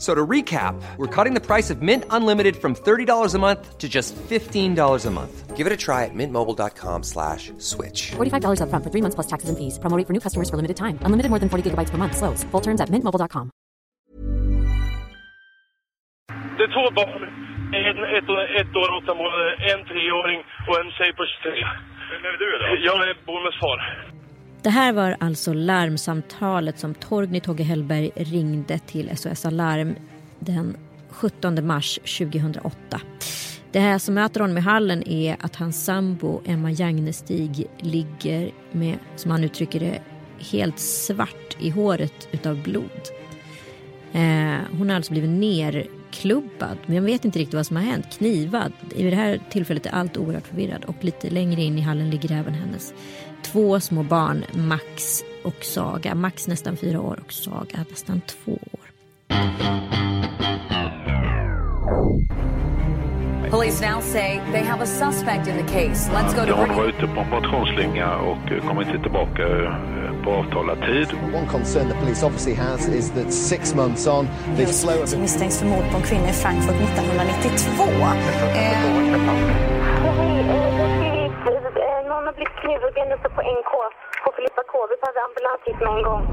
So 0.00 0.14
to 0.14 0.26
recap, 0.26 0.80
we're 0.96 1.12
cutting 1.24 1.34
the 1.34 1.44
price 1.44 1.68
of 1.68 1.82
Mint 1.82 2.04
Unlimited 2.08 2.56
from 2.56 2.74
$30 2.74 3.34
a 3.34 3.38
month 3.38 3.76
to 3.76 3.86
just 3.86 4.16
$15 4.16 5.06
a 5.06 5.10
month. 5.10 5.56
Give 5.58 5.66
it 5.66 5.72
a 5.74 5.76
try 5.76 6.06
at 6.06 6.14
mintmobile.com 6.14 7.02
slash 7.04 7.52
switch. 7.58 8.12
$45 8.16 8.60
upfront 8.64 8.82
for 8.82 8.90
three 8.90 9.02
months 9.04 9.14
plus 9.14 9.26
taxes 9.28 9.50
and 9.50 9.58
fees. 9.60 9.76
Promo 9.78 9.96
rate 9.98 10.06
for 10.08 10.14
new 10.16 10.20
customers 10.26 10.48
for 10.48 10.56
limited 10.56 10.76
time. 10.84 10.96
Unlimited 11.04 11.28
more 11.28 11.38
than 11.38 11.50
40 11.52 11.62
gigabytes 11.68 11.90
per 11.92 11.98
month. 11.98 12.16
Slows. 12.16 12.44
Full 12.50 12.62
terms 12.62 12.80
at 12.80 12.88
mintmobile.com. 12.88 13.50
Det 16.56 16.64
är 16.64 16.72
två 16.76 16.84
barn. 17.00 17.22
En 17.80 17.98
ett, 18.18 18.28
och- 18.32 18.50
ett 18.60 18.72
år 18.80 18.88
och 18.92 18.98
åtta 19.02 19.14
månader, 19.22 19.50
en 19.72 19.80
treåring 19.90 20.40
och 20.68 20.76
en 20.82 20.90
tjej 20.98 21.10
på 21.18 21.22
23. 21.26 21.52
Vem 22.10 22.22
är 22.30 22.36
du 22.42 22.48
då? 22.62 22.66
Jag 22.88 22.98
är 23.08 23.14
Bommes 23.28 23.56
far. 23.62 23.78
Det 24.62 24.70
här 24.70 24.92
var 24.92 25.16
alltså 25.20 25.52
larmsamtalet 25.52 26.78
som 26.78 26.94
Torgny 26.94 27.40
Togge 27.40 27.64
Hellberg 27.64 28.10
ringde 28.16 28.78
till 28.78 29.16
SOS 29.16 29.44
Alarm 29.44 29.94
den 30.38 30.76
17 31.08 31.66
mars 31.66 31.98
2008. 32.18 33.00
Det 33.72 33.80
här 33.80 33.98
som 33.98 34.14
möter 34.14 34.40
honom 34.40 34.58
i 34.58 34.60
hallen 34.60 35.08
är 35.08 35.36
att 35.40 35.56
hans 35.56 35.84
sambo 35.84 36.40
Emma 36.44 36.70
Jagnestig 36.70 37.66
ligger 37.78 38.50
med, 38.72 38.98
som 39.16 39.30
han 39.30 39.44
uttrycker 39.44 39.80
det, 39.80 40.02
helt 40.52 40.78
svart 40.78 41.56
i 41.60 41.70
håret 41.70 42.28
utav 42.32 42.62
blod. 42.62 43.00
Eh, 44.12 44.58
hon 44.78 44.88
har 44.88 44.96
alltså 44.96 45.12
blivit 45.12 45.30
ner 45.30 45.86
nerklubbad, 46.10 46.78
men 46.86 46.96
jag 46.96 47.02
vet 47.02 47.24
inte 47.24 47.38
riktigt 47.38 47.54
vad 47.54 47.66
som 47.66 47.76
har 47.76 47.82
hänt. 47.82 48.06
Knivad. 48.18 48.72
I 48.94 49.02
det 49.02 49.16
här 49.16 49.40
tillfället 49.50 49.86
är 49.86 49.90
allt 49.90 50.16
oerhört 50.16 50.46
förvirrat. 50.46 50.84
och 50.84 51.04
lite 51.04 51.30
längre 51.30 51.62
in 51.62 51.78
i 51.78 51.80
hallen 51.80 52.10
ligger 52.10 52.32
även 52.32 52.54
hennes 52.54 52.94
två 53.42 53.80
små 53.80 54.02
barn, 54.02 54.44
Max 54.52 55.24
och 55.44 55.64
Saga. 55.64 56.14
Max 56.14 56.48
nästan 56.48 56.76
fyra 56.76 57.00
år 57.00 57.20
och 57.26 57.32
Saga 57.32 57.84
nästan 57.90 58.20
två 58.20 58.52
år. 58.52 59.79
Police 63.60 63.82
now 63.82 64.00
say 64.00 64.40
they 64.52 64.64
have 64.64 64.80
a 64.80 64.86
suspect 64.86 65.46
in 65.46 65.56
the 65.58 65.72
case. 65.72 66.08
Let's 66.08 66.32
go 66.32 66.46
to 66.46 66.54
Hon 66.54 66.76
var 66.76 66.84
ute 66.84 67.06
på 67.06 67.20
en 67.20 67.30
motionsslinga 67.30 68.16
och 68.16 68.52
eh, 68.52 68.68
kom 68.68 68.80
inte 68.80 68.98
tillbaka 69.02 69.42
eh, 69.42 70.24
på 70.24 70.30
avtalad 70.30 70.78
tid. 70.80 71.08
One 71.34 71.46
concern 71.48 71.88
the 71.88 71.94
police 71.94 72.26
obviously 72.26 72.54
has 72.54 72.88
is 72.88 73.10
that 73.10 73.32
six 73.32 73.74
months 73.74 74.06
on, 74.06 74.28
the 74.56 74.66
flow 74.66 75.02
of 75.02 75.08
som 75.08 75.20
misstänks 75.20 75.58
för 75.58 75.66
mord 75.66 75.84
på 75.90 75.96
en 75.96 76.02
kvinna 76.02 76.28
i 76.28 76.32
Frankfurt 76.32 76.74
1992. 76.74 77.84
Någon 82.08 82.26
har 82.26 82.32
blivit 82.32 82.56
knivhuggen 82.62 83.12
uppe 83.12 83.28
på 83.28 83.40
NK 83.58 83.72
på 84.24 84.32
Filippa 84.36 84.62
K. 84.72 84.78
Vi 84.90 84.96
behöver 85.02 85.20
ambulans 85.28 85.60
hit 85.66 85.78
med 85.84 85.92
en 85.96 86.02
gång. 86.02 86.24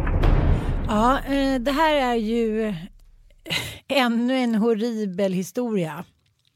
Ja, 0.87 1.19
eh, 1.33 1.59
det 1.59 1.71
här 1.71 1.95
är 2.11 2.15
ju 2.15 2.73
ännu 3.87 4.33
en 4.37 4.55
horribel 4.55 5.33
historia. 5.33 6.03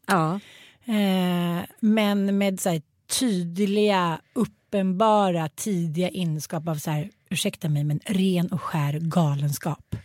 Ja. 0.08 0.40
Eh, 0.86 1.66
men 1.80 2.38
med 2.38 2.60
så 2.60 2.70
här 2.70 2.82
tydliga, 3.20 4.22
uppenbara, 4.34 5.50
tidiga 5.50 6.10
inskap 6.10 6.68
av 6.68 6.76
så 6.76 6.92
här, 6.92 7.10
ursäkta 7.30 7.70
mig, 7.70 7.84
men 7.84 8.00
ren 8.06 8.48
och 8.48 8.62
skär 8.62 9.00
galenskap. 9.00 9.96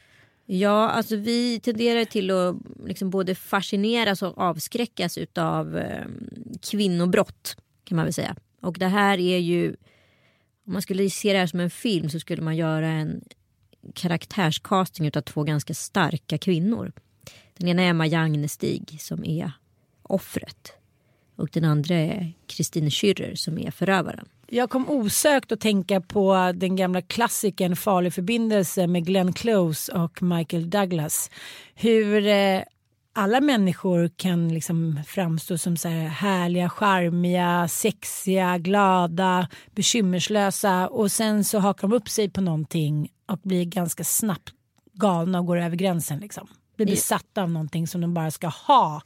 Ja, 0.46 0.90
alltså 0.90 1.16
vi 1.16 1.60
tenderar 1.60 2.04
till 2.04 2.30
att 2.30 2.56
liksom 2.86 3.10
både 3.10 3.34
fascineras 3.34 4.22
och 4.22 4.38
avskräckas 4.38 5.18
utav 5.18 5.78
eh, 5.78 6.06
kvinnobrott 6.70 7.56
kan 7.84 7.96
man 7.96 8.04
väl 8.04 8.12
säga. 8.12 8.36
Och 8.62 8.78
det 8.78 8.88
här 8.88 9.18
är 9.18 9.38
ju, 9.38 9.76
om 10.66 10.72
man 10.72 10.82
skulle 10.82 11.10
se 11.10 11.32
det 11.32 11.38
här 11.38 11.46
som 11.46 11.60
en 11.60 11.70
film 11.70 12.10
så 12.10 12.20
skulle 12.20 12.42
man 12.42 12.56
göra 12.56 12.88
en 12.88 13.24
karaktärscasting 13.94 15.06
utav 15.06 15.20
två 15.20 15.42
ganska 15.42 15.74
starka 15.74 16.38
kvinnor. 16.38 16.92
Den 17.58 17.68
ena 17.68 17.82
är 17.82 17.90
Emma 17.90 18.06
Jagnestig 18.06 18.96
som 19.00 19.24
är 19.24 19.52
offret 20.08 20.72
och 21.36 21.48
den 21.52 21.64
andra 21.64 21.94
är 21.94 22.32
Kristine 22.46 22.88
Schürrer 22.88 23.34
som 23.34 23.58
är 23.58 23.70
förövaren. 23.70 24.28
Jag 24.48 24.70
kom 24.70 24.90
osökt 24.90 25.52
att 25.52 25.60
tänka 25.60 26.00
på 26.00 26.52
den 26.54 26.76
gamla 26.76 27.02
klassikern 27.02 27.76
Farlig 27.76 28.14
förbindelse 28.14 28.86
med 28.86 29.06
Glenn 29.06 29.32
Close 29.32 29.92
och 29.92 30.22
Michael 30.22 30.70
Douglas. 30.70 31.30
Hur 31.74 32.26
eh, 32.26 32.62
alla 33.12 33.40
människor 33.40 34.10
kan 34.16 34.48
liksom 34.54 35.00
framstå 35.06 35.58
som 35.58 35.76
så 35.76 35.88
här 35.88 36.08
härliga, 36.08 36.68
charmiga, 36.68 37.68
sexiga, 37.68 38.58
glada, 38.58 39.48
bekymmerslösa 39.74 40.88
och 40.88 41.12
sen 41.12 41.44
så 41.44 41.58
hakar 41.58 41.88
de 41.88 41.96
upp 41.96 42.08
sig 42.08 42.30
på 42.30 42.40
någonting 42.40 43.12
och 43.26 43.38
blir 43.42 43.64
ganska 43.64 44.04
snabbt 44.04 44.52
galna 44.92 45.38
och 45.38 45.46
går 45.46 45.56
över 45.60 45.76
gränsen. 45.76 46.18
Liksom. 46.18 46.48
Blir 46.76 46.86
besatta 46.86 47.42
av 47.42 47.50
någonting 47.50 47.86
som 47.86 48.00
de 48.00 48.14
bara 48.14 48.30
ska 48.30 48.48
ha. 48.48 49.02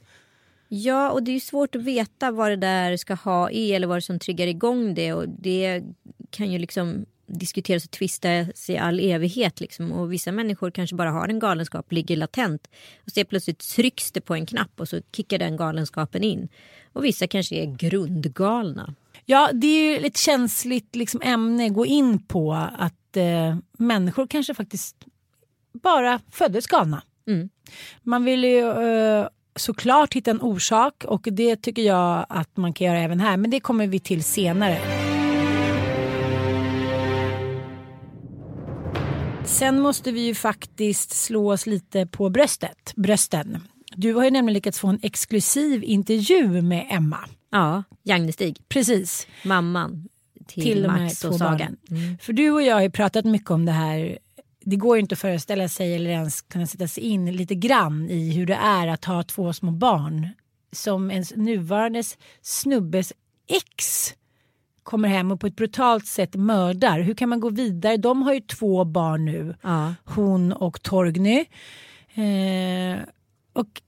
Ja, 0.73 1.11
och 1.11 1.23
det 1.23 1.31
är 1.31 1.33
ju 1.33 1.39
svårt 1.39 1.75
att 1.75 1.81
veta 1.81 2.31
vad 2.31 2.51
det 2.51 2.55
där 2.55 2.97
ska 2.97 3.13
ha 3.13 3.51
i 3.51 3.73
eller 3.73 3.87
vad 3.87 3.97
det 3.97 4.01
som 4.01 4.19
triggar 4.19 4.47
igång 4.47 4.93
det. 4.93 5.13
Och 5.13 5.29
det 5.29 5.83
kan 6.29 6.51
ju 6.51 6.59
liksom 6.59 7.05
diskuteras 7.25 7.85
och 7.85 7.91
tvistas 7.91 8.69
i 8.69 8.77
all 8.77 8.99
evighet. 8.99 9.59
Liksom. 9.59 9.91
Och 9.91 10.13
vissa 10.13 10.31
människor 10.31 10.71
kanske 10.71 10.95
bara 10.95 11.11
har 11.11 11.27
en 11.27 11.39
galenskap, 11.39 11.91
ligger 11.91 12.15
latent. 12.15 12.67
Och 13.05 13.11
så 13.11 13.25
plötsligt 13.25 13.59
trycks 13.59 14.11
det 14.11 14.21
på 14.21 14.33
en 14.33 14.45
knapp 14.45 14.79
och 14.79 14.89
så 14.89 15.01
kickar 15.15 15.37
den 15.37 15.57
galenskapen 15.57 16.23
in. 16.23 16.47
Och 16.93 17.05
vissa 17.05 17.27
kanske 17.27 17.55
är 17.55 17.65
grundgalna. 17.65 18.95
Ja, 19.25 19.49
det 19.53 19.67
är 19.67 19.99
ju 19.99 20.05
ett 20.05 20.17
känsligt 20.17 20.95
liksom, 20.95 21.21
ämne 21.23 21.65
att 21.65 21.73
gå 21.73 21.85
in 21.85 22.19
på 22.19 22.53
att 22.77 23.17
eh, 23.17 23.57
människor 23.77 24.27
kanske 24.27 24.53
faktiskt 24.53 24.95
bara 25.73 26.19
föddes 26.31 26.67
galna. 26.67 27.03
Mm. 27.27 27.49
Man 28.03 28.23
vill 28.23 28.43
ju 28.43 28.59
eh, 28.59 29.27
såklart 29.61 30.13
hitta 30.13 30.31
en 30.31 30.41
orsak 30.41 31.03
och 31.03 31.27
det 31.31 31.55
tycker 31.55 31.81
jag 31.81 32.25
att 32.29 32.57
man 32.57 32.73
kan 32.73 32.87
göra 32.87 32.99
även 32.99 33.19
här, 33.19 33.37
men 33.37 33.51
det 33.51 33.59
kommer 33.59 33.87
vi 33.87 33.99
till 33.99 34.23
senare. 34.23 34.77
Sen 39.45 39.79
måste 39.79 40.11
vi 40.11 40.21
ju 40.21 40.35
faktiskt 40.35 41.11
slå 41.11 41.53
oss 41.53 41.65
lite 41.65 42.05
på 42.05 42.29
bröstet, 42.29 42.93
brösten. 42.95 43.57
Du 43.95 44.13
har 44.13 44.23
ju 44.23 44.31
nämligen 44.31 44.53
lyckats 44.53 44.79
få 44.79 44.87
en 44.87 44.99
exklusiv 45.01 45.83
intervju 45.83 46.61
med 46.61 46.87
Emma. 46.89 47.19
Ja, 47.51 47.83
Jagnestig. 48.03 48.57
Precis. 48.69 49.27
Mamman 49.43 50.07
till, 50.47 50.63
Till 50.63 50.87
Max 50.87 51.25
och 51.25 51.35
Saga. 51.35 51.71
Mm. 51.89 52.17
För 52.21 52.33
du 52.33 52.51
och 52.51 52.61
jag 52.61 52.75
har 52.75 52.81
ju 52.81 52.89
pratat 52.89 53.25
mycket 53.25 53.51
om 53.51 53.65
det 53.65 53.71
här. 53.71 54.17
Det 54.61 54.75
går 54.75 54.95
ju 54.97 55.01
inte 55.01 55.13
att 55.13 55.19
föreställa 55.19 55.67
sig 55.67 55.95
eller 55.95 56.09
ens 56.09 56.41
kunna 56.41 56.67
sätta 56.67 56.87
sig 56.87 57.03
in 57.03 57.31
lite 57.31 57.55
grann 57.55 58.09
i 58.09 58.31
hur 58.31 58.45
det 58.45 58.53
är 58.61 58.87
att 58.87 59.05
ha 59.05 59.23
två 59.23 59.53
små 59.53 59.71
barn 59.71 60.29
som 60.71 61.11
ens 61.11 61.35
nuvarande 61.35 62.03
snubbes 62.41 63.13
ex 63.47 64.13
kommer 64.83 65.09
hem 65.09 65.31
och 65.31 65.39
på 65.39 65.47
ett 65.47 65.55
brutalt 65.55 66.07
sätt 66.07 66.35
mördar. 66.35 66.99
Hur 66.99 67.13
kan 67.13 67.29
man 67.29 67.39
gå 67.39 67.49
vidare? 67.49 67.97
De 67.97 68.21
har 68.21 68.33
ju 68.33 68.39
två 68.39 68.85
barn 68.85 69.25
nu, 69.25 69.55
Ja. 69.61 69.93
hon 70.05 70.53
och 70.53 70.81
Torgny. 70.81 71.45
Eh, 72.13 72.99
och 73.53 73.81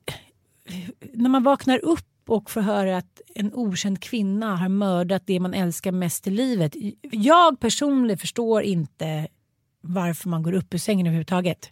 när 1.13 1.29
man 1.29 1.43
vaknar 1.43 1.85
upp 1.85 2.05
och 2.27 2.51
får 2.51 2.61
höra 2.61 2.97
att 2.97 3.21
en 3.35 3.53
okänd 3.53 4.01
kvinna 4.01 4.55
har 4.55 4.69
mördat 4.69 5.23
det 5.25 5.39
man 5.39 5.53
älskar 5.53 5.91
mest 5.91 6.27
i 6.27 6.29
livet. 6.29 6.75
Jag 7.11 7.59
personligen 7.59 8.17
förstår 8.17 8.63
inte 8.63 9.27
varför 9.83 10.29
man 10.29 10.43
går 10.43 10.53
upp 10.53 10.73
ur 10.73 10.77
sängen 10.77 11.07
överhuvudtaget. 11.07 11.71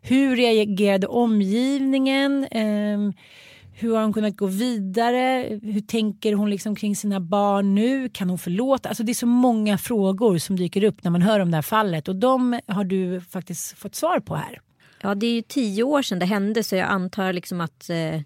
Hur 0.00 0.36
reagerade 0.36 1.06
omgivningen? 1.06 2.46
Ehm, 2.50 3.12
hur 3.72 3.94
har 3.94 4.02
hon 4.02 4.12
kunnat 4.12 4.36
gå 4.36 4.46
vidare? 4.46 5.58
Hur 5.62 5.80
tänker 5.80 6.34
hon 6.34 6.50
liksom 6.50 6.76
kring 6.76 6.96
sina 6.96 7.20
barn 7.20 7.74
nu? 7.74 8.08
Kan 8.08 8.28
hon 8.28 8.38
förlåta? 8.38 8.88
Alltså 8.88 9.02
det 9.02 9.12
är 9.12 9.14
så 9.14 9.26
många 9.26 9.78
frågor 9.78 10.38
som 10.38 10.56
dyker 10.56 10.84
upp 10.84 11.04
när 11.04 11.10
man 11.10 11.22
hör 11.22 11.40
om 11.40 11.50
det 11.50 11.56
här 11.56 11.62
fallet 11.62 12.08
och 12.08 12.16
de 12.16 12.60
har 12.66 12.84
du 12.84 13.20
faktiskt 13.20 13.78
fått 13.78 13.94
svar 13.94 14.20
på 14.20 14.34
här. 14.34 14.60
Ja, 15.02 15.14
det 15.14 15.26
är 15.26 15.32
ju 15.32 15.42
tio 15.42 15.82
år 15.82 16.02
sedan 16.02 16.18
det 16.18 16.26
hände 16.26 16.62
så 16.62 16.76
jag 16.76 16.88
antar 16.88 17.32
liksom 17.32 17.60
att 17.60 17.90
eh, 17.90 18.20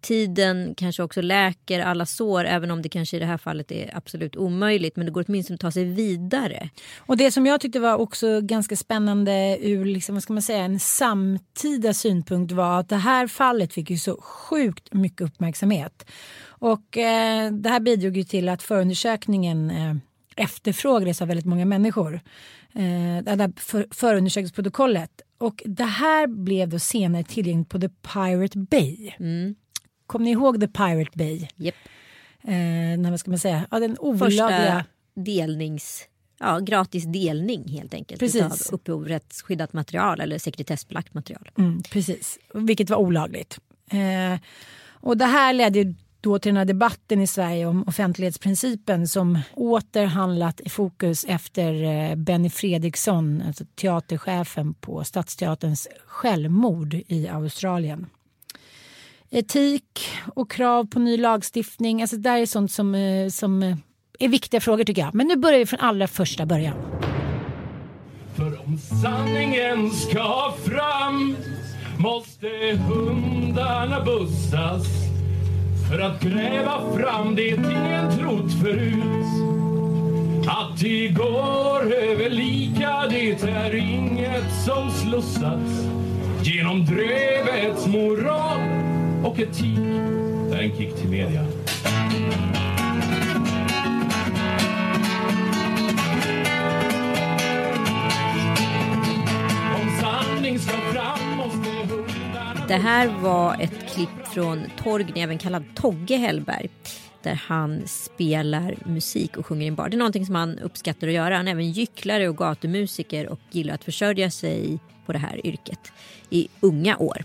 tiden 0.00 0.74
kanske 0.76 1.02
också 1.02 1.20
läker 1.20 1.80
alla 1.80 2.06
sår 2.06 2.44
även 2.44 2.70
om 2.70 2.82
det 2.82 2.88
kanske 2.88 3.16
i 3.16 3.20
det 3.20 3.26
här 3.26 3.38
fallet 3.38 3.72
är 3.72 3.96
absolut 3.96 4.36
omöjligt. 4.36 4.96
Men 4.96 5.06
det 5.06 5.12
går 5.12 5.24
åtminstone 5.28 5.54
att 5.54 5.60
ta 5.60 5.70
sig 5.70 5.84
vidare. 5.84 6.70
Och 6.98 7.16
det 7.16 7.30
som 7.30 7.46
jag 7.46 7.60
tyckte 7.60 7.80
var 7.80 7.96
också 7.96 8.40
ganska 8.40 8.76
spännande 8.76 9.58
ur 9.60 9.84
liksom, 9.84 10.14
vad 10.14 10.22
ska 10.22 10.32
man 10.32 10.42
säga, 10.42 10.64
en 10.64 10.80
samtida 10.80 11.94
synpunkt 11.94 12.52
var 12.52 12.80
att 12.80 12.88
det 12.88 12.96
här 12.96 13.26
fallet 13.26 13.72
fick 13.72 13.90
ju 13.90 13.98
så 13.98 14.20
sjukt 14.20 14.92
mycket 14.92 15.20
uppmärksamhet. 15.20 16.10
Och 16.42 16.98
eh, 16.98 17.52
det 17.52 17.68
här 17.68 17.80
bidrog 17.80 18.16
ju 18.16 18.24
till 18.24 18.48
att 18.48 18.62
förundersökningen 18.62 19.70
eh, 19.70 19.94
efterfrågades 20.36 21.22
av 21.22 21.28
väldigt 21.28 21.46
många 21.46 21.64
människor. 21.64 22.14
Eh, 22.74 23.24
det 23.24 23.42
här 23.42 23.60
för, 23.60 23.86
förundersökningsprotokollet. 23.90 25.20
Och 25.38 25.62
det 25.66 25.84
här 25.84 26.26
blev 26.26 26.68
då 26.68 26.78
senare 26.78 27.24
tillgängligt 27.24 27.68
på 27.68 27.80
The 27.80 27.88
Pirate 27.88 28.58
Bay. 28.58 29.12
Mm. 29.18 29.54
Kommer 30.10 30.24
ni 30.24 30.30
ihåg 30.30 30.60
The 30.60 30.68
Pirate 30.68 31.10
Bay? 31.14 31.48
Yep. 31.58 31.74
Eh, 32.42 32.50
när, 32.98 33.10
vad 33.10 33.20
ska 33.20 33.30
man 33.30 33.38
säga? 33.38 33.66
Ja, 33.70 33.78
den 33.78 33.98
olagliga... 33.98 34.46
Första 34.48 34.84
delnings... 35.14 36.04
Ja, 36.40 36.58
gratis 36.58 37.04
delning 37.04 37.68
helt 37.68 37.94
enkelt. 37.94 38.20
Precis. 38.20 38.42
Av 38.42 38.74
upphovsrättsskyddat 38.74 39.72
material 39.72 40.20
eller 40.20 40.38
sekretessbelagt 40.38 41.14
material. 41.14 41.50
Mm, 41.58 41.82
precis, 41.82 42.38
vilket 42.54 42.90
var 42.90 42.96
olagligt. 42.96 43.58
Eh, 43.90 44.40
och 44.90 45.16
det 45.16 45.24
här 45.24 45.52
ledde 45.52 45.94
då 46.20 46.38
till 46.38 46.48
den 46.48 46.56
här 46.56 46.64
debatten 46.64 47.20
i 47.20 47.26
Sverige 47.26 47.66
om 47.66 47.84
offentlighetsprincipen 47.86 49.08
som 49.08 49.38
åter 49.54 50.04
handlat 50.04 50.60
i 50.60 50.68
fokus 50.68 51.24
efter 51.28 51.82
eh, 51.82 52.16
Benny 52.16 52.50
Fredriksson, 52.50 53.42
alltså 53.46 53.64
teaterchefen 53.74 54.74
på 54.74 55.04
Stadsteaterns 55.04 55.88
självmord 56.06 56.94
i 56.94 57.28
Australien. 57.28 58.06
Etik 59.32 60.08
och 60.34 60.50
krav 60.50 60.84
på 60.84 60.98
ny 60.98 61.16
lagstiftning, 61.16 62.00
alltså 62.02 62.16
det 62.16 62.22
där 62.22 62.38
är 62.38 62.46
sånt 62.46 62.72
som, 62.72 62.94
eh, 62.94 63.28
som 63.28 63.62
eh, 63.62 63.76
är 64.18 64.28
viktiga 64.28 64.60
frågor 64.60 64.84
tycker 64.84 65.02
jag. 65.02 65.14
Men 65.14 65.26
nu 65.26 65.36
börjar 65.36 65.58
vi 65.58 65.66
från 65.66 65.80
allra 65.80 66.06
första 66.06 66.46
början. 66.46 66.76
För 68.36 68.60
om 68.66 68.78
sanningen 68.78 69.90
ska 69.90 70.54
fram 70.64 71.36
måste 71.98 72.48
hundarna 72.88 74.04
bussas 74.04 74.86
för 75.88 75.98
att 76.00 76.20
gräva 76.22 76.94
fram 76.96 77.34
det 77.34 77.48
ingen 77.48 78.18
trott 78.18 78.52
förut. 78.62 79.26
Att 80.46 80.80
det 80.80 81.08
går 81.08 81.94
över 81.94 82.30
lika, 82.30 83.06
det 83.10 83.42
är 83.42 83.74
inget 83.74 84.64
som 84.64 84.90
slussas 84.90 85.86
genom 86.42 86.84
drövets 86.86 87.86
moral 87.86 88.89
och 89.24 89.38
etik. 89.40 89.78
Det 90.50 90.56
är 90.56 90.62
en 90.62 90.76
kick 90.76 90.96
till 90.96 91.08
media. 91.08 91.46
Det 102.68 102.76
här 102.76 103.08
var 103.08 103.56
ett 103.60 103.94
klipp 103.94 104.26
från 104.34 104.62
Torgny, 104.82 105.20
även 105.20 105.38
kallad 105.38 105.64
Togge 105.74 106.16
Hellberg. 106.16 106.68
Där 107.22 107.34
han 107.34 107.82
spelar 107.86 108.74
musik 108.86 109.36
och 109.36 109.46
sjunger 109.46 109.64
i 109.64 109.68
en 109.68 109.74
bar. 109.74 109.88
Det 109.88 109.96
är 109.96 109.98
någonting 109.98 110.26
som 110.26 110.34
han 110.34 110.58
uppskattar 110.58 111.08
att 111.08 111.14
göra. 111.14 111.36
Han 111.36 111.48
är 111.48 111.52
även 111.52 111.70
gycklare 111.70 112.28
och 112.28 112.36
gatumusiker 112.36 113.28
och 113.28 113.40
gillar 113.50 113.74
att 113.74 113.84
försörja 113.84 114.30
sig 114.30 114.78
på 115.06 115.12
det 115.12 115.18
här 115.18 115.46
yrket 115.46 115.92
i 116.30 116.48
unga 116.60 116.96
år. 116.96 117.24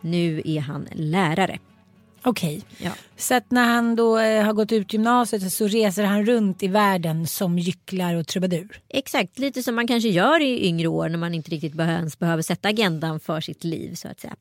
Nu 0.00 0.42
är 0.44 0.60
han 0.60 0.88
lärare. 0.92 1.58
Okej, 2.22 2.62
Ja. 2.78 2.90
så 3.16 3.34
att 3.34 3.50
när 3.50 3.64
han 3.64 3.96
då 3.96 4.18
eh, 4.18 4.44
har 4.44 4.52
gått 4.52 4.72
ut 4.72 4.92
gymnasiet 4.92 5.52
så 5.52 5.66
reser 5.66 6.04
han 6.04 6.26
runt 6.26 6.62
i 6.62 6.68
världen 6.68 7.26
som 7.26 7.58
gycklar 7.58 8.14
och 8.14 8.26
trubadur. 8.26 8.80
Exakt, 8.88 9.38
lite 9.38 9.62
som 9.62 9.74
man 9.74 9.86
kanske 9.86 10.08
gör 10.08 10.42
i 10.42 10.66
yngre 10.66 10.88
år 10.88 11.08
när 11.08 11.18
man 11.18 11.34
inte 11.34 11.50
riktigt 11.50 11.74
ens 11.74 12.18
behöver 12.18 12.42
sätta 12.42 12.68
agendan 12.68 13.20
för 13.20 13.40
sitt 13.40 13.64
liv. 13.64 13.94
så 13.94 14.08
att 14.08 14.20
säga. 14.20 14.36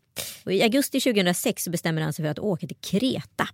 Och 0.46 0.54
I 0.54 0.64
augusti 0.64 1.00
2006 1.00 1.64
så 1.64 1.70
bestämmer 1.72 2.02
han 2.02 2.14
sig 2.14 2.26
för 2.26 2.30
att 2.32 2.40
åka 2.40 2.68
till 2.68 2.78
Kreta. 2.82 3.48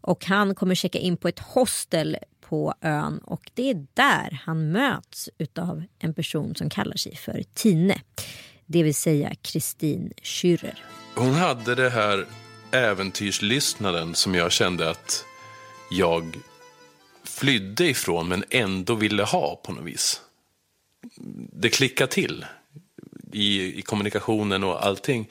Och 0.00 0.24
han 0.24 0.54
kommer 0.54 0.74
checka 0.74 0.98
in 0.98 1.16
på 1.16 1.28
ett 1.28 1.38
hostel 1.38 2.16
på 2.40 2.74
ön 2.80 3.18
och 3.18 3.50
det 3.54 3.70
är 3.70 3.86
där 3.94 4.40
han 4.44 4.72
möts 4.72 5.28
av 5.58 5.82
en 5.98 6.14
person 6.14 6.54
som 6.54 6.70
kallar 6.70 6.96
sig 6.96 7.16
för 7.16 7.42
Tine. 7.54 8.00
Det 8.66 8.82
vill 8.82 8.94
säga 8.94 9.34
Kristin 9.42 10.12
Schürrer. 10.22 10.74
Hon 11.18 11.34
hade 11.34 11.74
det 11.74 11.90
här 11.90 12.26
äventyrslystnaden 12.72 14.14
som 14.14 14.34
jag 14.34 14.52
kände 14.52 14.90
att 14.90 15.24
jag 15.90 16.36
flydde 17.24 17.86
ifrån 17.88 18.28
men 18.28 18.44
ändå 18.50 18.94
ville 18.94 19.22
ha 19.22 19.60
på 19.64 19.72
något 19.72 19.84
vis. 19.84 20.20
Det 21.52 21.68
klickade 21.68 22.12
till 22.12 22.46
i, 23.32 23.78
i 23.78 23.82
kommunikationen 23.82 24.64
och 24.64 24.86
allting. 24.86 25.28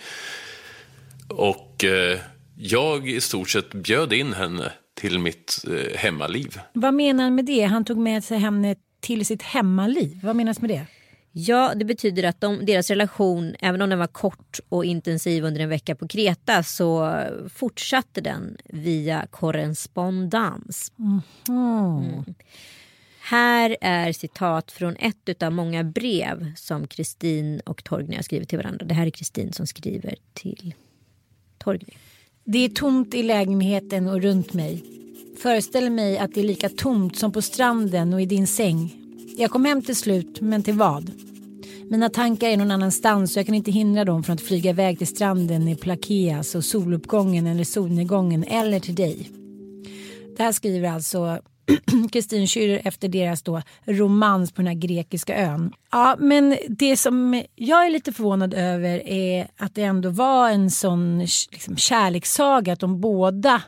Och 1.28 1.84
eh, 1.84 2.20
jag 2.58 3.10
i 3.10 3.22
stort 3.22 3.50
sett 3.50 3.74
bjöd 3.74 4.14
in 4.14 4.34
henne 4.34 4.72
till 4.94 5.20
mitt 5.20 5.66
eh, 5.68 5.98
hemmaliv. 5.98 6.60
Vad 6.74 6.94
menar 6.94 7.24
han 7.24 7.36
med 7.36 7.46
det? 7.46 7.64
Han 7.64 7.86
tog 7.86 7.98
med 7.98 8.24
sig 8.24 8.40
henne 8.40 8.76
till 9.00 9.26
sitt 9.26 9.42
hemmaliv. 9.42 10.20
Vad 10.24 10.36
menas 10.36 10.62
med 10.62 10.70
det? 10.70 10.86
Ja, 11.32 11.74
det 11.76 11.86
betyder 11.86 12.24
att 12.24 12.42
de, 12.42 12.66
deras 12.66 12.90
relation, 12.90 13.56
även 13.60 13.82
om 13.82 13.90
den 13.90 14.00
var 14.00 14.08
kort 14.08 14.60
och 14.70 14.86
intensiv 14.86 15.44
under 15.44 15.62
en 15.62 15.70
vecka 15.70 15.96
på 15.96 16.08
Kreta 16.08 16.64
så 16.64 17.22
fortsatte 17.54 18.22
den 18.22 18.58
via 18.66 19.28
korrespondens. 19.32 20.92
Mm. 21.50 22.24
Här 23.22 23.78
är 23.82 24.12
citat 24.12 24.72
från 24.72 24.96
ett 24.96 25.44
av 25.44 25.52
många 25.52 25.84
brev 25.84 26.52
som 26.56 26.88
Kristin 26.88 27.60
och 27.60 27.84
Torgny 27.84 28.16
har 28.16 28.24
skrivit 28.24 28.50
till 28.50 28.58
varandra. 28.58 28.86
Det 28.86 28.94
här 28.94 29.06
är 29.06 29.10
Kristin 29.10 29.54
som 29.54 29.68
skriver 29.68 30.16
till 30.34 30.74
Torgny. 31.58 31.94
Det 32.44 32.66
är 32.66 32.70
tomt 32.70 33.14
i 33.14 33.24
lägenheten 33.24 34.08
och 34.08 34.22
runt 34.22 34.54
mig. 34.54 34.84
Föreställer 35.42 35.90
mig 35.90 36.18
att 36.18 36.34
det 36.34 36.40
är 36.40 36.44
lika 36.44 36.70
tomt 36.70 37.18
som 37.18 37.32
på 37.32 37.42
stranden 37.42 38.14
och 38.14 38.22
i 38.22 38.26
din 38.26 38.48
säng. 38.48 39.07
Jag 39.40 39.52
kom 39.52 39.66
hem 39.66 39.82
till 39.82 39.96
slut, 39.96 40.42
men 40.42 40.64
till 40.64 40.74
vad? 40.74 41.12
Mina 41.90 42.10
tankar 42.10 42.48
är 42.48 42.58
någon 42.58 42.72
annanstans 42.72 43.36
och 43.36 43.40
jag 43.40 43.46
kan 43.46 43.56
inte 43.56 43.72
hindra 43.72 44.06
dem 44.06 44.24
från 44.24 44.34
att 44.34 44.42
flyga 44.42 44.70
iväg 44.70 44.98
till 44.98 45.08
stranden 45.08 45.68
i 45.68 45.76
Plakeas 45.76 46.56
och 46.56 46.66
soluppgången 46.66 47.48
eller 47.48 47.64
solnedgången 47.64 48.44
eller 48.44 48.80
till 48.80 48.96
dig. 48.96 49.32
Det 50.38 50.44
här 50.44 50.52
skriver 50.52 50.90
alltså 50.90 51.40
Kristin 52.12 52.46
Schürrer 52.46 52.82
efter 52.84 53.08
deras 53.08 53.44
då 53.44 53.62
romans 53.86 54.52
på 54.52 54.62
den 54.62 54.68
här 54.68 54.74
grekiska 54.74 55.38
ön. 55.38 55.74
Ja, 55.92 56.16
men 56.20 56.58
det 56.70 56.98
som 56.98 57.44
jag 57.56 57.86
är 57.86 57.90
lite 57.90 58.14
förvånad 58.14 58.54
över 58.54 59.08
är 59.08 59.48
att 59.58 59.76
det 59.76 59.84
ändå 59.84 60.10
var 60.10 60.50
en 60.50 60.72
sån 60.72 61.20
liksom, 61.52 61.78
kärlekssaga 61.78 62.74
att 62.74 62.80
de 62.80 63.02
båda 63.02 63.62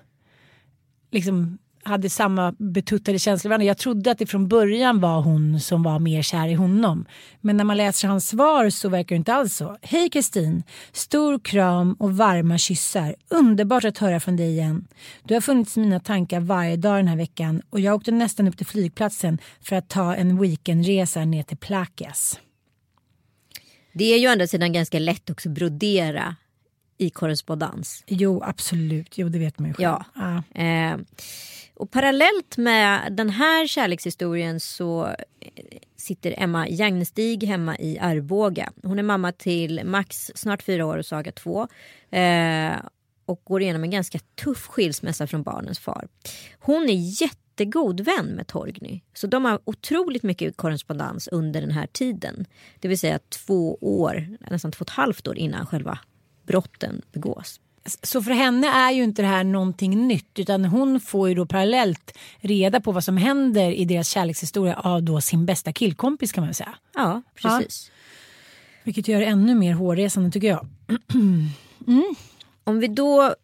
liksom 1.12 1.58
hade 1.90 2.10
samma 2.10 2.52
betuttade 2.58 3.20
känslor 3.20 3.50
varandra. 3.50 3.66
Jag 3.66 3.78
trodde 3.78 4.12
att 4.12 4.18
det 4.18 4.26
från 4.26 4.48
början 4.48 5.00
var 5.00 5.22
hon 5.22 5.60
som 5.60 5.84
var 5.84 6.00
mer 6.00 6.22
kär 6.22 6.48
i 6.48 6.54
honom. 6.54 7.06
Men 7.42 7.58
när 7.58 7.64
man 7.64 7.78
läser 7.78 8.08
hans 8.08 8.28
svar 8.28 8.70
så 8.70 8.90
verkar 8.90 9.16
det 9.16 9.18
inte 9.18 9.34
alls 9.34 9.56
så. 9.56 9.78
Hej 9.82 10.10
Kristin! 10.10 10.64
Stor 10.92 11.40
kram 11.40 11.94
och 11.94 12.18
varma 12.18 12.58
kyssar. 12.58 13.16
Underbart 13.30 13.86
att 13.86 13.98
höra 13.98 14.20
från 14.20 14.36
dig 14.36 14.50
igen. 14.50 14.88
Du 15.24 15.34
har 15.34 15.42
funnits 15.42 15.78
i 15.78 15.80
mina 15.80 16.00
tankar 16.00 16.40
varje 16.40 16.76
dag 16.76 16.98
den 16.98 17.08
här 17.08 17.18
veckan 17.18 17.62
och 17.70 17.80
jag 17.80 17.96
åkte 17.96 18.12
nästan 18.12 18.48
upp 18.48 18.58
till 18.58 18.66
flygplatsen 18.66 19.38
för 19.62 19.76
att 19.76 19.90
ta 19.90 20.16
en 20.16 20.42
weekendresa 20.42 21.26
ner 21.26 21.44
till 21.44 21.58
Plakias. 21.58 22.40
Det 23.94 24.14
är 24.14 24.18
ju 24.18 24.28
å 24.28 24.32
andra 24.32 24.48
sidan 24.48 24.74
ganska 24.74 25.00
lätt 25.00 25.30
också 25.30 25.50
att 25.50 25.56
brodera 25.56 26.36
i 26.98 27.10
korrespondens. 27.10 28.04
Jo, 28.08 28.44
absolut. 28.44 29.18
Jo, 29.18 29.30
det 29.30 29.40
vet 29.40 29.60
man 29.60 29.68
ju 29.68 29.74
själv. 29.74 30.04
Ja. 30.16 30.44
Eh, 30.64 30.98
och 31.80 31.92
parallellt 31.92 32.58
med 32.58 33.14
den 33.14 33.30
här 33.30 33.68
kärlekshistorien 33.68 34.60
så 34.60 35.06
eh, 35.08 35.16
sitter 35.96 36.36
Emma 36.38 36.70
Jagnestig 36.70 37.44
hemma 37.44 37.78
i 37.78 38.00
Arboga. 38.00 38.72
Hon 38.84 39.00
är 39.00 39.04
mamma 39.04 39.32
till 39.32 39.82
Max, 39.86 40.32
snart 40.36 40.64
fyra 40.64 40.86
år 40.86 40.98
och 40.98 41.06
Saga 41.06 41.32
två. 41.32 41.68
Eh, 42.12 42.76
och 43.26 43.42
går 43.44 43.62
igenom 43.62 43.84
en 43.84 43.92
ganska 43.92 44.20
tuff 44.20 44.68
skilsmässa 44.68 45.28
från 45.28 45.44
barnens 45.44 45.80
far. 45.80 46.08
Hon 46.60 46.90
är 46.90 47.22
jättegod 47.22 48.00
vän 48.00 48.26
med 48.26 48.48
Torgny. 48.48 49.02
Så 49.14 49.28
de 49.28 49.46
har 49.46 49.60
otroligt 49.66 50.24
mycket 50.24 50.58
korrespondens 50.58 51.28
under 51.28 51.62
den 51.62 51.72
här 51.72 51.88
tiden. 51.88 52.46
Det 52.80 52.88
vill 52.88 53.00
säga 53.00 53.20
två 53.30 53.78
år, 53.82 54.38
nästan 54.52 54.72
två 54.72 54.82
och 54.82 54.88
ett 54.88 54.96
halvt 54.96 55.28
år 55.28 55.38
innan 55.38 55.66
själva 55.66 56.00
brotten 56.46 57.02
begås. 57.12 57.60
Så 57.90 58.22
för 58.22 58.32
henne 58.32 58.68
är 58.68 58.92
ju 58.92 59.04
inte 59.04 59.22
det 59.22 59.28
här 59.28 59.44
någonting 59.44 60.08
nytt 60.08 60.40
utan 60.40 60.66
hon 60.66 61.00
får 61.00 61.30
ju 61.30 61.36
då 61.36 61.46
parallellt 61.46 62.18
reda 62.38 62.80
på 62.80 62.92
vad 62.92 63.04
som 63.04 63.18
händer 63.18 63.72
i 63.72 63.86
deras 63.86 64.10
kärlekshistoria 64.10 64.76
av 64.76 65.04
då 65.04 65.22
sin 65.22 65.46
bästa 65.46 65.74
killkompis 65.74 66.32
kan 66.32 66.44
man 66.44 66.54
säga. 66.54 66.76
Ja, 66.94 67.22
precis. 67.36 67.92
Ja. 67.94 67.96
Vilket 68.84 69.08
gör 69.08 69.20
det 69.20 69.26
ännu 69.26 69.56
mer 69.56 69.74
hårresande 69.74 70.32
tycker 70.32 70.48
jag. 70.48 70.68
mm. 71.88 72.16
Om 72.64 72.80
vi 72.80 72.88
då 72.88 73.36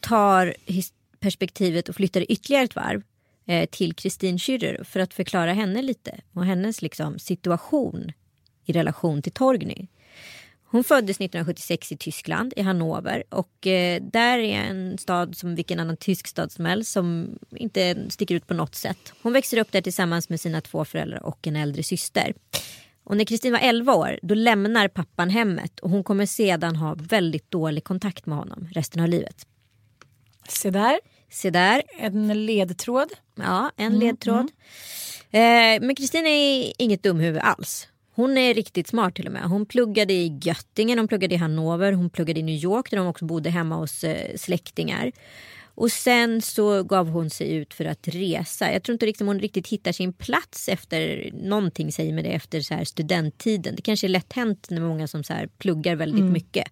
tar 0.00 0.54
perspektivet 1.20 1.88
och 1.88 1.94
flyttar 1.94 2.32
ytterligare 2.32 2.64
ett 2.64 2.76
varv 2.76 3.02
eh, 3.46 3.68
till 3.68 3.94
Kristin 3.94 4.38
Schürrer 4.38 4.84
för 4.84 5.00
att 5.00 5.14
förklara 5.14 5.52
henne 5.52 5.82
lite 5.82 6.20
och 6.32 6.44
hennes 6.44 6.82
liksom, 6.82 7.18
situation 7.18 8.12
i 8.64 8.72
relation 8.72 9.22
till 9.22 9.32
Torgny. 9.32 9.86
Hon 10.70 10.84
föddes 10.84 11.16
1976 11.16 11.92
i 11.92 11.96
Tyskland, 11.96 12.52
i 12.56 12.62
Hannover. 12.62 13.24
Och 13.28 13.66
eh, 13.66 14.02
där 14.02 14.38
är 14.38 14.62
en 14.62 14.98
stad 14.98 15.36
som 15.36 15.54
vilken 15.54 15.80
annan 15.80 15.96
tysk 15.96 16.26
stad 16.26 16.52
som 16.52 16.64
helst 16.64 16.92
som 16.92 17.38
inte 17.50 18.10
sticker 18.10 18.34
ut 18.34 18.46
på 18.46 18.54
något 18.54 18.74
sätt. 18.74 19.12
Hon 19.22 19.32
växer 19.32 19.58
upp 19.58 19.72
där 19.72 19.80
tillsammans 19.80 20.28
med 20.28 20.40
sina 20.40 20.60
två 20.60 20.84
föräldrar 20.84 21.22
och 21.22 21.46
en 21.46 21.56
äldre 21.56 21.82
syster. 21.82 22.34
Och 23.04 23.16
när 23.16 23.24
Kristin 23.24 23.52
var 23.52 23.60
11 23.60 23.94
år 23.94 24.18
då 24.22 24.34
lämnar 24.34 24.88
pappan 24.88 25.30
hemmet 25.30 25.80
och 25.80 25.90
hon 25.90 26.04
kommer 26.04 26.26
sedan 26.26 26.76
ha 26.76 26.96
väldigt 26.98 27.50
dålig 27.50 27.84
kontakt 27.84 28.26
med 28.26 28.38
honom 28.38 28.68
resten 28.72 29.02
av 29.02 29.08
livet. 29.08 29.46
Se 30.48 30.70
där. 30.70 31.00
Se 31.30 31.50
där. 31.50 31.82
En 31.98 32.46
ledtråd. 32.46 33.08
Ja, 33.34 33.70
en 33.76 33.86
mm, 33.86 34.00
ledtråd. 34.00 34.50
Mm. 35.30 35.80
Eh, 35.80 35.86
men 35.86 35.96
Kristin 35.96 36.26
är 36.26 36.72
inget 36.78 37.02
dumhuvud 37.02 37.40
alls. 37.42 37.88
Hon 38.18 38.38
är 38.38 38.54
riktigt 38.54 38.88
smart 38.88 39.14
till 39.14 39.26
och 39.26 39.32
med. 39.32 39.42
Hon 39.42 39.66
pluggade 39.66 40.12
i 40.12 40.38
Göttingen, 40.42 40.98
hon 40.98 41.08
pluggade 41.08 41.34
i 41.34 41.38
Hannover, 41.38 41.92
hon 41.92 42.10
pluggade 42.10 42.40
i 42.40 42.42
New 42.42 42.64
York 42.64 42.90
där 42.90 42.98
hon 42.98 43.06
också 43.06 43.24
bodde 43.24 43.50
hemma 43.50 43.76
hos 43.76 44.04
eh, 44.04 44.36
släktingar. 44.36 45.12
Och 45.74 45.92
sen 45.92 46.42
så 46.42 46.82
gav 46.82 47.08
hon 47.08 47.30
sig 47.30 47.54
ut 47.54 47.74
för 47.74 47.84
att 47.84 48.08
resa. 48.08 48.72
Jag 48.72 48.82
tror 48.82 48.92
inte 48.92 49.06
liksom 49.06 49.26
hon 49.26 49.40
riktigt 49.40 49.68
hittar 49.68 49.92
sin 49.92 50.12
plats 50.12 50.68
efter 50.68 51.30
någonting 51.32 51.92
säger 51.92 52.12
med 52.12 52.24
det 52.24 52.30
efter 52.30 52.60
så 52.60 52.74
här 52.74 52.84
studenttiden. 52.84 53.76
Det 53.76 53.82
kanske 53.82 54.06
är 54.06 54.08
lätt 54.08 54.32
hänt 54.32 54.70
med 54.70 54.82
många 54.82 55.06
som 55.06 55.24
så 55.24 55.32
här 55.32 55.48
pluggar 55.58 55.96
väldigt 55.96 56.20
mm. 56.20 56.32
mycket. 56.32 56.68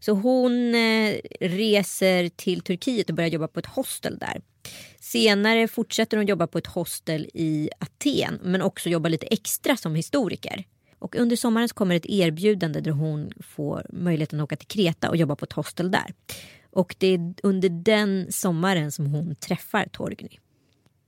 Så 0.00 0.12
hon 0.12 0.74
eh, 0.74 1.14
reser 1.40 2.28
till 2.28 2.60
Turkiet 2.60 3.10
och 3.10 3.16
börjar 3.16 3.30
jobba 3.30 3.48
på 3.48 3.60
ett 3.60 3.66
hostel 3.66 4.18
där. 4.18 4.40
Senare 5.00 5.68
fortsätter 5.68 6.16
hon 6.16 6.26
jobba 6.26 6.46
på 6.46 6.58
ett 6.58 6.66
hostel 6.66 7.30
i 7.34 7.70
Aten 7.78 8.38
men 8.42 8.62
också 8.62 8.88
jobba 8.88 9.08
lite 9.08 9.26
extra 9.26 9.76
som 9.76 9.94
historiker. 9.94 10.64
Och 11.02 11.16
under 11.16 11.36
sommaren 11.36 11.68
så 11.68 11.74
kommer 11.74 11.94
ett 11.94 12.06
erbjudande 12.06 12.80
där 12.80 12.90
hon 12.90 13.32
får 13.40 13.86
möjligheten 13.92 14.40
att 14.40 14.44
åka 14.44 14.56
till 14.56 14.68
Kreta 14.68 15.08
och 15.08 15.16
jobba 15.16 15.36
på 15.36 15.44
ett 15.44 15.52
hostel 15.52 15.90
där. 15.90 16.14
Och 16.70 16.94
det 16.98 17.06
är 17.06 17.34
under 17.42 17.68
den 17.68 18.32
sommaren 18.32 18.92
som 18.92 19.06
hon 19.06 19.34
träffar 19.36 19.86
Torgny. 19.92 20.38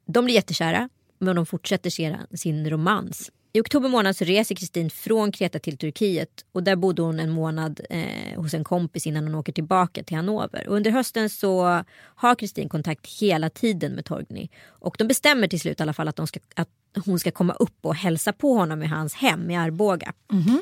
De 0.06 0.24
blir 0.24 0.34
jättekära 0.34 0.88
men 1.18 1.36
de 1.36 1.46
fortsätter 1.46 1.90
sin 2.36 2.70
romans 2.70 3.30
i 3.56 3.60
oktober 3.60 3.88
månad 3.88 4.16
så 4.16 4.24
reser 4.24 4.54
Kristin 4.54 4.90
från 4.90 5.32
Kreta 5.32 5.58
till 5.58 5.78
Turkiet 5.78 6.44
och 6.52 6.62
där 6.62 6.76
bodde 6.76 7.02
hon 7.02 7.20
en 7.20 7.30
månad 7.30 7.80
eh, 7.90 8.36
hos 8.36 8.54
en 8.54 8.64
kompis 8.64 9.06
innan 9.06 9.24
hon 9.24 9.34
åker 9.34 9.52
tillbaka 9.52 10.02
till 10.02 10.16
Hannover. 10.16 10.68
Och 10.68 10.76
under 10.76 10.90
hösten 10.90 11.30
så 11.30 11.84
har 11.96 12.34
Kristin 12.34 12.68
kontakt 12.68 13.20
hela 13.20 13.50
tiden 13.50 13.92
med 13.92 14.04
Torgny 14.04 14.48
och 14.66 14.96
de 14.98 15.08
bestämmer 15.08 15.48
till 15.48 15.60
slut 15.60 15.80
i 15.80 15.82
alla 15.82 15.92
fall 15.92 16.08
att, 16.08 16.28
ska, 16.28 16.40
att 16.54 16.68
hon 17.04 17.18
ska 17.18 17.30
komma 17.30 17.52
upp 17.52 17.78
och 17.80 17.94
hälsa 17.94 18.32
på 18.32 18.54
honom 18.54 18.82
i 18.82 18.86
hans 18.86 19.14
hem 19.14 19.50
i 19.50 19.56
Arboga. 19.56 20.12
Mm 20.32 20.42
-hmm. 20.42 20.58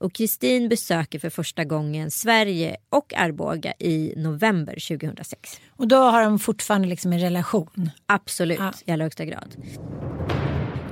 Och 0.00 0.12
Kristin 0.12 0.68
besöker 0.68 1.18
för 1.18 1.30
första 1.30 1.64
gången 1.64 2.10
Sverige 2.10 2.76
och 2.90 3.14
Arboga 3.16 3.72
i 3.78 4.14
november 4.16 4.98
2006. 4.98 5.60
Och 5.70 5.88
då 5.88 5.96
har 5.96 6.22
de 6.22 6.38
fortfarande 6.38 6.88
liksom 6.88 7.12
en 7.12 7.20
relation? 7.20 7.90
Absolut, 8.06 8.58
ja. 8.58 8.72
i 8.84 8.92
allra 8.92 9.04
högsta 9.04 9.24
grad. 9.24 9.56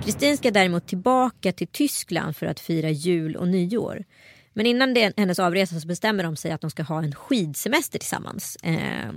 Kristin 0.06 0.36
ska 0.36 0.50
däremot 0.50 0.86
tillbaka 0.86 1.52
till 1.52 1.66
Tyskland 1.66 2.36
för 2.36 2.46
att 2.46 2.60
fira 2.60 2.90
jul 2.90 3.36
och 3.36 3.48
nyår. 3.48 4.04
Men 4.52 4.66
innan 4.66 4.94
det, 4.94 5.12
hennes 5.16 5.38
avresa 5.38 5.80
så 5.80 5.86
bestämmer 5.86 6.24
de 6.24 6.36
sig 6.36 6.50
att 6.50 6.60
de 6.60 6.70
ska 6.70 6.82
ha 6.82 7.02
en 7.02 7.14
skidsemester 7.14 7.98
tillsammans. 7.98 8.56
Eh, 8.56 9.10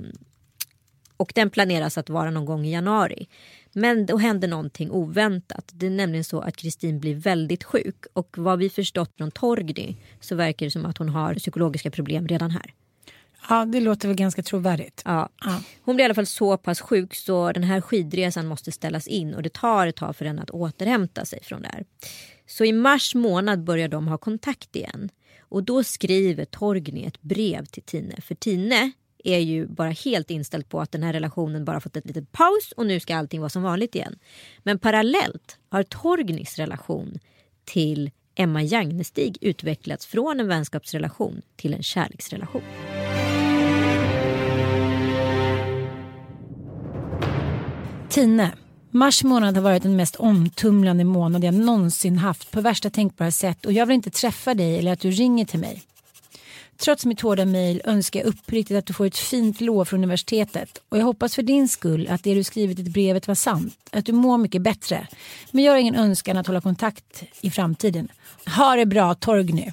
och 1.17 1.31
den 1.35 1.49
planeras 1.49 1.97
att 1.97 2.09
vara 2.09 2.31
någon 2.31 2.45
gång 2.45 2.65
i 2.65 2.71
januari. 2.71 3.27
Men 3.73 4.05
då 4.05 4.17
händer 4.17 4.47
någonting 4.47 4.91
oväntat. 4.91 5.71
Det 5.73 5.85
är 5.85 5.89
nämligen 5.89 6.23
så 6.23 6.39
att 6.39 6.57
Kristin 6.57 6.99
blir 6.99 7.15
väldigt 7.15 7.63
sjuk 7.63 8.05
och 8.13 8.37
vad 8.37 8.59
vi 8.59 8.69
förstått 8.69 9.13
från 9.17 9.31
Torgny 9.31 9.95
så 10.19 10.35
verkar 10.35 10.65
det 10.65 10.71
som 10.71 10.85
att 10.85 10.97
hon 10.97 11.09
har 11.09 11.35
psykologiska 11.35 11.91
problem 11.91 12.27
redan 12.27 12.51
här. 12.51 12.73
Ja, 13.49 13.65
det 13.65 13.79
låter 13.79 14.07
väl 14.07 14.17
ganska 14.17 14.43
trovärdigt. 14.43 15.01
Ja. 15.05 15.29
ja. 15.45 15.61
Hon 15.81 15.95
blir 15.95 16.03
i 16.03 16.05
alla 16.05 16.13
fall 16.13 16.25
så 16.25 16.57
pass 16.57 16.81
sjuk 16.81 17.15
så 17.15 17.51
den 17.51 17.63
här 17.63 17.81
skidresan 17.81 18.47
måste 18.47 18.71
ställas 18.71 19.07
in 19.07 19.33
och 19.33 19.43
det 19.43 19.53
tar 19.53 19.87
ett 19.87 19.95
tag 19.95 20.15
för 20.15 20.25
henne 20.25 20.41
att 20.41 20.49
återhämta 20.49 21.25
sig 21.25 21.43
från 21.43 21.61
det 21.61 21.67
här. 21.67 21.85
Så 22.47 22.65
i 22.65 22.73
mars 22.73 23.15
månad 23.15 23.63
börjar 23.63 23.87
de 23.87 24.07
ha 24.07 24.17
kontakt 24.17 24.75
igen. 24.75 25.09
Och 25.41 25.63
då 25.63 25.83
skriver 25.83 26.45
Torgny 26.45 27.03
ett 27.03 27.21
brev 27.21 27.65
till 27.65 27.83
Tine. 27.83 28.15
För 28.21 28.35
Tine 28.35 28.91
är 29.23 29.39
ju 29.39 29.67
bara 29.67 29.89
helt 29.89 30.31
inställd 30.31 30.69
på 30.69 30.81
att 30.81 30.91
den 30.91 31.03
här 31.03 31.13
relationen 31.13 31.65
bara 31.65 31.79
fått 31.79 31.97
ett 31.97 32.05
litet 32.05 32.31
paus 32.31 32.71
och 32.77 32.85
nu 32.85 32.99
ska 32.99 33.15
allting 33.15 33.39
vara 33.39 33.49
som 33.49 33.63
vanligt 33.63 33.95
igen. 33.95 34.19
Men 34.63 34.79
parallellt 34.79 35.57
har 35.69 35.83
Torgnys 35.83 36.57
relation 36.57 37.19
till 37.65 38.11
Emma 38.35 38.63
Jagnestig 38.63 39.37
utvecklats 39.41 40.05
från 40.05 40.39
en 40.39 40.47
vänskapsrelation 40.47 41.41
till 41.55 41.73
en 41.73 41.83
kärleksrelation. 41.83 42.63
Tine. 48.09 48.51
Mars 48.91 49.23
månad 49.23 49.55
har 49.55 49.63
varit 49.63 49.83
den 49.83 49.95
mest 49.95 50.15
omtumlande 50.15 51.03
månad 51.03 51.43
jag 51.43 51.53
någonsin 51.53 52.17
haft 52.17 52.51
på 52.51 52.61
värsta 52.61 52.89
tänkbara 52.89 53.31
sätt 53.31 53.65
och 53.65 53.73
jag 53.73 53.85
vill 53.85 53.95
inte 53.95 54.09
träffa 54.09 54.53
dig 54.53 54.79
eller 54.79 54.93
att 54.93 54.99
du 54.99 55.11
ringer 55.11 55.45
till 55.45 55.59
mig. 55.59 55.81
Trots 56.77 57.05
mitt 57.05 57.21
hårda 57.21 57.45
mejl 57.45 57.81
önskar 57.85 58.19
jag 58.19 58.27
uppriktigt 58.27 58.77
att 58.77 58.85
du 58.85 58.93
får 58.93 59.05
ett 59.05 59.17
fint 59.17 59.61
lov 59.61 59.85
från 59.85 59.99
universitetet 59.99 60.81
och 60.89 60.97
jag 60.97 61.05
hoppas 61.05 61.35
för 61.35 61.43
din 61.43 61.67
skull 61.67 62.07
att 62.09 62.23
det 62.23 62.33
du 62.33 62.43
skrivit 62.43 62.79
i 62.79 62.83
brevet 62.83 63.27
var 63.27 63.35
sant, 63.35 63.77
att 63.91 64.05
du 64.05 64.11
mår 64.11 64.37
mycket 64.37 64.61
bättre. 64.61 65.07
Men 65.51 65.63
jag 65.63 65.71
har 65.71 65.77
ingen 65.77 65.95
önskan 65.95 66.37
att 66.37 66.47
hålla 66.47 66.61
kontakt 66.61 67.23
i 67.41 67.49
framtiden. 67.49 68.07
Ha 68.57 68.75
det 68.75 68.85
bra 68.85 69.15
Torgny. 69.15 69.71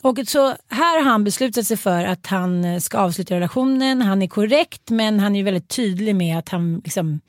Och 0.00 0.18
så 0.26 0.46
här 0.68 1.02
har 1.02 1.10
han 1.10 1.24
beslutat 1.24 1.66
sig 1.66 1.76
för 1.76 2.04
att 2.04 2.26
han 2.26 2.80
ska 2.80 2.98
avsluta 2.98 3.34
relationen. 3.34 4.02
Han 4.02 4.22
är 4.22 4.26
korrekt 4.26 4.90
men 4.90 5.20
han 5.20 5.36
är 5.36 5.42
väldigt 5.42 5.68
tydlig 5.68 6.16
med 6.16 6.38
att 6.38 6.48
han 6.48 6.80
liksom 6.84 7.20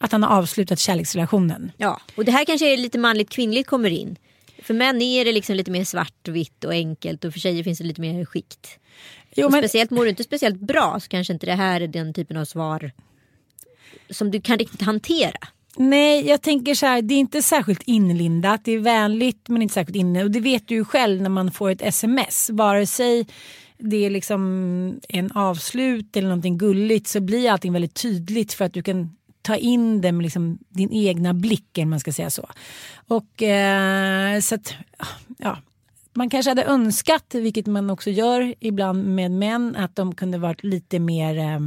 att 0.00 0.12
han 0.12 0.22
har 0.22 0.38
avslutat 0.38 0.78
kärleksrelationen. 0.78 1.72
Ja, 1.76 2.00
och 2.14 2.24
det 2.24 2.32
här 2.32 2.44
kanske 2.44 2.72
är 2.72 2.76
lite 2.76 2.98
manligt 2.98 3.30
kvinnligt 3.30 3.66
kommer 3.66 3.90
in. 3.90 4.16
För 4.62 4.74
män 4.74 5.02
är 5.02 5.24
det 5.24 5.32
liksom 5.32 5.56
lite 5.56 5.70
mer 5.70 5.84
svartvitt 5.84 6.64
och 6.64 6.72
enkelt 6.72 7.24
och 7.24 7.32
för 7.32 7.40
tjejer 7.40 7.64
finns 7.64 7.78
det 7.78 7.84
lite 7.84 8.00
mer 8.00 8.24
skikt. 8.24 8.78
Jo, 9.34 9.48
men... 9.50 9.60
Speciellt 9.60 9.90
mår 9.90 10.04
du 10.04 10.10
inte 10.10 10.24
speciellt 10.24 10.60
bra 10.60 11.00
så 11.00 11.08
kanske 11.08 11.32
inte 11.32 11.46
det 11.46 11.54
här 11.54 11.80
är 11.80 11.88
den 11.88 12.14
typen 12.14 12.36
av 12.36 12.44
svar 12.44 12.92
som 14.10 14.30
du 14.30 14.40
kan 14.40 14.58
riktigt 14.58 14.82
hantera. 14.82 15.48
Nej, 15.76 16.28
jag 16.28 16.42
tänker 16.42 16.74
så 16.74 16.86
här, 16.86 17.02
det 17.02 17.14
är 17.14 17.18
inte 17.18 17.42
särskilt 17.42 17.82
inlindat. 17.82 18.64
Det 18.64 18.72
är 18.72 18.78
vänligt 18.78 19.48
men 19.48 19.62
inte 19.62 19.74
särskilt 19.74 19.96
inne. 19.96 20.24
Och 20.24 20.30
det 20.30 20.40
vet 20.40 20.68
du 20.68 20.74
ju 20.74 20.84
själv 20.84 21.22
när 21.22 21.30
man 21.30 21.52
får 21.52 21.70
ett 21.70 21.82
sms. 21.82 22.50
Vare 22.50 22.86
sig 22.86 23.26
det 23.78 24.06
är 24.06 24.10
liksom 24.10 25.00
en 25.08 25.32
avslut 25.32 26.16
eller 26.16 26.28
någonting 26.28 26.58
gulligt 26.58 27.08
så 27.08 27.20
blir 27.20 27.50
allting 27.50 27.72
väldigt 27.72 27.94
tydligt 27.94 28.52
för 28.52 28.64
att 28.64 28.74
du 28.74 28.82
kan 28.82 29.16
ta 29.42 29.56
in 29.56 30.00
det 30.00 30.12
med 30.12 30.22
liksom 30.22 30.58
din 30.68 30.92
egna 30.92 31.34
blick, 31.34 31.78
om 31.78 31.90
man 31.90 32.00
ska 32.00 32.12
säga 32.12 32.30
så. 32.30 32.48
Och 33.08 33.42
eh, 33.42 34.40
så 34.40 34.54
att, 34.54 34.74
ja, 35.38 35.58
man 36.12 36.30
kanske 36.30 36.50
hade 36.50 36.64
önskat, 36.64 37.34
vilket 37.34 37.66
man 37.66 37.90
också 37.90 38.10
gör 38.10 38.54
ibland 38.60 39.04
med 39.04 39.30
män, 39.30 39.76
att 39.76 39.96
de 39.96 40.14
kunde 40.14 40.38
varit 40.38 40.64
lite 40.64 40.98
mer, 40.98 41.38
eh, 41.38 41.60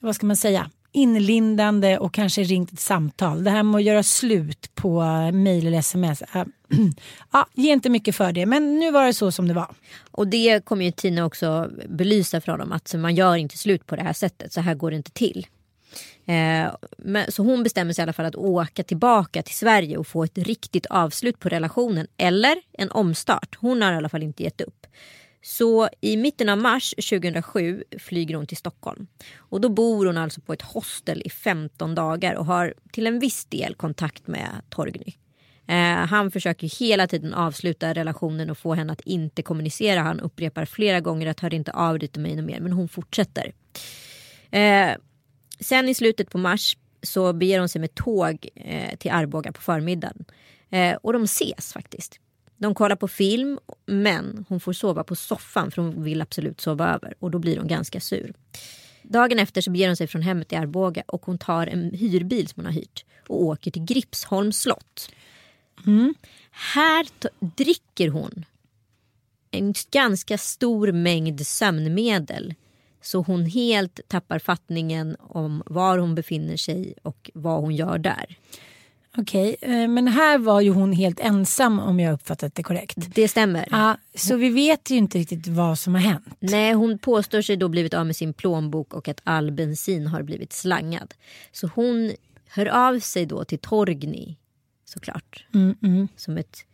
vad 0.00 0.14
ska 0.14 0.26
man 0.26 0.36
säga, 0.36 0.70
inlindande 0.92 1.98
och 1.98 2.14
kanske 2.14 2.42
ringt 2.42 2.72
ett 2.72 2.80
samtal. 2.80 3.44
Det 3.44 3.50
här 3.50 3.62
med 3.62 3.78
att 3.78 3.84
göra 3.84 4.02
slut 4.02 4.74
på 4.74 5.02
mejl 5.32 5.66
eller 5.66 5.78
sms. 5.78 6.22
Äh, 6.22 6.44
ja, 7.32 7.46
ge 7.54 7.72
inte 7.72 7.90
mycket 7.90 8.16
för 8.16 8.32
det 8.32 8.46
men 8.46 8.78
nu 8.78 8.90
var 8.90 9.06
det 9.06 9.14
så 9.14 9.32
som 9.32 9.48
det 9.48 9.54
var. 9.54 9.74
Och 10.10 10.28
det 10.28 10.64
kommer 10.64 10.84
ju 10.84 10.90
Tina 10.90 11.24
också 11.24 11.70
belysa 11.88 12.40
för 12.40 12.52
honom 12.52 12.72
att 12.72 12.94
man 12.94 13.14
gör 13.14 13.36
inte 13.36 13.58
slut 13.58 13.86
på 13.86 13.96
det 13.96 14.02
här 14.02 14.12
sättet. 14.12 14.52
Så 14.52 14.60
här 14.60 14.74
går 14.74 14.90
det 14.90 14.96
inte 14.96 15.10
till. 15.10 15.46
Eh, 16.26 16.74
men, 16.98 17.32
så 17.32 17.42
hon 17.42 17.62
bestämmer 17.62 17.92
sig 17.92 18.02
i 18.02 18.04
alla 18.04 18.12
fall 18.12 18.26
att 18.26 18.36
åka 18.36 18.82
tillbaka 18.82 19.42
till 19.42 19.54
Sverige 19.54 19.96
och 19.96 20.06
få 20.06 20.24
ett 20.24 20.38
riktigt 20.38 20.86
avslut 20.86 21.38
på 21.38 21.48
relationen. 21.48 22.06
Eller 22.16 22.56
en 22.72 22.90
omstart. 22.90 23.56
Hon 23.60 23.82
har 23.82 23.92
i 23.92 23.96
alla 23.96 24.08
fall 24.08 24.22
inte 24.22 24.42
gett 24.42 24.60
upp. 24.60 24.86
Så 25.44 25.88
i 26.00 26.16
mitten 26.16 26.48
av 26.48 26.58
mars 26.58 26.94
2007 27.10 27.84
flyger 27.98 28.34
hon 28.34 28.46
till 28.46 28.56
Stockholm. 28.56 29.06
Och 29.36 29.60
då 29.60 29.68
bor 29.68 30.06
hon 30.06 30.18
alltså 30.18 30.40
på 30.40 30.52
ett 30.52 30.62
hostel 30.62 31.22
i 31.24 31.30
15 31.30 31.94
dagar 31.94 32.34
och 32.34 32.46
har 32.46 32.74
till 32.92 33.06
en 33.06 33.18
viss 33.18 33.44
del 33.44 33.74
kontakt 33.74 34.26
med 34.26 34.48
Torgny. 34.68 35.14
Eh, 35.66 36.06
han 36.06 36.30
försöker 36.30 36.80
hela 36.80 37.06
tiden 37.06 37.34
avsluta 37.34 37.94
relationen 37.94 38.50
och 38.50 38.58
få 38.58 38.74
henne 38.74 38.92
att 38.92 39.00
inte 39.00 39.42
kommunicera. 39.42 40.00
Han 40.00 40.20
upprepar 40.20 40.64
flera 40.64 41.00
gånger 41.00 41.26
att 41.26 41.40
hör 41.40 41.54
inte 41.54 41.72
avbryta 41.72 42.20
mig 42.20 42.42
mer 42.42 42.60
men 42.60 42.72
hon 42.72 42.88
fortsätter. 42.88 43.52
Eh, 44.50 44.96
Sen 45.62 45.88
i 45.88 45.94
slutet 45.94 46.30
på 46.30 46.38
mars 46.38 46.76
så 47.02 47.32
beger 47.32 47.58
hon 47.58 47.68
sig 47.68 47.80
med 47.80 47.94
tåg 47.94 48.48
eh, 48.54 48.96
till 48.96 49.10
Arboga 49.10 49.52
på 49.52 49.60
förmiddagen. 49.60 50.24
Eh, 50.70 50.96
och 51.02 51.12
de 51.12 51.22
ses 51.24 51.72
faktiskt. 51.72 52.18
De 52.56 52.74
kollar 52.74 52.96
på 52.96 53.08
film 53.08 53.58
men 53.86 54.44
hon 54.48 54.60
får 54.60 54.72
sova 54.72 55.04
på 55.04 55.16
soffan 55.16 55.70
för 55.70 55.82
hon 55.82 56.04
vill 56.04 56.22
absolut 56.22 56.60
sova 56.60 56.94
över 56.94 57.14
och 57.18 57.30
då 57.30 57.38
blir 57.38 57.58
hon 57.58 57.68
ganska 57.68 58.00
sur. 58.00 58.32
Dagen 59.02 59.38
efter 59.38 59.60
så 59.60 59.70
beger 59.70 59.86
hon 59.86 59.96
sig 59.96 60.06
från 60.06 60.22
hemmet 60.22 60.52
i 60.52 60.56
Arboga 60.56 61.02
och 61.06 61.26
hon 61.26 61.38
tar 61.38 61.66
en 61.66 61.90
hyrbil 61.90 62.48
som 62.48 62.60
hon 62.64 62.66
har 62.66 62.80
hyrt 62.80 63.04
och 63.28 63.42
åker 63.42 63.70
till 63.70 63.84
Gripsholms 63.84 64.60
slott. 64.60 65.10
Här 66.50 67.04
t- 67.04 67.28
dricker 67.40 68.08
hon 68.08 68.44
en 69.50 69.74
ganska 69.90 70.38
stor 70.38 70.92
mängd 70.92 71.46
sömnmedel 71.46 72.54
så 73.02 73.22
hon 73.22 73.46
helt 73.46 74.00
tappar 74.08 74.38
fattningen 74.38 75.16
om 75.20 75.62
var 75.66 75.98
hon 75.98 76.14
befinner 76.14 76.56
sig 76.56 76.94
och 77.02 77.30
vad 77.34 77.60
hon 77.60 77.74
gör 77.74 77.98
där. 77.98 78.36
Okej, 79.16 79.56
eh, 79.60 79.88
men 79.88 80.08
här 80.08 80.38
var 80.38 80.60
ju 80.60 80.70
hon 80.70 80.92
helt 80.92 81.20
ensam 81.20 81.80
om 81.80 82.00
jag 82.00 82.14
uppfattat 82.14 82.54
det 82.54 82.62
korrekt. 82.62 82.96
Det 83.14 83.28
stämmer. 83.28 83.68
Ja, 83.70 83.96
så 84.14 84.36
vi 84.36 84.48
vet 84.48 84.90
ju 84.90 84.96
inte 84.96 85.18
riktigt 85.18 85.46
vad 85.46 85.78
som 85.78 85.94
har 85.94 86.02
hänt. 86.02 86.26
Nej, 86.40 86.72
hon 86.72 86.98
påstår 86.98 87.42
sig 87.42 87.56
då 87.56 87.68
blivit 87.68 87.94
av 87.94 88.06
med 88.06 88.16
sin 88.16 88.32
plånbok 88.32 88.94
och 88.94 89.08
att 89.08 89.20
all 89.24 89.52
bensin 89.52 90.06
har 90.06 90.22
blivit 90.22 90.52
slangad. 90.52 91.14
Så 91.52 91.66
hon 91.74 92.12
hör 92.48 92.66
av 92.66 92.98
sig 92.98 93.26
då 93.26 93.44
till 93.44 93.58
Torgny 93.58 94.36
såklart. 94.84 95.46
Mm, 95.54 95.74
mm. 95.82 96.08
Som 96.16 96.38
ett 96.38 96.64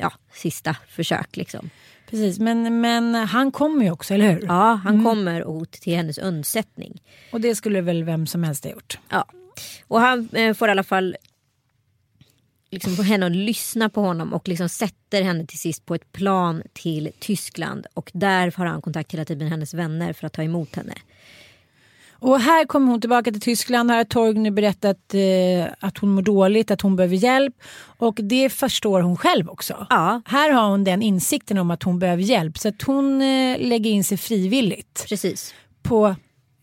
ja, 0.00 0.12
sista 0.32 0.76
försök 0.88 1.36
liksom. 1.36 1.70
Precis, 2.10 2.38
men, 2.38 2.80
men 2.80 3.14
han 3.14 3.52
kommer 3.52 3.84
ju 3.84 3.90
också, 3.90 4.14
eller 4.14 4.32
hur? 4.32 4.42
Ja, 4.46 4.80
han 4.84 4.94
Mm. 4.94 5.04
kommer 5.04 5.42
och 5.44 5.70
till 5.70 5.96
hennes 5.96 6.18
undsättning. 6.18 7.02
Och 7.32 7.40
det 7.40 7.54
skulle 7.54 7.80
väl 7.80 8.04
vem 8.04 8.26
som 8.26 8.44
helst 8.44 8.64
ha 8.64 8.70
gjort. 8.70 8.98
Ja. 9.08 9.24
Och 9.88 10.00
han 10.00 10.28
eh, 10.32 10.54
får 10.54 10.68
i 10.68 10.70
alla 10.70 10.82
fall 10.84 11.16
liksom 12.70 12.96
få 12.96 13.02
henne 13.02 13.26
att 13.26 13.32
lyssna 13.36 13.88
på 13.88 14.00
honom 14.00 14.32
och 14.32 14.48
liksom 14.48 14.68
sätter 14.68 15.22
henne 15.22 15.46
till 15.46 15.58
sist 15.58 15.86
på 15.86 15.94
ett 15.94 16.12
plan 16.12 16.62
till 16.72 17.10
Tyskland. 17.18 17.86
Och 17.94 18.10
där 18.14 18.52
har 18.56 18.66
han 18.66 18.82
kontakt 18.82 19.12
hela 19.12 19.24
tiden 19.24 19.38
med 19.44 19.50
hennes 19.50 19.74
vänner 19.74 20.12
för 20.12 20.26
att 20.26 20.32
ta 20.32 20.42
emot 20.42 20.76
henne. 20.76 20.94
Och 22.22 22.40
här 22.40 22.64
kommer 22.64 22.90
hon 22.90 23.00
tillbaka 23.00 23.30
till 23.32 23.40
Tyskland. 23.40 23.90
Här 23.90 23.96
har 23.98 24.04
Torgny 24.04 24.50
berättat 24.50 25.14
eh, 25.14 25.72
att 25.80 25.98
hon 25.98 26.10
mår 26.10 26.22
dåligt, 26.22 26.70
att 26.70 26.80
hon 26.80 26.96
behöver 26.96 27.16
hjälp. 27.16 27.54
Och 27.98 28.14
det 28.14 28.50
förstår 28.50 29.00
hon 29.00 29.16
själv 29.16 29.48
också. 29.48 29.86
Ja. 29.90 30.22
Här 30.26 30.52
har 30.52 30.70
hon 30.70 30.84
den 30.84 31.02
insikten 31.02 31.58
om 31.58 31.70
att 31.70 31.82
hon 31.82 31.98
behöver 31.98 32.22
hjälp. 32.22 32.58
Så 32.58 32.68
att 32.68 32.82
hon 32.82 33.22
eh, 33.22 33.58
lägger 33.58 33.90
in 33.90 34.04
sig 34.04 34.18
frivilligt. 34.18 35.04
Precis. 35.08 35.54
På 35.82 36.16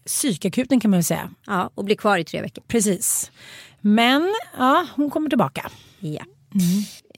psykakuten 0.05 0.79
kan 0.79 0.91
man 0.91 0.97
väl 0.97 1.03
säga. 1.03 1.29
Ja, 1.47 1.69
och 1.75 1.85
blir 1.85 1.95
kvar 1.95 2.17
i 2.17 2.23
tre 2.23 2.41
veckor. 2.41 2.63
Precis. 2.67 3.31
Men 3.81 4.33
ja, 4.57 4.87
hon 4.95 5.09
kommer 5.09 5.29
tillbaka. 5.29 5.69
Ja. 5.99 6.23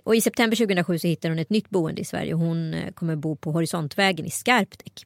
Och 0.03 0.15
i 0.15 0.21
september 0.21 0.57
2007 0.57 0.99
så 0.99 1.07
hittar 1.07 1.29
hon 1.29 1.39
ett 1.39 1.49
nytt 1.49 1.69
boende 1.69 2.01
i 2.01 2.05
Sverige. 2.05 2.33
Hon 2.33 2.73
eh, 2.73 2.91
kommer 2.91 3.15
bo 3.15 3.35
på 3.35 3.51
Horisontvägen 3.51 4.25
i 4.25 4.29
Skarpnäck. 4.31 5.05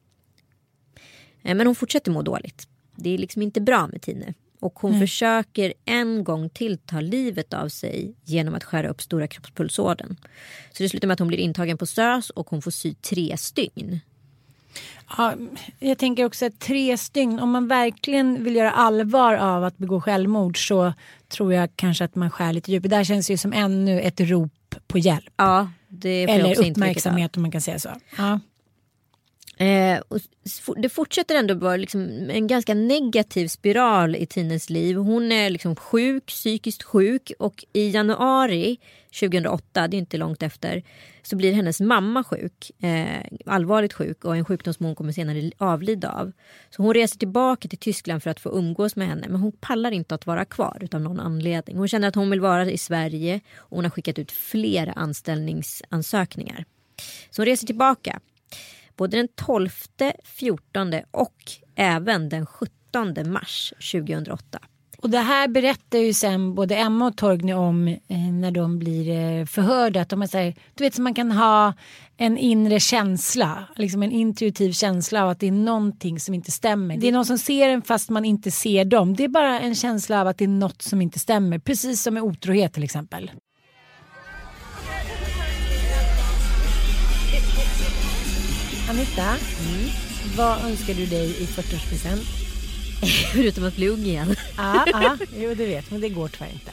Eh, 1.43 1.55
Men 1.55 1.67
hon 1.67 1.75
fortsätter 1.75 2.11
må 2.11 2.21
dåligt. 2.21 2.67
Det 2.95 3.13
är 3.13 3.17
liksom 3.17 3.41
inte 3.41 3.61
bra 3.61 3.87
med 3.87 4.01
Tine. 4.01 4.33
Och 4.59 4.79
hon 4.79 4.91
Nej. 4.91 4.99
försöker 4.99 5.73
en 5.85 6.23
gång 6.23 6.49
till 6.49 6.77
ta 6.77 6.99
livet 6.99 7.53
av 7.53 7.69
sig 7.69 8.15
genom 8.23 8.55
att 8.55 8.63
skära 8.63 8.89
upp 8.89 9.01
stora 9.01 9.27
kroppspulsådern. 9.27 10.15
Så 10.71 10.83
det 10.83 10.89
slutar 10.89 11.07
med 11.07 11.13
att 11.13 11.19
hon 11.19 11.27
blir 11.27 11.37
intagen 11.37 11.77
på 11.77 11.85
SÖS 11.85 12.29
och 12.29 12.49
hon 12.49 12.61
får 12.61 12.71
sy 12.71 12.93
tre 12.93 13.37
stygn. 13.37 13.99
Ja, 15.17 15.33
jag 15.79 15.97
tänker 15.97 16.25
också 16.25 16.45
att 16.45 16.59
tre 16.59 16.97
stygn, 16.97 17.39
om 17.39 17.51
man 17.51 17.67
verkligen 17.67 18.43
vill 18.43 18.55
göra 18.55 18.71
allvar 18.71 19.35
av 19.35 19.63
att 19.63 19.77
begå 19.77 20.01
självmord 20.01 20.67
så 20.67 20.93
tror 21.27 21.53
jag 21.53 21.69
kanske 21.75 22.05
att 22.05 22.15
man 22.15 22.31
skär 22.31 22.53
lite 22.53 22.71
djupt. 22.71 22.83
Det 22.83 22.89
där 22.89 23.03
känns 23.03 23.29
ju 23.29 23.37
som 23.37 23.53
ännu 23.53 24.01
ett 24.01 24.19
rop 24.19 24.75
på 24.87 24.97
hjälp. 24.97 25.33
Ja, 25.35 25.69
Eller 26.03 26.69
uppmärksamhet 26.69 27.35
om 27.35 27.41
man 27.41 27.51
kan 27.51 27.61
säga 27.61 27.79
så. 27.79 27.89
Ja. 28.17 28.39
Eh, 29.57 30.01
och 30.07 30.19
det 30.77 30.89
fortsätter 30.89 31.35
ändå 31.35 31.53
vara 31.53 31.77
liksom 31.77 32.29
en 32.29 32.47
ganska 32.47 32.73
negativ 32.73 33.47
spiral 33.47 34.15
i 34.15 34.25
Tines 34.25 34.69
liv. 34.69 34.95
Hon 34.95 35.31
är 35.31 35.49
liksom 35.49 35.75
sjuk, 35.75 36.25
psykiskt 36.25 36.83
sjuk 36.83 37.31
och 37.39 37.65
i 37.73 37.89
januari 37.89 38.79
2008, 39.19 39.87
det 39.87 39.97
är 39.97 39.99
inte 39.99 40.17
långt 40.17 40.43
efter, 40.43 40.83
så 41.23 41.35
blir 41.35 41.53
hennes 41.53 41.81
mamma 41.81 42.23
sjuk. 42.23 42.71
Eh, 42.83 43.21
allvarligt 43.45 43.93
sjuk 43.93 44.25
och 44.25 44.35
en 44.35 44.45
sjukdom 44.45 44.73
som 44.73 44.85
hon 44.85 44.95
kommer 44.95 45.11
senare 45.11 45.51
avlida 45.57 46.11
av. 46.11 46.31
Så 46.69 46.81
hon 46.81 46.93
reser 46.93 47.17
tillbaka 47.17 47.67
till 47.67 47.79
Tyskland 47.79 48.23
för 48.23 48.29
att 48.29 48.39
få 48.39 48.49
umgås 48.57 48.95
med 48.95 49.07
henne 49.07 49.27
men 49.29 49.41
hon 49.41 49.51
pallar 49.51 49.91
inte 49.91 50.15
att 50.15 50.25
vara 50.25 50.45
kvar 50.45 50.77
utav 50.81 51.01
någon 51.01 51.19
anledning. 51.19 51.77
Hon 51.77 51.87
känner 51.87 52.07
att 52.07 52.15
hon 52.15 52.29
vill 52.29 52.41
vara 52.41 52.65
i 52.65 52.77
Sverige 52.77 53.41
och 53.57 53.75
hon 53.75 53.85
har 53.85 53.91
skickat 53.91 54.19
ut 54.19 54.31
flera 54.31 54.91
anställningsansökningar. 54.91 56.65
Så 57.29 57.41
hon 57.41 57.45
reser 57.45 57.67
tillbaka 57.67 58.19
både 58.97 59.17
den 59.17 59.27
12, 59.35 59.69
14 60.23 60.93
och 61.11 61.35
även 61.75 62.29
den 62.29 62.45
17 62.45 63.31
mars 63.31 63.73
2008. 63.91 64.59
Och 65.05 65.11
det 65.11 65.19
här 65.19 65.47
berättar 65.47 65.99
ju 65.99 66.13
sen 66.13 66.55
både 66.55 66.75
Emma 66.75 67.07
och 67.07 67.17
Torgny 67.17 67.53
om 67.53 67.87
eh, 67.87 68.17
när 68.17 68.51
de 68.51 68.79
blir 68.79 69.09
eh, 69.09 69.45
förhörda. 69.45 70.01
Att 70.01 70.09
de 70.09 70.21
är 70.21 70.27
så 70.27 70.37
här, 70.37 70.55
du 70.75 70.83
vet, 70.83 70.95
så 70.95 71.01
man 71.01 71.13
kan 71.13 71.31
ha 71.31 71.73
en 72.17 72.37
inre 72.37 72.79
känsla, 72.79 73.67
liksom 73.75 74.03
en 74.03 74.11
intuitiv 74.11 74.71
känsla 74.71 75.23
av 75.23 75.29
att 75.29 75.39
det 75.39 75.47
är 75.47 75.51
någonting 75.51 76.19
som 76.19 76.33
inte 76.33 76.51
stämmer. 76.51 76.97
Det 76.97 77.07
är 77.07 77.11
någon 77.11 77.25
som 77.25 77.37
ser 77.37 77.69
en 77.69 77.81
fast 77.81 78.09
man 78.09 78.25
inte 78.25 78.51
ser 78.51 78.85
dem. 78.85 79.15
Det 79.15 79.23
är 79.23 79.27
bara 79.27 79.59
en 79.59 79.75
känsla 79.75 80.21
av 80.21 80.27
att 80.27 80.37
det 80.37 80.43
är 80.43 80.47
något 80.47 80.81
som 80.81 81.01
inte 81.01 81.19
stämmer. 81.19 81.59
Precis 81.59 82.01
som 82.01 82.13
med 82.13 82.23
otrohet 82.23 82.73
till 82.73 82.83
exempel. 82.83 83.31
Anita, 88.95 89.35
vad 90.37 90.65
önskar 90.65 90.93
du 90.93 91.05
dig 91.05 91.29
i 91.29 91.45
40-årspresent? 91.45 92.23
Förutom 93.33 93.67
att 93.67 93.75
bli 93.75 93.89
ung 93.89 93.99
igen. 93.99 94.35
Ja, 94.57 94.83
ja, 94.87 95.17
jo 95.37 95.53
det 95.53 95.65
vet 95.65 95.91
men 95.91 96.01
det 96.01 96.09
går 96.09 96.27
tyvärr 96.27 96.51
inte. 96.53 96.71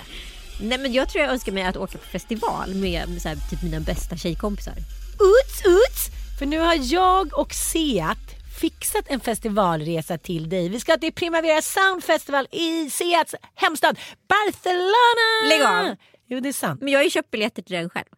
Nej 0.61 0.79
men 0.79 0.93
jag 0.93 1.09
tror 1.09 1.25
jag 1.25 1.33
önskar 1.33 1.53
mig 1.53 1.63
att 1.63 1.77
åka 1.77 1.99
på 1.99 2.05
festival 2.05 2.75
med 2.75 3.23
så 3.23 3.29
här, 3.29 3.37
typ 3.51 3.63
mina 3.63 3.81
bästa 3.81 4.17
tjejkompisar. 4.17 4.75
Uts, 5.13 5.63
uts! 5.67 6.09
För 6.39 6.47
nu 6.47 6.59
har 6.59 6.93
jag 6.93 7.39
och 7.39 7.53
Seat 7.55 8.19
fixat 8.61 9.05
en 9.09 9.21
festivalresa 9.21 10.19
till 10.19 10.49
dig. 10.49 10.69
Vi 10.69 10.81
ska 10.81 10.97
till 10.97 11.13
Primavera 11.13 11.63
Sound 11.63 12.05
Festival 12.05 12.47
i 12.53 12.91
Seats 12.91 13.35
hemstad 13.55 13.99
Barcelona! 14.29 15.49
Lägg 15.49 15.63
av! 15.63 15.97
Jo 16.29 16.41
det 16.41 16.49
är 16.49 16.53
sant. 16.53 16.81
Men 16.81 16.93
jag 16.93 16.99
har 16.99 17.05
ju 17.05 17.11
köpt 17.11 17.31
biljetter 17.31 17.63
till 17.63 17.77
den 17.77 17.91
själv. 17.91 18.09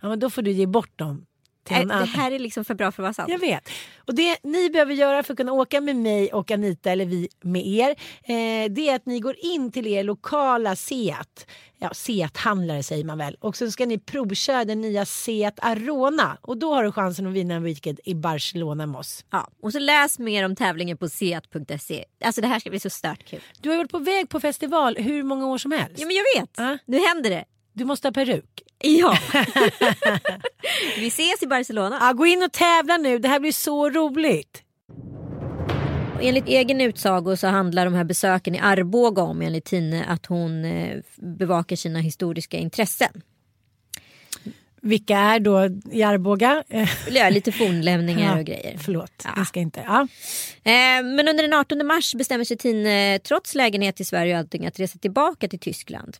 Ja 0.00 0.08
men 0.08 0.18
då 0.18 0.30
får 0.30 0.42
du 0.42 0.50
ge 0.50 0.66
bort 0.66 0.98
dem. 0.98 1.26
Äh, 1.70 1.78
någon 1.78 1.88
det 1.88 2.04
här 2.04 2.32
är 2.32 2.38
liksom 2.38 2.64
för 2.64 2.74
bra 2.74 2.92
för 2.92 3.02
att 3.02 3.04
vara 3.04 3.14
sant. 3.14 3.28
Jag 3.30 3.38
vet. 3.38 3.68
Och 4.06 4.14
det 4.14 4.36
ni 4.42 4.70
behöver 4.70 4.94
göra 4.94 5.22
för 5.22 5.32
att 5.32 5.36
kunna 5.36 5.52
åka 5.52 5.80
med 5.80 5.96
mig 5.96 6.32
och 6.32 6.50
Anita 6.50 6.90
eller 6.90 7.04
vi 7.04 7.28
med 7.40 7.66
er. 7.66 7.90
Eh, 8.22 8.70
det 8.70 8.88
är 8.88 8.94
att 8.94 9.06
ni 9.06 9.20
går 9.20 9.36
in 9.38 9.72
till 9.72 9.86
er 9.86 10.04
lokala 10.04 10.76
Seat. 10.76 11.46
Ja, 11.78 11.90
Seat-handlare 11.94 12.82
säger 12.82 13.04
man 13.04 13.18
väl. 13.18 13.36
Och 13.40 13.56
så 13.56 13.70
ska 13.70 13.86
ni 13.86 13.98
provköra 13.98 14.64
den 14.64 14.80
nya 14.80 15.06
Seat 15.06 15.58
Arona. 15.62 16.38
Och 16.40 16.56
då 16.56 16.74
har 16.74 16.84
du 16.84 16.92
chansen 16.92 17.26
att 17.26 17.32
vinna 17.32 17.54
en 17.54 17.62
weekend 17.62 18.00
i 18.04 18.14
Barcelona 18.14 18.86
med 18.86 18.98
oss. 18.98 19.24
Ja, 19.30 19.48
och 19.62 19.72
så 19.72 19.78
läs 19.78 20.18
mer 20.18 20.44
om 20.44 20.56
tävlingen 20.56 20.96
på 20.96 21.08
seat.se. 21.08 22.04
Alltså 22.24 22.40
det 22.40 22.46
här 22.46 22.58
ska 22.58 22.70
bli 22.70 22.80
så 22.80 22.90
stört 22.90 23.24
kul. 23.24 23.40
Du 23.60 23.70
har 23.70 23.76
varit 23.76 23.90
på 23.90 23.98
väg 23.98 24.28
på 24.28 24.40
festival 24.40 24.96
hur 24.96 25.22
många 25.22 25.46
år 25.46 25.58
som 25.58 25.72
helst. 25.72 26.00
Ja 26.00 26.06
men 26.06 26.16
jag 26.16 26.40
vet. 26.40 26.80
Nu 26.86 26.98
händer 26.98 27.30
det. 27.30 27.44
Du 27.72 27.84
måste 27.84 28.08
ha 28.08 28.12
peruk. 28.12 28.62
Ja. 28.78 29.18
Vi 30.98 31.06
ses 31.06 31.42
i 31.42 31.46
Barcelona. 31.46 31.98
Ja, 32.00 32.12
gå 32.12 32.26
in 32.26 32.42
och 32.42 32.52
tävla 32.52 32.96
nu. 32.96 33.18
Det 33.18 33.28
här 33.28 33.40
blir 33.40 33.52
så 33.52 33.90
roligt. 33.90 34.62
Enligt 36.22 36.48
egen 36.48 36.80
utsago 36.80 37.36
så 37.36 37.46
handlar 37.46 37.84
de 37.84 37.94
här 37.94 38.04
besöken 38.04 38.54
i 38.54 38.58
Arboga 38.58 39.22
om 39.22 39.42
enligt 39.42 39.64
Tine 39.64 40.04
att 40.04 40.26
hon 40.26 40.64
eh, 40.64 40.98
bevakar 41.16 41.76
sina 41.76 41.98
historiska 41.98 42.56
intressen. 42.58 43.22
Vilka 44.82 45.18
är 45.18 45.40
då 45.40 45.68
i 45.92 46.02
Arboga? 46.02 46.64
Ja, 47.10 47.30
lite 47.30 47.52
fornlämningar 47.52 48.32
Ja, 48.34 48.38
och 48.40 48.46
grejer. 48.46 48.78
Förlåt, 48.84 49.26
jag 49.36 49.46
ska 49.46 49.60
inte. 49.60 49.84
Ja. 49.86 50.00
Eh, 50.64 51.02
Men 51.04 51.28
under 51.28 51.42
den 51.42 51.52
18 51.52 51.86
mars 51.86 52.14
bestämmer 52.14 52.44
sig 52.44 52.56
Tine 52.56 53.18
trots 53.18 53.54
lägenhet 53.54 54.00
i 54.00 54.04
Sverige 54.04 54.32
och 54.32 54.38
allting 54.38 54.66
att 54.66 54.80
resa 54.80 54.98
tillbaka 54.98 55.48
till 55.48 55.58
Tyskland. 55.58 56.16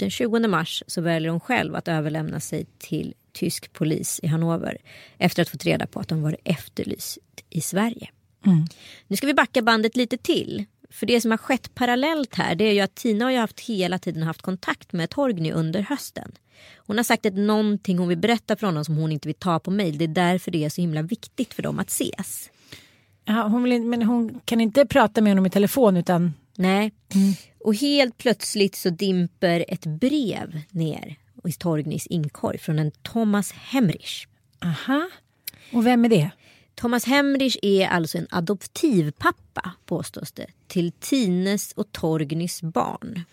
Den 0.00 0.10
20 0.10 0.48
mars 0.48 0.82
så 0.86 1.00
väljer 1.00 1.30
hon 1.30 1.40
själv 1.40 1.74
att 1.74 1.88
överlämna 1.88 2.40
sig 2.40 2.66
till 2.78 3.14
tysk 3.32 3.72
polis 3.72 4.20
i 4.22 4.26
Hannover 4.26 4.76
efter 5.18 5.42
att 5.42 5.48
fått 5.48 5.64
reda 5.64 5.86
på 5.86 6.00
att 6.00 6.10
hon 6.10 6.22
varit 6.22 6.40
efterlyst 6.44 7.18
i 7.50 7.60
Sverige. 7.60 8.10
Mm. 8.46 8.64
Nu 9.06 9.16
ska 9.16 9.26
vi 9.26 9.34
backa 9.34 9.62
bandet 9.62 9.96
lite 9.96 10.16
till. 10.16 10.64
För 10.90 11.06
det 11.06 11.20
som 11.20 11.30
har 11.30 11.38
skett 11.38 11.74
parallellt 11.74 12.34
här 12.34 12.54
det 12.54 12.64
är 12.64 12.72
ju 12.72 12.80
att 12.80 12.94
Tina 12.94 13.24
har 13.24 13.32
ju 13.32 13.38
haft 13.38 13.60
hela 13.60 13.98
tiden 13.98 14.22
haft 14.22 14.42
kontakt 14.42 14.92
med 14.92 15.10
Torgny 15.10 15.52
under 15.52 15.80
hösten. 15.80 16.32
Hon 16.76 16.96
har 16.96 17.04
sagt 17.04 17.26
att 17.26 17.34
någonting 17.34 17.98
hon 17.98 18.08
vill 18.08 18.18
berätta 18.18 18.56
för 18.56 18.66
honom 18.66 18.84
som 18.84 18.96
hon 18.96 19.12
inte 19.12 19.28
vill 19.28 19.34
ta 19.34 19.58
på 19.58 19.70
mail. 19.70 19.98
Det 19.98 20.04
är 20.04 20.08
därför 20.08 20.50
det 20.50 20.64
är 20.64 20.68
så 20.68 20.80
himla 20.80 21.02
viktigt 21.02 21.54
för 21.54 21.62
dem 21.62 21.78
att 21.78 21.88
ses. 21.88 22.50
Ja, 23.24 23.42
hon 23.42 23.62
vill, 23.62 23.82
men 23.82 24.02
hon 24.02 24.40
kan 24.44 24.60
inte 24.60 24.86
prata 24.86 25.20
med 25.20 25.30
honom 25.30 25.46
i 25.46 25.50
telefon 25.50 25.96
utan 25.96 26.32
Nej. 26.56 26.92
Och 27.60 27.74
helt 27.74 28.18
plötsligt 28.18 28.76
så 28.76 28.90
dimper 28.90 29.64
ett 29.68 29.86
brev 29.86 30.60
ner. 30.70 31.16
i 31.44 31.52
Torgnys 31.52 32.06
inkorg 32.06 32.58
från 32.58 32.78
en 32.78 32.90
Thomas 32.90 33.52
Hemrich. 33.52 34.26
Aha. 34.64 35.10
Och 35.72 35.86
vem 35.86 36.04
är 36.04 36.08
det? 36.08 36.30
Thomas 36.74 37.04
Hemrich 37.04 37.56
är 37.62 37.88
alltså 37.88 38.18
en 38.18 38.26
adoptivpappa 38.30 39.72
påstås 39.84 40.32
det 40.32 40.46
till 40.66 40.92
Tines 40.92 41.72
och 41.72 41.92
Torgnys 41.92 42.62
barn. 42.62 43.24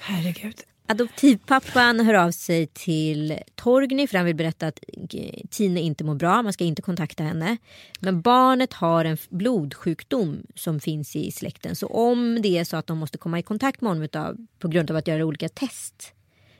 Herregud. 0.00 0.54
Adoptivpappan 0.90 2.00
hör 2.00 2.14
av 2.14 2.30
sig 2.30 2.66
till 2.66 3.38
Torgny 3.54 4.06
för 4.06 4.16
han 4.16 4.26
vill 4.26 4.36
berätta 4.36 4.66
att 4.66 4.78
eh, 5.14 5.40
Tine 5.50 5.80
inte 5.80 6.04
mår 6.04 6.14
bra, 6.14 6.42
man 6.42 6.52
ska 6.52 6.64
inte 6.64 6.82
kontakta 6.82 7.22
henne. 7.22 7.56
Men 8.00 8.20
barnet 8.20 8.72
har 8.72 9.04
en 9.04 9.16
blodsjukdom 9.28 10.42
som 10.54 10.80
finns 10.80 11.16
i 11.16 11.30
släkten. 11.30 11.76
Så 11.76 11.86
om 11.86 12.42
det 12.42 12.58
är 12.58 12.64
så 12.64 12.76
att 12.76 12.86
de 12.86 12.98
måste 12.98 13.18
komma 13.18 13.38
i 13.38 13.42
kontakt 13.42 13.80
med 13.80 13.90
honom 13.90 14.04
utav, 14.04 14.36
på 14.58 14.68
grund 14.68 14.90
av 14.90 14.96
att 14.96 15.08
göra 15.08 15.24
olika 15.24 15.48
test 15.48 16.12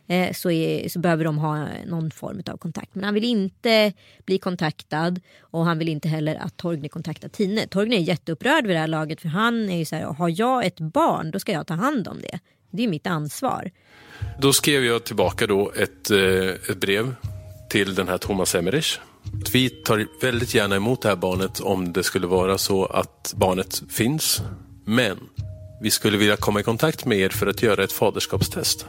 eh, 0.06 0.32
så, 0.32 0.50
är, 0.50 0.88
så 0.88 0.98
behöver 0.98 1.24
de 1.24 1.38
ha 1.38 1.66
någon 1.86 2.10
form 2.10 2.42
av 2.46 2.56
kontakt. 2.56 2.94
Men 2.94 3.04
han 3.04 3.14
vill 3.14 3.24
inte 3.24 3.92
bli 4.24 4.38
kontaktad 4.38 5.20
och 5.40 5.64
han 5.64 5.78
vill 5.78 5.88
inte 5.88 6.08
heller 6.08 6.34
att 6.34 6.56
Torgny 6.56 6.88
kontaktar 6.88 7.28
Tine. 7.28 7.66
Torgny 7.66 7.96
är 7.96 8.00
jätteupprörd 8.00 8.66
vid 8.66 8.76
det 8.76 8.80
här 8.80 8.86
laget 8.86 9.20
för 9.20 9.28
han 9.28 9.70
är 9.70 9.76
ju 9.76 9.84
så 9.84 9.96
här, 9.96 10.04
har 10.04 10.40
jag 10.40 10.66
ett 10.66 10.80
barn 10.80 11.30
då 11.30 11.38
ska 11.38 11.52
jag 11.52 11.66
ta 11.66 11.74
hand 11.74 12.08
om 12.08 12.20
det. 12.20 12.38
Det 12.70 12.84
är 12.84 12.88
mitt 12.88 13.06
ansvar. 13.06 13.70
Då 14.40 14.52
skrev 14.52 14.84
jag 14.84 15.04
tillbaka 15.04 15.46
då 15.46 15.72
ett, 15.76 16.10
eh, 16.10 16.70
ett 16.70 16.80
brev 16.80 17.14
till 17.70 17.94
den 17.94 18.08
här 18.08 18.18
Thomas 18.18 18.54
Emmerich. 18.54 18.98
Vi 19.52 19.70
tar 19.70 20.06
väldigt 20.20 20.54
gärna 20.54 20.76
emot 20.76 21.02
det 21.02 21.08
här 21.08 21.16
barnet 21.16 21.60
om 21.60 21.92
det 21.92 22.02
skulle 22.02 22.26
vara 22.26 22.58
så 22.58 22.84
att 22.84 23.34
barnet 23.36 23.82
finns. 23.90 24.42
Men 24.84 25.18
vi 25.80 25.90
skulle 25.90 26.18
vilja 26.18 26.36
komma 26.36 26.60
i 26.60 26.62
kontakt 26.62 27.04
med 27.04 27.18
er 27.18 27.28
för 27.28 27.46
att 27.46 27.62
göra 27.62 27.84
ett 27.84 27.92
faderskapstest. 27.92 28.86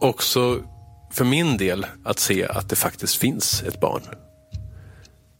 Också 0.00 0.62
för 1.12 1.24
min 1.24 1.56
del 1.56 1.86
att 2.04 2.18
se 2.18 2.46
att 2.46 2.68
det 2.68 2.76
faktiskt 2.76 3.16
finns 3.16 3.62
ett 3.62 3.80
barn. 3.80 4.02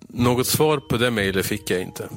Något 0.09 0.47
svar 0.47 0.79
på 0.79 0.97
det 0.97 1.11
mejlet 1.11 1.47
fick 1.47 1.71
jag 1.71 1.81
inte. 1.81 2.09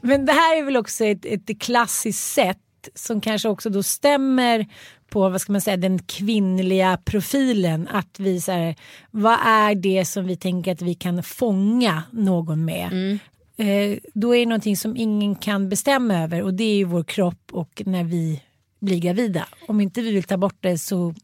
Men 0.00 0.26
det 0.26 0.32
här 0.32 0.58
är 0.58 0.62
väl 0.62 0.76
också 0.76 1.04
ett, 1.04 1.24
ett 1.24 1.60
klassiskt 1.60 2.32
sätt 2.32 2.58
som 2.94 3.20
kanske 3.20 3.48
också 3.48 3.70
då 3.70 3.82
stämmer 3.82 4.66
på 5.14 5.28
vad 5.28 5.40
ska 5.40 5.52
man 5.52 5.60
säga, 5.60 5.76
den 5.76 5.98
kvinnliga 5.98 6.98
profilen. 7.04 7.88
Att 7.88 8.20
vi 8.20 8.40
så 8.40 8.52
här, 8.52 8.74
vad 9.10 9.38
är 9.44 9.74
det 9.74 10.04
som 10.04 10.26
vi 10.26 10.36
tänker 10.36 10.72
att 10.72 10.82
vi 10.82 10.94
kan 10.94 11.22
fånga 11.22 12.02
någon 12.10 12.64
med? 12.64 12.88
Mm. 12.92 13.18
Eh, 13.56 13.98
då 14.14 14.34
är 14.34 14.38
det 14.38 14.46
någonting 14.46 14.76
som 14.76 14.96
ingen 14.96 15.34
kan 15.34 15.68
bestämma 15.68 16.22
över 16.22 16.42
och 16.42 16.54
det 16.54 16.64
är 16.64 16.76
ju 16.76 16.84
vår 16.84 17.04
kropp 17.04 17.50
och 17.52 17.82
när 17.86 18.04
vi 18.04 18.42
blir 18.80 18.98
gravida. 18.98 19.48
Om 19.68 19.80
inte 19.80 20.02
vi 20.02 20.12
vill 20.12 20.24
ta 20.24 20.36
bort 20.36 20.58
det 20.60 20.78
så 20.78 21.14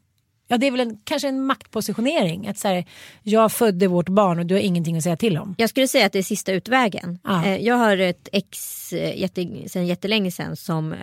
Ja, 0.51 0.57
det 0.57 0.67
är 0.67 0.71
väl 0.71 0.79
en, 0.79 0.97
kanske 1.03 1.27
en 1.27 1.45
maktpositionering. 1.45 2.47
Att 2.47 2.57
så 2.57 2.67
här, 2.67 2.85
jag 3.23 3.51
födde 3.51 3.87
vårt 3.87 4.09
barn 4.09 4.39
och 4.39 4.45
du 4.45 4.53
har 4.53 4.61
ingenting 4.61 4.97
att 4.97 5.03
säga 5.03 5.17
till 5.17 5.37
om. 5.37 5.55
Jag 5.57 5.69
skulle 5.69 5.87
säga 5.87 6.05
att 6.05 6.11
det 6.13 6.19
är 6.19 6.23
sista 6.23 6.51
utvägen. 6.51 7.19
Ja. 7.23 7.45
Eh, 7.45 7.57
Jag 7.57 7.75
har 7.75 7.97
ett 7.97 8.29
ex 8.31 8.93
eh, 8.93 9.19
jätte, 9.19 9.69
sen 9.69 9.87
jättelänge 9.87 10.31
sedan 10.31 10.55
som 10.55 10.93
eh, 10.93 10.99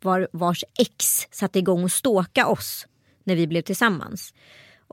var, 0.00 0.28
vars 0.32 0.64
ex 0.78 1.26
satte 1.30 1.58
igång 1.58 1.84
och 1.84 1.92
ståka 1.92 2.46
oss 2.46 2.86
när 3.24 3.36
vi 3.36 3.46
blev 3.46 3.62
tillsammans. 3.62 4.34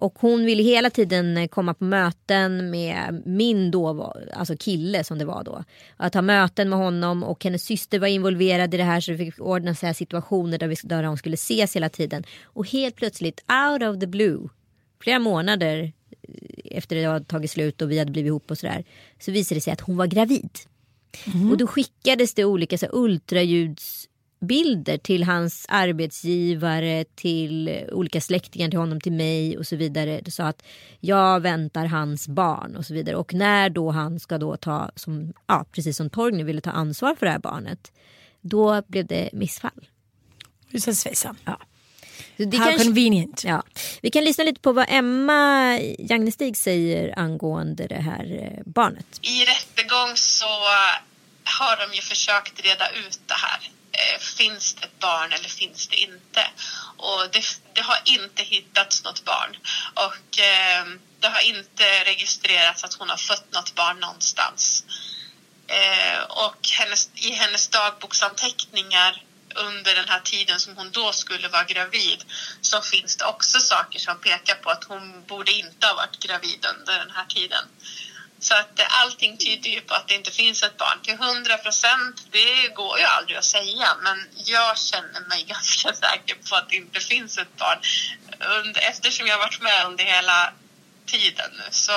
Och 0.03 0.19
hon 0.19 0.45
ville 0.45 0.63
hela 0.63 0.89
tiden 0.89 1.47
komma 1.47 1.73
på 1.73 1.83
möten 1.83 2.69
med 2.69 3.21
min 3.25 3.71
då, 3.71 4.13
alltså 4.33 4.55
kille 4.57 5.03
som 5.03 5.17
det 5.17 5.25
var 5.25 5.43
då. 5.43 5.63
Att 5.97 6.13
ha 6.13 6.21
möten 6.21 6.69
med 6.69 6.79
honom 6.79 7.23
och 7.23 7.43
hennes 7.43 7.63
syster 7.63 7.99
var 7.99 8.07
involverad 8.07 8.73
i 8.73 8.77
det 8.77 8.83
här 8.83 9.01
så 9.01 9.11
vi 9.11 9.17
fick 9.17 9.41
ordna 9.41 9.75
så 9.75 9.85
här 9.85 9.93
situationer 9.93 10.57
där, 10.57 10.67
vi, 10.67 10.75
där 10.83 11.03
de 11.03 11.17
skulle 11.17 11.33
ses 11.33 11.75
hela 11.75 11.89
tiden. 11.89 12.23
Och 12.43 12.69
helt 12.69 12.95
plötsligt, 12.95 13.41
out 13.71 13.83
of 13.83 13.99
the 13.99 14.07
blue, 14.07 14.49
flera 15.03 15.19
månader 15.19 15.93
efter 16.65 16.95
det 16.95 17.03
hade 17.03 17.25
tagit 17.25 17.51
slut 17.51 17.81
och 17.81 17.91
vi 17.91 17.99
hade 17.99 18.11
blivit 18.11 18.27
ihop 18.27 18.51
och 18.51 18.57
sådär. 18.57 18.83
Så 19.19 19.31
visade 19.31 19.57
det 19.57 19.61
sig 19.61 19.73
att 19.73 19.81
hon 19.81 19.97
var 19.97 20.07
gravid. 20.07 20.49
Och 21.51 21.57
då 21.57 21.67
skickades 21.67 22.33
det 22.33 22.45
olika 22.45 22.77
så 22.77 22.85
här, 22.85 22.95
ultraljudsbilder 24.43 24.97
till 24.97 25.23
hans 25.23 25.65
arbetsgivare, 25.69 27.05
till 27.15 27.85
olika 27.91 28.21
släktingar 28.21 28.69
till 28.69 28.79
honom, 28.79 29.01
till 29.01 29.11
mig 29.11 29.57
och 29.57 29.67
så 29.67 29.75
vidare. 29.75 30.21
Det 30.21 30.31
sa 30.31 30.43
att 30.43 30.63
jag 30.99 31.39
väntar 31.39 31.85
hans 31.85 32.27
barn 32.27 32.75
och 32.75 32.85
så 32.85 32.93
vidare. 32.93 33.15
Och 33.15 33.33
när 33.33 33.69
då 33.69 33.91
han 33.91 34.19
ska 34.19 34.37
då 34.37 34.57
ta, 34.57 34.91
som, 34.95 35.33
ja, 35.47 35.65
precis 35.71 35.97
som 35.97 36.09
Torgny 36.09 36.43
ville 36.43 36.61
ta 36.61 36.71
ansvar 36.71 37.15
för 37.15 37.25
det 37.25 37.31
här 37.31 37.39
barnet, 37.39 37.91
då 38.41 38.81
blev 38.87 39.05
det 39.05 39.29
missfall. 39.33 39.87
Husen 40.71 40.95
svejsan. 40.95 41.37
Ja. 41.45 41.59
Så 42.37 42.43
det 42.43 42.57
How 42.57 42.65
kanske- 42.65 42.83
convenient. 42.85 43.43
Ja. 43.43 43.63
Vi 44.01 44.09
kan 44.09 44.23
lyssna 44.23 44.43
lite 44.43 44.61
på 44.61 44.73
vad 44.73 44.85
Emma 44.89 45.79
Jagnestig 45.99 46.57
säger 46.57 47.19
angående 47.19 47.87
det 47.87 48.01
här 48.01 48.25
eh, 48.41 48.63
barnet. 48.65 49.05
I 49.21 49.45
rättegång 49.45 50.15
så 50.15 50.45
har 51.43 51.87
de 51.87 51.95
ju 51.95 52.01
försökt 52.01 52.59
reda 52.65 52.89
ut 52.89 53.19
det 53.25 53.33
här. 53.33 53.59
Eh, 53.93 54.19
finns 54.19 54.73
det 54.73 54.85
ett 54.85 54.99
barn 54.99 55.33
eller 55.33 55.49
finns 55.49 55.87
det 55.87 55.95
inte? 55.95 56.47
Och 56.97 57.29
det, 57.31 57.43
det 57.73 57.81
har 57.81 57.99
inte 58.05 58.43
hittats 58.43 59.03
något 59.03 59.25
barn. 59.25 59.57
Och 59.93 60.39
eh, 60.39 60.85
det 61.19 61.27
har 61.27 61.41
inte 61.41 62.03
registrerats 62.03 62.83
att 62.83 62.93
hon 62.93 63.09
har 63.09 63.17
fött 63.17 63.51
något 63.51 63.75
barn 63.75 63.99
någonstans. 63.99 64.83
Eh, 65.67 66.21
och 66.21 66.67
hennes, 66.71 67.09
i 67.15 67.31
hennes 67.31 67.67
dagboksanteckningar 67.67 69.23
under 69.55 69.95
den 69.95 70.09
här 70.09 70.19
tiden 70.19 70.59
som 70.59 70.77
hon 70.77 70.91
då 70.91 71.11
skulle 71.11 71.47
vara 71.47 71.63
gravid 71.63 72.23
så 72.61 72.81
finns 72.81 73.15
det 73.15 73.25
också 73.25 73.59
saker 73.59 73.99
som 73.99 74.19
pekar 74.19 74.55
på 74.55 74.69
att 74.69 74.83
hon 74.83 75.25
borde 75.25 75.51
inte 75.51 75.87
ha 75.87 75.93
varit 75.93 76.19
gravid 76.19 76.65
under 76.75 76.99
den 76.99 77.09
här 77.09 77.25
tiden. 77.25 77.65
Så 78.47 78.53
att 78.53 78.79
eh, 78.79 79.01
allting 79.01 79.37
tyder 79.37 79.69
ju 79.69 79.81
på 79.81 79.93
att 79.93 80.07
det 80.07 80.15
inte 80.15 80.31
finns 80.31 80.63
ett 80.63 80.77
barn. 80.77 80.97
Till 81.03 81.17
hundra 81.17 81.57
procent, 81.57 82.15
det 82.31 82.75
går 82.79 82.99
ju 82.99 83.05
aldrig 83.05 83.37
att 83.37 83.51
säga. 83.57 83.87
Men 84.05 84.17
jag 84.35 84.77
känner 84.77 85.21
mig 85.29 85.43
ganska 85.53 85.93
säker 85.93 86.35
på 86.49 86.55
att 86.55 86.69
det 86.69 86.75
inte 86.75 86.99
finns 86.99 87.37
ett 87.37 87.57
barn. 87.57 87.79
Eftersom 88.91 89.27
jag 89.27 89.33
har 89.35 89.43
varit 89.47 89.61
med 89.61 89.85
under 89.85 90.03
hela 90.03 90.53
tiden 91.05 91.49
nu 91.51 91.67
så 91.71 91.91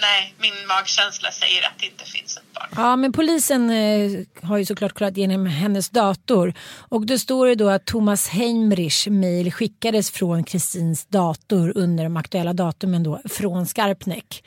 nej, 0.00 0.34
min 0.38 0.66
magkänsla 0.66 1.30
säger 1.30 1.66
att 1.66 1.78
det 1.80 1.86
inte 1.86 2.04
finns 2.04 2.36
ett 2.36 2.52
barn. 2.54 2.68
Ja, 2.76 2.96
men 2.96 3.12
polisen 3.12 3.70
eh, 3.70 4.20
har 4.42 4.58
ju 4.58 4.64
såklart 4.64 4.92
kollat 4.92 5.16
igenom 5.16 5.46
hennes 5.46 5.90
dator. 5.90 6.54
Och 6.88 7.06
då 7.06 7.18
står 7.18 7.46
det 7.46 7.54
då 7.54 7.68
att 7.68 7.84
Thomas 7.84 8.28
Heimrich 8.28 9.06
mejl 9.06 9.52
skickades 9.52 10.10
från 10.10 10.44
Kristins 10.44 11.06
dator 11.06 11.72
under 11.76 12.04
de 12.04 12.16
aktuella 12.16 12.52
datumen 12.52 13.02
då 13.02 13.20
från 13.30 13.66
Skarpnäck. 13.66 14.42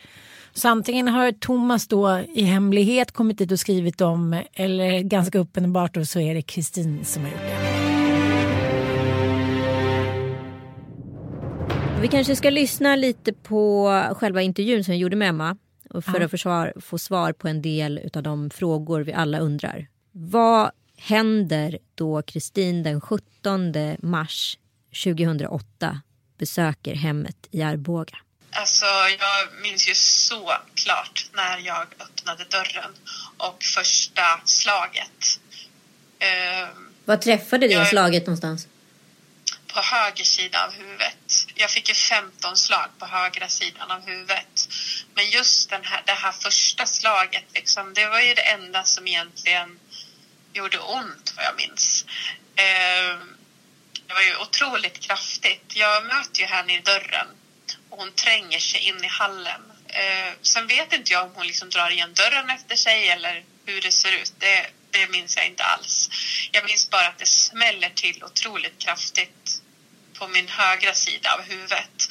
Så 0.53 0.69
antingen 0.69 1.07
har 1.07 1.31
Thomas 1.31 1.87
då 1.87 2.19
i 2.33 2.43
hemlighet 2.43 3.11
kommit 3.11 3.37
dit 3.37 3.51
och 3.51 3.59
skrivit 3.59 4.01
om 4.01 4.41
eller 4.53 4.99
ganska 4.99 5.39
uppenbart 5.39 5.93
då 5.93 6.05
så 6.05 6.19
är 6.19 6.35
det 6.35 6.41
Kristin 6.41 7.05
som 7.05 7.23
har 7.23 7.29
gjort 7.29 7.39
det. 7.39 7.79
Vi 12.01 12.07
kanske 12.07 12.35
ska 12.35 12.49
lyssna 12.49 12.95
lite 12.95 13.33
på 13.33 13.89
själva 14.15 14.41
intervjun 14.41 14.83
som 14.83 14.93
jag 14.93 15.01
gjorde 15.01 15.15
med 15.15 15.29
Emma. 15.29 15.57
Och 15.89 16.03
för 16.03 16.21
att 16.21 16.31
få 16.31 16.37
svar, 16.37 16.73
få 16.81 16.97
svar 16.97 17.33
på 17.33 17.47
en 17.47 17.61
del 17.61 18.09
av 18.13 18.23
de 18.23 18.49
frågor 18.49 19.01
vi 19.01 19.13
alla 19.13 19.39
undrar. 19.39 19.87
Vad 20.11 20.71
händer 20.97 21.79
då 21.95 22.21
Kristin 22.21 22.83
den 22.83 23.01
17 23.01 23.73
mars 23.99 24.57
2008 25.03 26.01
besöker 26.37 26.95
hemmet 26.95 27.47
i 27.51 27.61
Arboga? 27.61 28.17
Alltså, 28.51 28.85
jag 29.19 29.53
minns 29.61 29.87
ju 29.87 29.95
så 29.95 30.57
klart 30.75 31.25
när 31.33 31.57
jag 31.57 31.87
öppnade 31.99 32.43
dörren 32.43 32.95
och 33.37 33.63
första 33.63 34.41
slaget. 34.45 35.39
Ehm, 36.19 36.93
Vad 37.05 37.21
träffade 37.21 37.67
det 37.67 37.73
Jag- 37.73 37.87
slaget 37.87 38.25
någonstans? 38.25 38.67
på 39.73 39.81
höger 39.81 40.23
sida 40.23 40.65
av 40.65 40.73
huvudet. 40.73 41.45
Jag 41.55 41.69
fick 41.71 41.89
ju 41.89 41.95
15 41.95 42.57
slag 42.57 42.87
på 42.99 43.05
högra 43.05 43.47
sidan 43.49 43.91
av 43.91 44.05
huvudet. 44.05 44.69
Men 45.13 45.29
just 45.29 45.69
den 45.69 45.83
här, 45.85 46.03
det 46.05 46.11
här 46.13 46.31
första 46.31 46.85
slaget, 46.85 47.43
liksom, 47.53 47.93
det 47.93 48.07
var 48.07 48.19
ju 48.21 48.33
det 48.33 48.41
enda 48.41 48.83
som 48.83 49.07
egentligen 49.07 49.79
gjorde 50.53 50.79
ont, 50.79 51.33
vad 51.35 51.45
jag 51.45 51.55
minns. 51.57 52.05
Ehm, 52.55 53.35
det 54.07 54.13
var 54.13 54.21
ju 54.21 54.37
otroligt 54.37 54.99
kraftigt. 54.99 55.63
Jag 55.75 56.05
möter 56.05 56.39
ju 56.39 56.45
henne 56.45 56.75
i 56.77 56.79
dörren 56.81 57.27
och 57.89 57.97
hon 57.97 58.11
tränger 58.11 58.59
sig 58.59 58.79
in 58.79 59.03
i 59.03 59.07
hallen. 59.07 59.61
Eh, 59.87 60.33
sen 60.41 60.67
vet 60.67 60.93
inte 60.93 61.13
jag 61.13 61.23
om 61.23 61.35
hon 61.35 61.47
liksom 61.47 61.69
drar 61.69 61.89
igen 61.89 62.13
dörren 62.13 62.49
efter 62.49 62.75
sig 62.75 63.09
eller 63.09 63.43
hur 63.65 63.81
det 63.81 63.91
ser 63.91 64.11
ut. 64.11 64.33
Det, 64.39 64.69
det 64.91 65.07
minns 65.07 65.35
jag 65.35 65.45
inte 65.45 65.63
alls. 65.63 66.09
Jag 66.51 66.65
minns 66.65 66.89
bara 66.89 67.07
att 67.07 67.17
det 67.17 67.25
smäller 67.25 67.89
till 67.89 68.23
otroligt 68.23 68.79
kraftigt 68.79 69.61
på 70.13 70.27
min 70.27 70.47
högra 70.47 70.93
sida 70.93 71.33
av 71.33 71.41
huvudet. 71.41 72.09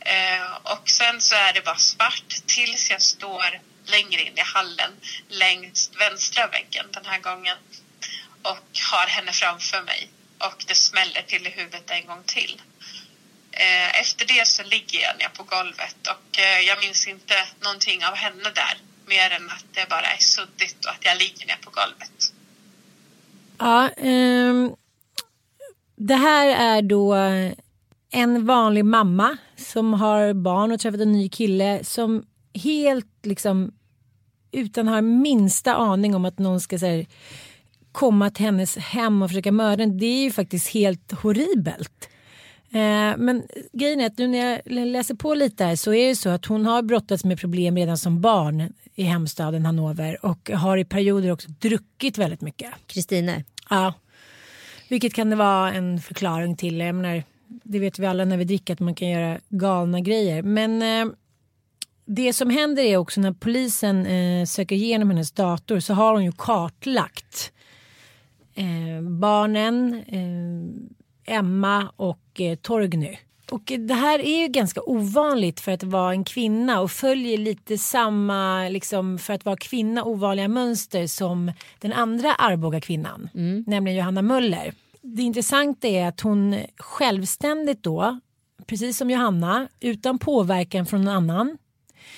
Eh, 0.00 0.54
och 0.62 0.88
sen 0.88 1.20
så 1.20 1.34
är 1.34 1.52
det 1.52 1.60
bara 1.60 1.76
svart 1.76 2.36
tills 2.46 2.90
jag 2.90 3.02
står 3.02 3.60
längre 3.84 4.22
in 4.22 4.38
i 4.38 4.40
hallen 4.40 4.92
längs 5.28 5.90
vänstra 5.98 6.46
väggen 6.46 6.86
den 6.92 7.06
här 7.06 7.18
gången 7.18 7.58
och 8.42 8.78
har 8.92 9.06
henne 9.06 9.32
framför 9.32 9.82
mig 9.82 10.08
och 10.38 10.64
det 10.66 10.74
smäller 10.74 11.22
till 11.22 11.46
i 11.46 11.50
huvudet 11.50 11.90
en 11.90 12.06
gång 12.06 12.24
till. 12.24 12.62
Eh, 13.64 14.00
efter 14.00 14.26
det 14.26 14.46
så 14.46 14.62
ligger 14.62 14.98
jag 15.06 15.18
ner 15.18 15.28
på 15.28 15.42
golvet 15.42 16.00
och 16.14 16.38
eh, 16.38 16.60
jag 16.68 16.76
minns 16.84 17.06
inte 17.06 17.34
någonting 17.64 18.04
av 18.04 18.14
henne 18.14 18.50
där. 18.54 18.74
Mer 19.06 19.30
än 19.36 19.46
att 19.50 19.64
det 19.72 19.88
bara 19.88 20.06
är 20.16 20.18
suddigt 20.18 20.84
och 20.84 20.90
att 20.90 21.04
jag 21.04 21.18
ligger 21.18 21.46
ner 21.46 21.58
på 21.64 21.70
golvet. 21.70 22.32
Ja, 23.58 23.88
eh, 23.88 24.54
det 25.96 26.14
här 26.14 26.46
är 26.46 26.82
då 26.82 27.14
en 28.10 28.46
vanlig 28.46 28.84
mamma 28.84 29.36
som 29.56 29.94
har 29.94 30.32
barn 30.32 30.72
och 30.72 30.80
träffat 30.80 31.00
en 31.00 31.12
ny 31.12 31.28
kille 31.28 31.84
som 31.84 32.26
helt 32.54 33.26
liksom 33.26 33.72
utan 34.52 34.88
har 34.88 35.02
minsta 35.02 35.74
aning 35.74 36.14
om 36.14 36.24
att 36.24 36.38
någon 36.38 36.60
ska 36.60 36.78
så 36.78 36.86
här, 36.86 37.06
komma 37.92 38.30
till 38.30 38.44
hennes 38.44 38.76
hem 38.76 39.22
och 39.22 39.30
försöka 39.30 39.52
mörda 39.52 39.82
henne. 39.82 39.98
Det 39.98 40.06
är 40.06 40.22
ju 40.22 40.30
faktiskt 40.30 40.68
helt 40.68 41.12
horribelt. 41.12 42.08
Eh, 42.76 43.16
men 43.16 43.42
grejen 43.72 44.00
är 44.00 44.06
att 44.06 44.18
nu 44.18 44.26
när 44.28 44.38
jag 44.38 44.86
läser 44.86 45.14
på 45.14 45.34
lite 45.34 45.64
här 45.64 45.76
så 45.76 45.94
är 45.94 46.08
det 46.08 46.16
så 46.16 46.28
att 46.28 46.46
hon 46.46 46.66
har 46.66 46.82
brottats 46.82 47.24
med 47.24 47.38
problem 47.38 47.76
redan 47.76 47.98
som 47.98 48.20
barn 48.20 48.72
i 48.94 49.02
hemstaden 49.02 49.66
Hannover 49.66 50.26
och 50.26 50.50
har 50.50 50.76
i 50.76 50.84
perioder 50.84 51.30
också 51.30 51.48
druckit 51.60 52.18
väldigt 52.18 52.40
mycket. 52.40 52.70
Kristine. 52.86 53.44
Ja. 53.70 53.94
Vilket 54.88 55.14
kan 55.14 55.30
det 55.30 55.36
vara 55.36 55.72
en 55.72 56.00
förklaring 56.00 56.56
till. 56.56 56.80
Jag 56.80 56.94
menar, 56.94 57.22
det 57.46 57.78
vet 57.78 57.98
vi 57.98 58.06
alla 58.06 58.24
när 58.24 58.36
vi 58.36 58.44
dricker 58.44 58.72
att 58.72 58.80
man 58.80 58.94
kan 58.94 59.08
göra 59.08 59.38
galna 59.48 60.00
grejer. 60.00 60.42
Men 60.42 60.82
eh, 60.82 61.14
det 62.04 62.32
som 62.32 62.50
händer 62.50 62.82
är 62.82 62.96
också 62.96 63.20
när 63.20 63.32
polisen 63.32 64.06
eh, 64.06 64.44
söker 64.44 64.76
igenom 64.76 65.10
hennes 65.10 65.32
dator 65.32 65.80
så 65.80 65.94
har 65.94 66.12
hon 66.12 66.24
ju 66.24 66.32
kartlagt 66.32 67.52
eh, 68.54 69.02
barnen, 69.02 69.94
eh, 70.06 70.95
Emma 71.26 71.92
och 71.96 72.40
eh, 72.40 72.56
Torgny. 72.56 73.18
Och 73.50 73.72
det 73.78 73.94
här 73.94 74.18
är 74.18 74.42
ju 74.42 74.48
ganska 74.48 74.80
ovanligt 74.82 75.60
för 75.60 75.72
att 75.72 75.82
vara 75.82 76.10
en 76.12 76.24
kvinna 76.24 76.80
och 76.80 76.90
följer 76.90 77.38
lite 77.38 77.78
samma, 77.78 78.68
liksom, 78.68 79.18
för 79.18 79.32
att 79.32 79.44
vara 79.44 79.56
kvinna, 79.56 80.04
ovanliga 80.04 80.48
mönster 80.48 81.06
som 81.06 81.52
den 81.80 81.92
andra 81.92 82.34
Arboga 82.34 82.80
kvinnan, 82.80 83.28
mm. 83.34 83.64
nämligen 83.66 83.98
Johanna 83.98 84.22
Möller. 84.22 84.74
Det 85.02 85.22
intressanta 85.22 85.88
är 85.88 86.08
att 86.08 86.20
hon 86.20 86.56
självständigt 86.76 87.82
då, 87.82 88.20
precis 88.66 88.98
som 88.98 89.10
Johanna, 89.10 89.68
utan 89.80 90.18
påverkan 90.18 90.86
från 90.86 91.04
någon 91.04 91.14
annan, 91.14 91.58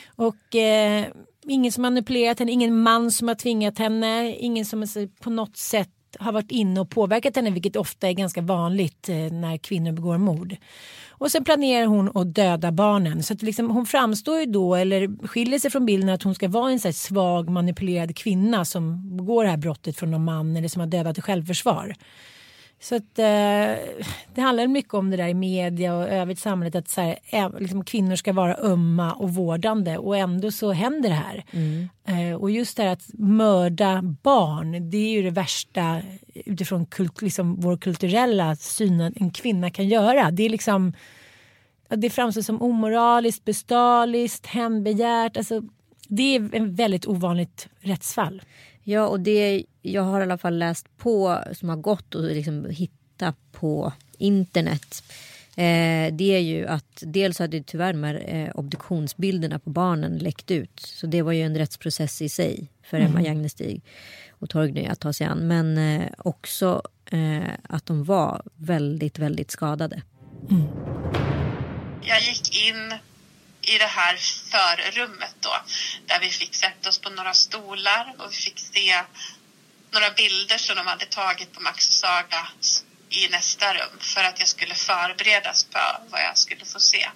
och 0.07 0.55
eh, 0.55 1.07
ingen 1.47 1.73
som 1.73 1.83
manipulerat 1.83 2.39
henne, 2.39 2.53
ingen 2.53 2.83
man 2.83 3.11
som 3.11 3.29
har 3.29 3.35
tvingat 3.35 3.79
henne, 3.79 4.37
ingen 4.37 4.65
som 4.65 4.87
på 5.21 5.31
något 5.31 5.57
sätt 5.57 5.91
har 6.19 6.33
varit 6.33 6.51
inne 6.51 6.81
och 6.81 6.91
påverkat 6.91 7.37
henne, 7.37 7.51
vilket 7.51 7.77
ofta 7.77 8.09
är 8.09 8.13
ganska 8.13 8.41
vanligt 8.41 9.09
eh, 9.09 9.17
när 9.17 9.57
kvinnor 9.57 9.93
begår 9.93 10.19
mord. 10.19 10.57
Och 11.09 11.31
sen 11.31 11.45
planerar 11.45 11.87
hon 11.87 12.17
att 12.17 12.35
döda 12.35 12.73
barnen. 12.73 13.23
Så 13.23 13.35
att 13.35 13.43
liksom, 13.43 13.71
hon 13.71 13.87
framstår 13.87 14.41
ju 14.41 14.47
då, 14.47 14.75
eller 14.75 15.27
skiljer 15.27 15.59
sig 15.59 15.71
från 15.71 15.87
bilden 15.87 16.09
att 16.09 16.23
hon 16.23 16.35
ska 16.35 16.49
vara 16.49 16.71
en 16.71 16.81
så 16.81 16.93
svag 16.93 17.49
manipulerad 17.49 18.17
kvinna 18.17 18.65
som 18.65 19.17
begår 19.17 19.45
det 19.45 19.51
här 19.51 19.57
brottet 19.57 19.97
från 19.97 20.11
någon 20.11 20.25
man 20.25 20.57
eller 20.57 20.69
som 20.69 20.81
har 20.81 20.87
dödat 20.87 21.19
i 21.19 21.21
självförsvar. 21.21 21.95
Så 22.81 22.97
att, 22.97 23.19
eh, 23.19 23.25
det 24.35 24.41
handlar 24.41 24.67
mycket 24.67 24.95
om 24.95 25.11
det 25.11 25.17
där 25.17 25.29
i 25.29 25.35
media 25.35 25.95
och 25.95 26.09
övrigt 26.09 26.39
samhället 26.39 26.75
att 26.75 26.89
så 26.89 27.01
här, 27.01 27.61
liksom, 27.61 27.85
kvinnor 27.85 28.17
ska 28.17 28.33
vara 28.33 28.57
ömma 28.57 29.13
och 29.13 29.35
vårdande 29.35 29.99
och 29.99 30.17
ändå 30.17 30.51
så 30.51 30.73
händer 30.73 31.09
det 31.09 31.15
här. 31.15 31.45
Mm. 31.51 31.89
Eh, 32.05 32.37
och 32.37 32.51
just 32.51 32.77
det 32.77 32.83
här 32.83 32.91
att 32.91 33.09
mörda 33.19 34.03
barn 34.03 34.91
det 34.91 34.97
är 34.97 35.11
ju 35.11 35.23
det 35.23 35.31
värsta 35.31 36.01
utifrån 36.35 36.87
kult, 36.87 37.23
liksom, 37.23 37.61
vår 37.61 37.77
kulturella 37.77 38.57
syn 38.57 39.01
en 39.01 39.31
kvinna 39.31 39.71
kan 39.71 39.89
göra. 39.89 40.31
Det 40.31 40.43
är 40.43 40.51
liksom 40.51 40.93
det 41.89 42.11
framstår 42.11 42.43
som 42.43 42.63
omoraliskt, 42.63 43.45
bestaliskt, 43.45 44.47
hembegärt. 44.47 45.37
Alltså, 45.37 45.63
det 46.09 46.37
är 46.37 46.55
ett 46.55 46.63
väldigt 46.63 47.07
ovanligt 47.07 47.69
rättsfall. 47.81 48.43
Ja, 48.91 49.07
och 49.07 49.21
det 49.21 49.65
jag 49.83 50.03
har 50.03 50.21
i 50.21 50.23
alla 50.23 50.39
fall 50.39 50.59
läst 50.59 50.97
på 50.97 51.43
som 51.53 51.69
har 51.69 51.77
gått 51.77 52.15
och 52.15 52.23
liksom 52.23 52.67
hitta 52.71 53.35
på 53.53 53.93
internet. 54.19 55.03
Eh, 55.57 56.15
det 56.15 56.35
är 56.35 56.39
ju 56.39 56.67
att 56.67 57.03
dels 57.07 57.39
hade 57.39 57.63
tyvärr 57.63 57.93
de 57.93 58.05
här 58.05 58.25
eh, 58.27 58.51
obduktionsbilderna 58.55 59.59
på 59.59 59.71
barnen 59.71 60.19
läckt 60.19 60.51
ut. 60.51 60.81
Så 60.81 61.07
det 61.07 61.23
var 61.23 61.33
ju 61.33 61.43
en 61.43 61.59
rättsprocess 61.59 62.23
i 62.23 62.29
sig 62.29 62.69
för 62.83 62.97
mm. 62.97 63.11
Emma 63.11 63.23
Jagnestig 63.23 63.83
och 64.31 64.51
Torgny 64.51 64.87
att 64.87 65.01
ta 65.01 65.13
sig 65.13 65.27
an. 65.27 65.39
Men 65.39 65.79
eh, 65.79 66.09
också 66.19 66.83
eh, 67.11 67.53
att 67.63 67.87
de 67.87 68.05
var 68.05 68.43
väldigt, 68.55 69.19
väldigt 69.19 69.51
skadade. 69.51 70.03
Mm. 70.51 70.67
Jag 72.03 72.21
gick 72.21 72.69
in 72.69 72.99
i 73.69 73.79
det 73.79 73.87
här 73.87 74.17
förrummet 74.51 75.35
då 75.41 75.63
där 76.07 76.21
vi 76.21 76.31
fick 76.31 76.55
sätta 76.55 76.89
oss 76.89 76.99
på 76.99 77.11
några 77.11 77.35
stolar 77.35 78.15
och 78.19 78.33
vi 78.33 78.37
fick 78.37 78.59
se 78.59 79.05
några 79.91 80.11
bilder 80.11 80.59
som 80.59 80.77
de 80.77 80.87
hade 80.87 81.07
tagit 81.07 81.53
på 81.53 81.61
Max 81.61 81.89
och 81.89 81.95
Saga 81.95 82.49
i 83.11 83.29
nästa 83.29 83.75
rum 83.75 83.99
för 84.01 84.25
att 84.25 84.39
jag 84.39 84.49
skulle 84.49 84.75
förberedas 84.75 85.65
på 85.65 85.79
vad 86.11 86.21
jag 86.21 86.39
skulle 86.39 86.65
få 86.65 86.81
se. 86.81 87.09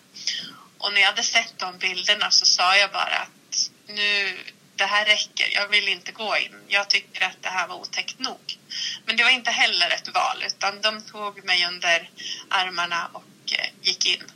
Och 0.78 0.92
när 0.92 1.00
jag 1.00 1.08
hade 1.08 1.22
sett 1.22 1.58
de 1.58 1.78
bilderna 1.78 2.30
så 2.30 2.46
sa 2.46 2.76
jag 2.76 2.90
bara 2.90 3.16
att 3.16 3.70
nu, 3.86 4.38
det 4.76 4.84
här 4.84 5.04
räcker, 5.04 5.48
jag 5.54 5.68
vill 5.68 5.88
inte 5.88 6.12
gå 6.12 6.36
in. 6.36 6.56
Jag 6.68 6.90
tycker 6.90 7.24
att 7.24 7.42
det 7.42 7.48
här 7.48 7.66
var 7.66 7.76
otäckt 7.76 8.18
nog. 8.18 8.58
Men 9.06 9.16
det 9.16 9.24
var 9.24 9.30
inte 9.30 9.50
heller 9.50 9.90
ett 9.90 10.08
val 10.08 10.44
utan 10.46 10.80
de 10.80 11.02
tog 11.02 11.44
mig 11.44 11.66
under 11.66 12.10
armarna 12.48 13.10
och 13.12 13.52
eh, 13.52 13.68
gick 13.82 14.06
in. 14.06 14.31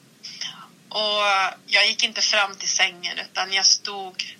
Och 0.97 1.53
jag 1.67 1.87
gick 1.87 2.03
inte 2.03 2.23
fram 2.23 2.57
till 2.57 2.69
sängen 2.69 3.19
utan 3.19 3.53
jag 3.53 3.67
stod 3.67 4.37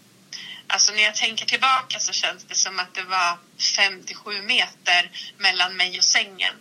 Alltså 0.69 0.93
när 0.93 1.03
jag 1.03 1.15
tänker 1.15 1.47
tillbaka 1.47 1.99
så 1.99 2.13
känns 2.13 2.45
det 2.45 2.55
som 2.55 2.79
att 2.79 2.95
det 2.95 3.03
var 3.03 3.39
57 3.77 4.43
meter 4.43 5.11
mellan 5.39 5.77
mig 5.77 5.99
och 5.99 6.05
sängen. 6.05 6.55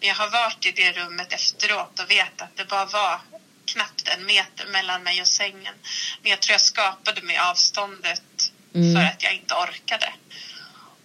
Men 0.00 0.08
jag 0.08 0.14
har 0.14 0.28
varit 0.28 0.66
i 0.66 0.70
det 0.70 0.92
rummet 0.92 1.32
efteråt 1.32 2.00
och 2.00 2.10
vet 2.10 2.40
att 2.40 2.56
det 2.56 2.64
bara 2.64 2.84
var 2.84 3.20
knappt 3.66 4.08
en 4.08 4.26
meter 4.26 4.66
mellan 4.66 5.02
mig 5.02 5.20
och 5.20 5.28
sängen. 5.28 5.74
Men 6.22 6.30
jag 6.30 6.40
tror 6.40 6.52
jag 6.52 6.60
skapade 6.60 7.22
mig 7.22 7.38
avståndet 7.38 8.52
mm. 8.74 8.94
för 8.94 9.02
att 9.02 9.22
jag 9.22 9.34
inte 9.34 9.54
orkade. 9.54 10.12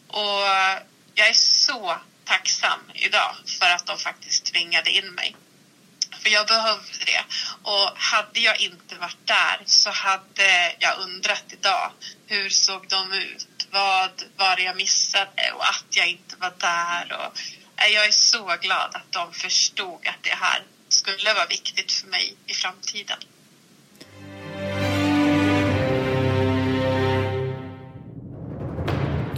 Och 0.08 0.44
jag 1.16 1.30
är 1.30 1.34
så 1.34 1.98
tacksam 2.26 2.80
idag 2.94 3.36
för 3.60 3.70
att 3.70 3.86
de 3.86 3.98
faktiskt 3.98 4.46
tvingade 4.46 4.92
in 4.92 5.12
mig. 5.12 5.36
För 6.24 6.30
jag 6.30 6.48
behövde 6.48 7.06
det. 7.06 7.24
Och 7.64 7.92
hade 7.96 8.40
jag 8.40 8.60
inte 8.60 8.96
varit 8.96 9.28
där 9.28 9.62
så 9.66 9.90
hade 9.90 10.76
jag 10.80 11.00
undrat 11.00 11.44
idag. 11.48 11.92
Hur 12.26 12.50
såg 12.50 12.88
de 12.90 13.12
ut? 13.14 13.48
Vad 13.72 14.24
var 14.38 14.56
det 14.56 14.64
jag 14.64 14.76
missade? 14.76 15.52
Och 15.56 15.66
att 15.66 15.86
jag 15.90 16.08
inte 16.08 16.36
var 16.40 16.54
där. 16.58 17.18
Och 17.20 17.40
jag 17.94 18.08
är 18.08 18.12
så 18.12 18.58
glad 18.62 18.96
att 18.96 19.12
de 19.12 19.34
förstod 19.34 20.08
att 20.08 20.24
det 20.24 20.36
här 20.36 20.64
skulle 20.90 21.34
vara 21.34 21.46
viktigt 21.46 21.92
för 21.92 22.08
mig 22.08 22.36
i 22.46 22.54
framtiden. 22.54 23.18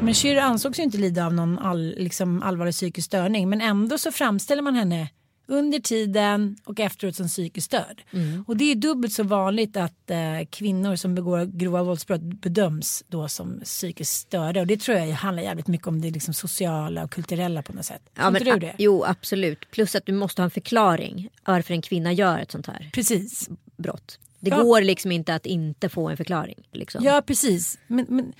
Men 0.02 0.14
Shir 0.14 0.38
ansågs 0.38 0.80
ju 0.80 0.84
inte 0.84 0.98
lida 0.98 1.26
av 1.26 1.34
någon 1.34 1.60
all, 1.60 1.94
liksom 1.98 2.44
allvarlig 2.44 2.74
psykisk 2.74 3.06
störning 3.06 3.50
men 3.50 3.62
ändå 3.62 3.98
så 3.98 4.12
framställer 4.12 4.62
man 4.62 4.76
henne 4.76 5.10
under 5.48 5.80
tiden 5.80 6.58
och 6.64 6.80
efteråt 6.80 7.16
som 7.16 7.28
psykiskt 7.28 7.66
störd. 7.66 8.04
Mm. 8.12 8.44
Och 8.48 8.58
det 8.58 8.72
är 8.72 8.76
dubbelt 8.76 9.14
så 9.14 9.24
vanligt 9.24 9.78
att 9.78 10.12
eh, 10.12 10.18
kvinnor 10.50 10.96
som 10.96 11.16
begår 11.16 11.46
grova 11.46 11.84
våldsbrott 11.84 12.22
bedöms 12.22 13.04
då 13.08 13.28
som 13.28 13.60
psykiskt 13.64 14.14
störda. 14.14 14.62
Och 14.62 14.68
det 14.68 14.78
tror 14.78 14.98
jag 14.98 15.08
handlar 15.08 15.44
jävligt 15.44 15.68
mycket 15.68 15.88
om 15.88 16.02
det 16.02 16.10
liksom 16.10 16.34
sociala 16.34 17.04
och 17.04 17.12
kulturella 17.12 17.62
på 17.62 17.74
något 17.74 17.86
sätt. 17.86 18.02
Ja, 18.16 18.30
men, 18.30 18.44
du 18.44 18.60
det? 18.60 18.76
Jo 18.78 19.04
absolut. 19.04 19.72
Plus 19.72 19.96
att 19.96 20.06
du 20.06 20.14
måste 20.14 20.42
ha 20.42 20.46
en 20.46 20.52
förklaring 20.52 21.30
varför 21.46 21.74
en 21.74 21.82
kvinna 21.82 22.14
gör 22.14 22.40
ett 22.40 22.52
sånt 22.52 22.68
här 22.68 22.90
precis. 22.94 23.50
brott. 23.78 24.20
Det 24.40 24.50
ja. 24.50 24.64
går 24.64 24.82
liksom 24.82 25.12
inte 25.12 25.36
att 25.36 25.46
inte 25.46 25.90
få 25.90 26.10
en 26.10 26.18
förklaring. 26.18 26.68
Liksom. 26.72 27.04
Ja 27.04 27.22
precis. 27.22 27.80
Men, 27.88 28.06
men 28.10 28.34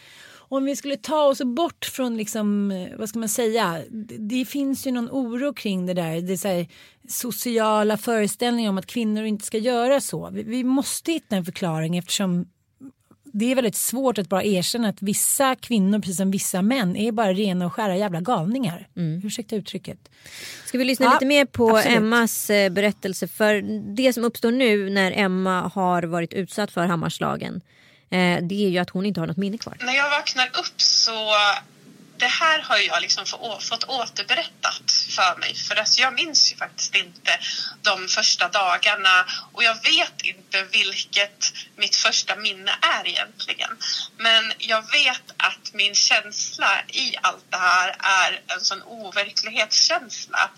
om 0.50 0.66
vi 0.66 0.76
skulle 0.76 0.98
ta 0.98 1.24
oss 1.24 1.42
bort 1.42 1.86
från, 1.86 2.18
liksom, 2.18 2.72
eh, 2.72 2.98
vad 2.98 3.10
ska 3.10 3.20
man 3.20 3.30
säga, 3.30 3.82
det, 3.90 4.18
det 4.18 4.46
finns 4.46 4.88
ju 4.88 4.92
någon 4.92 5.10
oro 5.12 5.54
kring 5.54 5.86
det 5.86 5.94
där. 5.94 6.22
Det 6.22 6.46
är 6.46 6.56
här, 6.56 6.68
sociala 7.08 7.98
föreställningar 7.98 8.70
om 8.70 8.78
att 8.78 8.86
kvinnor 8.86 9.24
inte 9.24 9.46
ska 9.46 9.58
göra 9.58 10.02
så. 10.02 10.30
Vi, 10.30 10.44
vi 10.44 10.64
måste 10.64 11.12
hitta 11.12 11.36
en 11.36 11.46
förklaring 11.46 11.98
eftersom 11.98 12.46
det 13.38 13.52
är 13.52 13.56
väldigt 13.56 13.76
svårt 13.76 14.18
att 14.18 14.30
bara 14.30 14.44
erkänna 14.44 14.90
att 14.90 15.02
vissa 15.02 15.56
kvinnor, 15.56 16.00
precis 16.00 16.18
som 16.18 16.32
vissa 16.32 16.62
män, 16.62 16.96
är 16.96 17.12
bara 17.12 17.34
rena 17.34 17.66
och 17.66 17.74
skära 17.74 17.98
jävla 17.98 18.22
galningar. 18.22 18.88
Mm. 18.96 19.22
Ursäkta 19.24 19.56
uttrycket. 19.56 20.10
Ska 20.66 20.78
vi 20.78 20.84
lyssna 20.84 21.06
ja, 21.06 21.14
lite 21.14 21.26
mer 21.26 21.46
på 21.46 21.78
absolut. 21.78 21.98
Emmas 21.98 22.50
eh, 22.50 22.70
berättelse? 22.70 23.28
För 23.28 23.62
det 23.96 24.14
som 24.14 24.24
uppstår 24.24 24.52
nu 24.52 24.90
när 24.90 25.12
Emma 25.12 25.72
har 25.74 26.04
varit 26.04 26.34
utsatt 26.34 26.72
för 26.72 26.86
hammarslagen 26.86 27.62
Eh, 28.10 28.40
det 28.44 28.66
är 28.66 28.70
ju 28.70 28.78
att 28.78 28.90
hon 28.90 29.06
inte 29.06 29.20
har 29.20 29.28
något 29.28 29.38
minne 29.38 29.58
kvar. 29.58 29.78
När 29.80 29.96
jag 29.96 30.10
vaknar 30.10 30.48
upp 30.48 30.82
så 30.82 31.34
det 32.18 32.28
här 32.28 32.60
har 32.60 32.78
jag 32.78 33.02
liksom 33.02 33.26
fått 33.60 33.84
återberättat 33.84 34.92
för 35.10 35.40
mig. 35.40 35.56
För 35.56 35.76
alltså 35.76 36.02
jag 36.02 36.14
minns 36.14 36.52
ju 36.52 36.56
faktiskt 36.56 36.96
inte 36.96 37.40
de 37.82 38.08
första 38.08 38.48
dagarna 38.48 39.26
och 39.54 39.64
jag 39.64 39.76
vet 39.76 40.22
inte 40.22 40.64
vilket 40.64 41.54
mitt 41.76 41.96
första 41.96 42.36
minne 42.36 42.72
är 42.82 43.08
egentligen. 43.08 43.78
Men 44.18 44.54
jag 44.58 44.82
vet 44.92 45.34
att 45.38 45.74
min 45.74 45.96
känsla 45.96 46.82
i 46.88 47.16
allt 47.22 47.46
det 47.50 47.58
här 47.58 47.96
är 48.00 48.42
en 48.48 48.62
sån 48.62 48.82
overklighetskänsla. 48.84 50.50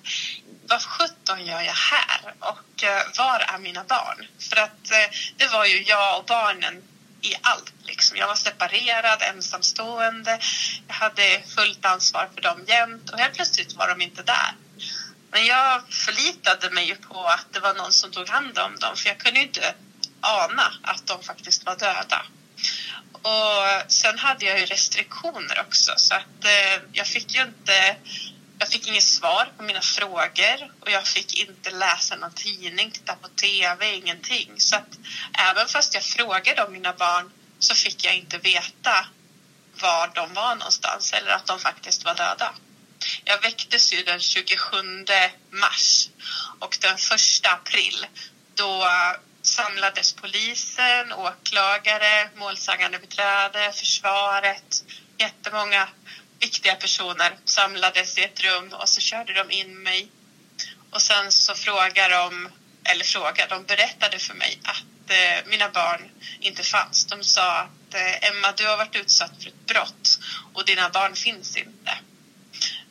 Vad 0.70 0.82
sjutton 0.82 1.46
gör 1.46 1.62
jag 1.62 1.74
här? 1.74 2.34
Och 2.40 2.84
eh, 2.84 3.04
var 3.18 3.40
är 3.40 3.58
mina 3.58 3.84
barn? 3.84 4.28
För 4.50 4.56
att 4.56 4.92
eh, 4.92 5.18
det 5.38 5.48
var 5.48 5.66
ju 5.66 5.84
jag 5.84 6.20
och 6.20 6.26
barnen 6.26 6.84
i 7.22 7.36
allt. 7.42 7.74
Liksom. 7.86 8.18
Jag 8.18 8.28
var 8.28 8.36
separerad, 8.36 9.22
ensamstående. 9.22 10.40
Jag 10.88 10.96
hade 10.96 11.42
fullt 11.56 11.86
ansvar 11.86 12.30
för 12.34 12.42
dem 12.42 12.66
jämt 12.68 13.10
och 13.10 13.20
helt 13.20 13.36
plötsligt 13.36 13.74
var 13.74 13.88
de 13.88 14.02
inte 14.02 14.24
där. 14.24 14.56
Men 15.32 15.46
jag 15.46 15.82
förlitade 15.94 16.70
mig 16.70 16.88
ju 16.88 16.96
på 16.96 17.26
att 17.26 17.54
det 17.54 17.60
var 17.60 17.74
någon 17.74 17.92
som 17.92 18.12
tog 18.12 18.30
hand 18.30 18.60
om 18.60 18.80
dem 18.80 18.96
för 18.96 19.10
jag 19.10 19.18
kunde 19.18 19.40
inte 19.40 19.76
ana 20.22 20.74
att 20.84 21.08
de 21.08 21.24
faktiskt 21.24 21.66
var 21.66 21.76
döda. 21.76 22.26
Och 23.14 23.92
sen 23.92 24.18
hade 24.18 24.46
jag 24.46 24.60
ju 24.60 24.66
restriktioner 24.66 25.60
också 25.60 25.94
så 25.98 26.14
att 26.14 26.46
eh, 26.46 26.82
jag 26.94 27.08
fick 27.08 27.36
ju 27.36 27.42
inte 27.42 27.96
jag 28.60 28.70
fick 28.70 28.88
inget 28.88 29.04
svar 29.04 29.52
på 29.58 29.64
mina 29.64 29.82
frågor 29.82 30.72
och 30.82 30.92
jag 30.92 31.08
fick 31.08 31.34
inte 31.34 31.72
läsa 31.72 32.16
någon 32.16 32.36
tidning, 32.36 32.92
titta 32.92 33.16
på 33.16 33.28
TV, 33.28 33.96
ingenting. 33.96 34.60
Så 34.60 34.76
att 34.76 34.98
även 35.40 35.68
fast 35.68 35.94
jag 35.94 36.04
frågade 36.04 36.64
om 36.64 36.72
mina 36.72 36.94
barn 36.94 37.32
så 37.60 37.76
fick 37.76 38.04
jag 38.04 38.16
inte 38.16 38.38
veta 38.38 39.06
var 39.82 40.08
de 40.08 40.34
var 40.34 40.56
någonstans 40.56 41.14
eller 41.14 41.32
att 41.32 41.46
de 41.46 41.60
faktiskt 41.60 42.06
var 42.06 42.16
döda. 42.16 42.54
Jag 43.26 43.42
väcktes 43.42 43.94
ju 43.94 44.04
den 44.04 44.20
27 44.20 44.78
mars 45.52 46.10
och 46.60 46.78
den 46.82 46.96
1 46.96 47.02
april 47.44 48.06
då 48.56 48.88
samlades 49.42 50.14
polisen, 50.14 51.14
åklagare, 51.14 52.30
målsägandebiträde, 52.36 53.72
försvaret, 53.72 54.84
jättemånga 55.18 55.90
viktiga 56.40 56.76
personer 56.76 57.38
samlades 57.46 58.18
i 58.18 58.24
ett 58.24 58.44
rum 58.44 58.74
och 58.74 58.90
så 58.90 59.02
körde 59.02 59.34
de 59.34 59.52
in 59.52 59.84
mig. 59.84 60.08
Och 60.92 61.02
sen 61.02 61.32
så 61.32 61.56
frågade 61.56 62.14
de, 62.14 62.50
eller 62.84 63.06
frågade, 63.06 63.56
de 63.56 63.66
berättade 63.66 64.20
för 64.20 64.34
mig 64.34 64.60
att 64.64 65.12
eh, 65.12 65.46
mina 65.46 65.70
barn 65.70 66.10
inte 66.40 66.64
fanns. 66.64 67.06
De 67.06 67.24
sa 67.24 67.52
att 67.52 67.94
eh, 67.94 68.30
Emma, 68.30 68.52
du 68.52 68.68
har 68.68 68.78
varit 68.78 68.96
utsatt 68.96 69.32
för 69.44 69.50
ett 69.50 69.68
brott 69.68 70.20
och 70.54 70.66
dina 70.66 70.90
barn 70.90 71.16
finns 71.16 71.58
inte. 71.58 71.98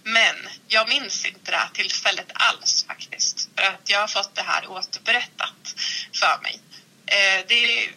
Men 0.04 0.36
jag 0.68 0.88
minns 0.88 1.24
inte 1.24 1.50
det 1.50 1.56
här 1.56 1.70
tillfället 1.74 2.26
alls 2.32 2.84
faktiskt. 2.86 3.48
För 3.56 3.62
att 3.62 3.90
jag 3.90 4.00
har 4.00 4.08
fått 4.08 4.34
det 4.34 4.42
här 4.42 4.70
återberättat 4.70 5.74
för 6.12 6.42
mig. 6.42 6.60
Eh, 7.06 7.44
det, 7.48 7.88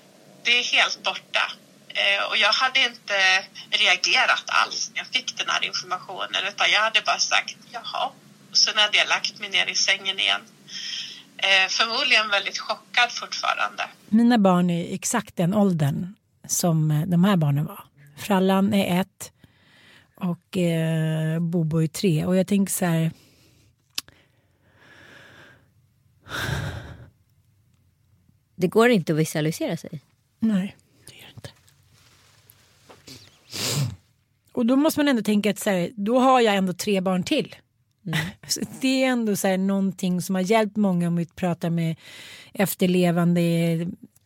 det 0.44 0.52
är 0.60 0.64
helt 0.64 1.04
borta. 1.04 1.52
Eh, 2.02 2.22
och 2.30 2.38
jag 2.38 2.54
hade 2.54 2.80
inte 2.80 3.18
reagerat 3.70 4.46
alls 4.48 4.92
när 4.92 4.98
jag 4.98 5.08
fick 5.08 5.38
den 5.38 5.50
här 5.50 5.66
informationen 5.66 6.42
utan 6.50 6.68
jag 6.72 6.82
hade 6.82 7.02
bara 7.06 7.20
sagt 7.20 7.58
jaha. 7.72 8.12
Och 8.52 8.58
sen 8.58 8.78
hade 8.78 8.98
jag 8.98 9.08
lagt 9.08 9.40
mig 9.40 9.50
ner 9.50 9.68
i 9.68 9.76
sängen 9.76 10.20
igen. 10.20 10.42
Eh, 11.38 11.68
förmodligen 11.70 12.30
väldigt 12.30 12.58
chockad 12.58 13.12
fortfarande. 13.12 13.84
Mina 14.10 14.38
barn 14.38 14.70
är 14.70 14.94
exakt 14.94 15.36
den 15.36 15.54
åldern 15.54 16.16
som 16.48 16.92
eh, 16.92 17.02
de 17.08 17.24
här 17.24 17.38
barnen 17.38 17.66
var. 17.66 17.84
Frallan 18.18 18.74
är 18.74 19.02
ett 19.02 19.32
och 20.16 20.58
eh, 20.58 21.40
Bobo 21.40 21.84
är 21.84 21.88
tre. 21.88 22.26
Och 22.26 22.36
jag 22.36 22.48
tänker 22.48 22.74
så 22.74 22.86
här. 22.86 23.12
Det 28.56 28.68
går 28.68 28.90
inte 28.90 29.14
att 29.14 29.20
visualisera 29.20 29.78
sig. 29.78 30.02
Nej. 30.40 30.76
Och 34.54 34.66
då 34.66 34.76
måste 34.76 35.00
man 35.00 35.08
ändå 35.08 35.22
tänka 35.22 35.50
att 35.50 35.60
så 35.60 35.70
här, 35.70 35.90
då 35.96 36.20
har 36.20 36.42
jag 36.42 36.56
ändå 36.56 36.74
tre 36.74 37.02
barn 37.02 37.24
till. 37.24 37.56
Mm. 38.06 38.20
Det 38.82 39.04
är 39.04 39.08
ändå 39.08 39.36
så 39.36 39.48
här, 39.48 39.58
någonting 39.58 40.22
som 40.22 40.36
har 40.36 40.42
hjälpt 40.42 40.78
många 40.78 41.08
om 41.08 41.16
vi 41.16 41.26
pratar 41.26 41.70
med 41.70 41.96
efterlevande 42.54 43.42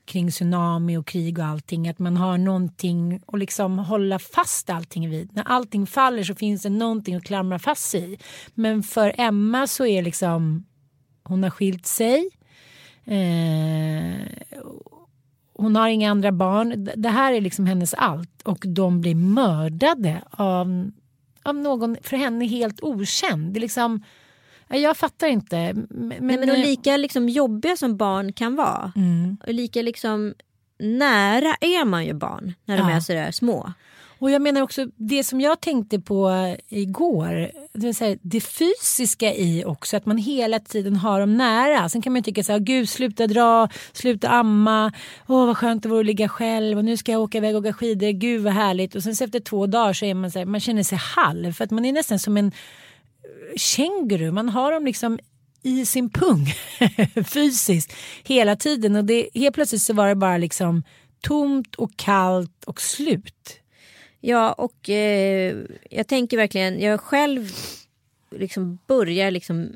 kring 0.05 0.31
tsunami 0.31 0.97
och 0.97 1.07
krig 1.07 1.39
och 1.39 1.45
allting. 1.45 1.87
Att 1.89 1.99
man 1.99 2.17
har 2.17 2.37
någonting 2.37 3.21
att 3.27 3.39
liksom 3.39 3.79
hålla 3.79 4.19
fast 4.19 4.69
allting 4.69 5.09
vid. 5.09 5.35
När 5.35 5.43
allting 5.43 5.87
faller 5.87 6.23
så 6.23 6.35
finns 6.35 6.61
det 6.61 6.69
någonting 6.69 7.15
att 7.15 7.23
klamra 7.23 7.59
fast 7.59 7.89
sig 7.89 8.13
i. 8.13 8.17
Men 8.53 8.83
för 8.83 9.13
Emma 9.17 9.67
så 9.67 9.85
är 9.85 10.03
liksom 10.03 10.65
hon 11.23 11.43
har 11.43 11.49
skilt 11.49 11.85
sig. 11.85 12.29
Eh, 13.05 14.27
hon 15.55 15.75
har 15.75 15.87
inga 15.87 16.11
andra 16.11 16.31
barn. 16.31 16.89
Det 16.95 17.09
här 17.09 17.33
är 17.33 17.41
liksom 17.41 17.65
hennes 17.65 17.93
allt. 17.93 18.41
Och 18.43 18.65
de 18.67 19.01
blir 19.01 19.15
mördade 19.15 20.21
av, 20.31 20.91
av 21.43 21.55
någon 21.55 21.97
för 22.01 22.17
henne 22.17 22.45
helt 22.45 22.83
okänd. 22.83 23.53
Det 23.53 23.59
är 23.59 23.61
liksom, 23.61 24.03
jag 24.67 24.97
fattar 24.97 25.27
inte. 25.27 25.73
Men, 25.89 26.09
Nej, 26.19 26.37
men 26.37 26.61
lika 26.61 26.97
liksom 26.97 27.29
jobbiga 27.29 27.77
som 27.77 27.97
barn 27.97 28.33
kan 28.33 28.55
vara. 28.55 28.91
Mm. 28.95 29.37
Och 29.47 29.53
lika 29.53 29.81
liksom 29.81 30.33
nära 30.79 31.55
är 31.61 31.85
man 31.85 32.05
ju 32.05 32.13
barn 32.13 32.53
när 32.65 32.77
de 32.77 32.89
ja. 32.89 32.95
är 32.95 32.99
sådär 32.99 33.31
små. 33.31 33.73
Och 34.23 34.31
jag 34.31 34.41
menar 34.41 34.61
också 34.61 34.87
det 34.95 35.23
som 35.23 35.41
jag 35.41 35.61
tänkte 35.61 35.99
på 35.99 36.29
eh, 36.29 36.79
igår. 36.79 37.51
Det, 37.73 37.85
vill 37.85 37.95
säga, 37.95 38.17
det 38.21 38.41
fysiska 38.41 39.33
i 39.33 39.65
också 39.65 39.97
att 39.97 40.05
man 40.05 40.17
hela 40.17 40.59
tiden 40.59 40.95
har 40.95 41.19
dem 41.19 41.37
nära. 41.37 41.89
Sen 41.89 42.01
kan 42.01 42.13
man 42.13 42.23
tycka 42.23 42.43
så 42.43 42.51
här, 42.51 42.59
gud 42.59 42.89
sluta 42.89 43.27
dra, 43.27 43.69
sluta 43.93 44.29
amma. 44.29 44.91
Åh 45.27 45.45
vad 45.45 45.57
skönt 45.57 45.83
det 45.83 45.89
vore 45.89 45.99
att 45.99 46.05
ligga 46.05 46.29
själv 46.29 46.77
och 46.77 46.85
nu 46.85 46.97
ska 46.97 47.11
jag 47.11 47.21
åka 47.21 47.37
iväg 47.37 47.55
och 47.55 47.61
åka 47.61 47.73
skidor. 47.73 48.11
Gud 48.11 48.41
vad 48.41 48.53
härligt. 48.53 48.95
Och 48.95 49.03
sen 49.03 49.15
så 49.15 49.23
efter 49.23 49.39
två 49.39 49.67
dagar 49.67 49.93
så 49.93 50.05
är 50.05 50.13
man 50.13 50.31
så 50.31 50.39
här, 50.39 50.45
man 50.45 50.59
känner 50.59 50.83
sig 50.83 50.97
halv. 50.97 51.53
För 51.53 51.63
att 51.63 51.71
man 51.71 51.85
är 51.85 51.93
nästan 51.93 52.19
som 52.19 52.37
en 52.37 52.47
eh, 52.47 52.51
känguru. 53.57 54.31
Man 54.31 54.49
har 54.49 54.71
dem 54.71 54.85
liksom 54.85 55.19
i 55.63 55.85
sin 55.85 56.09
pung 56.09 56.45
fysiskt 57.25 57.93
hela 58.23 58.55
tiden. 58.55 58.95
Och 58.95 59.05
det, 59.05 59.29
helt 59.33 59.55
plötsligt 59.55 59.81
så 59.81 59.93
var 59.93 60.07
det 60.07 60.15
bara 60.15 60.37
liksom 60.37 60.83
tomt 61.21 61.75
och 61.75 61.91
kallt 61.95 62.63
och 62.63 62.81
slut. 62.81 63.59
Ja, 64.25 64.53
och 64.53 64.89
eh, 64.89 65.57
jag 65.89 66.07
tänker 66.07 66.37
verkligen, 66.37 66.79
jag 66.79 67.01
själv 67.01 67.51
liksom 68.31 68.79
börjar 68.87 69.31
liksom 69.31 69.75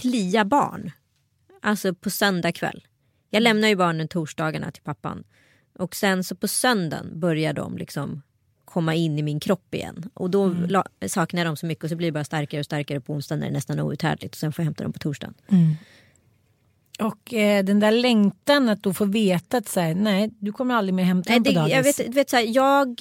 klia 0.00 0.44
barn. 0.44 0.90
Alltså 1.62 1.94
på 1.94 2.10
söndag 2.10 2.52
kväll. 2.52 2.86
Jag 3.30 3.42
lämnar 3.42 3.68
ju 3.68 3.76
barnen 3.76 4.08
torsdagarna 4.08 4.70
till 4.70 4.82
pappan. 4.82 5.24
Och 5.78 5.96
sen 5.96 6.24
så 6.24 6.36
på 6.36 6.48
söndagen 6.48 7.20
börjar 7.20 7.52
de 7.52 7.78
liksom 7.78 8.22
komma 8.64 8.94
in 8.94 9.18
i 9.18 9.22
min 9.22 9.40
kropp 9.40 9.74
igen. 9.74 10.10
Och 10.14 10.30
då 10.30 10.44
mm. 10.44 10.82
saknar 11.08 11.40
jag 11.40 11.46
dem 11.46 11.56
så 11.56 11.66
mycket 11.66 11.84
och 11.84 11.90
så 11.90 11.96
blir 11.96 12.08
det 12.08 12.12
bara 12.12 12.24
starkare 12.24 12.60
och 12.60 12.64
starkare 12.64 13.00
på 13.00 13.12
onsdagen 13.12 13.40
när 13.40 13.46
det 13.46 13.52
är 13.52 13.54
nästan 13.54 13.80
outhärdligt. 13.80 14.34
Och 14.34 14.38
sen 14.38 14.52
får 14.52 14.62
jag 14.62 14.64
hämta 14.64 14.84
dem 14.84 14.92
på 14.92 14.98
torsdagen. 14.98 15.34
Mm. 15.48 15.74
Och 16.98 17.34
eh, 17.34 17.64
den 17.64 17.80
där 17.80 17.90
längtan 17.90 18.68
att 18.68 18.82
då 18.82 18.94
få 18.94 19.04
veta 19.04 19.56
att 19.56 19.68
så 19.68 19.80
här, 19.80 19.94
nej 19.94 20.30
du 20.38 20.52
kommer 20.52 20.74
aldrig 20.74 20.94
mer 20.94 21.04
hämta 21.04 21.30
nej, 21.30 21.40
dem 21.40 21.54
på 21.54 21.60
dagis. 21.60 21.74
Jag, 21.74 21.82
vet, 21.82 22.16
vet, 22.16 22.30
så 22.30 22.36
här, 22.36 22.44
jag 22.48 23.00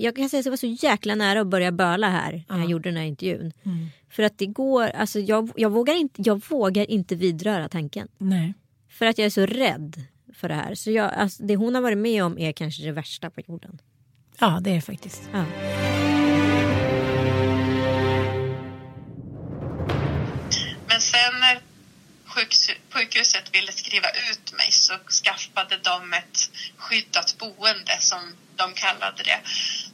jag 0.00 0.16
kan 0.16 0.28
säga 0.28 0.40
att 0.40 0.46
jag 0.46 0.52
var 0.52 0.56
så 0.56 0.66
jäkla 0.66 1.14
nära 1.14 1.40
att 1.40 1.46
börja 1.46 1.72
böla 1.72 2.08
här 2.08 2.44
när 2.48 2.58
jag 2.58 2.70
gjorde 2.70 2.88
den 2.88 2.96
här 2.96 3.04
intervjun. 3.04 3.52
Mm. 3.62 3.86
För 4.10 4.22
att 4.22 4.38
det 4.38 4.46
går, 4.46 4.88
alltså 4.88 5.20
jag, 5.20 5.50
jag, 5.56 5.70
vågar 5.70 5.94
inte, 5.94 6.22
jag 6.22 6.42
vågar 6.48 6.90
inte 6.90 7.14
vidröra 7.14 7.68
tanken. 7.68 8.08
Nej. 8.18 8.54
För 8.88 9.06
att 9.06 9.18
jag 9.18 9.26
är 9.26 9.30
så 9.30 9.46
rädd 9.46 10.02
för 10.34 10.48
det 10.48 10.54
här. 10.54 10.74
Så 10.74 10.90
jag, 10.90 11.12
alltså, 11.14 11.42
det 11.42 11.56
hon 11.56 11.74
har 11.74 11.82
varit 11.82 11.98
med 11.98 12.24
om 12.24 12.38
är 12.38 12.52
kanske 12.52 12.82
det 12.82 12.92
värsta 12.92 13.30
på 13.30 13.40
jorden. 13.40 13.78
Ja 14.40 14.60
det 14.62 14.70
är 14.70 14.74
det 14.74 14.80
faktiskt. 14.80 15.22
Ja. 15.32 15.44
Men 20.88 21.00
sen 21.00 21.69
sjukhuset 22.90 23.54
ville 23.54 23.72
skriva 23.72 24.10
ut 24.10 24.52
mig 24.52 24.72
så 24.72 24.98
skaffade 25.24 25.76
de 25.76 26.12
ett 26.12 26.50
skyddat 26.76 27.38
boende 27.38 28.00
som 28.00 28.36
de 28.56 28.74
kallade 28.74 29.22
det. 29.22 29.40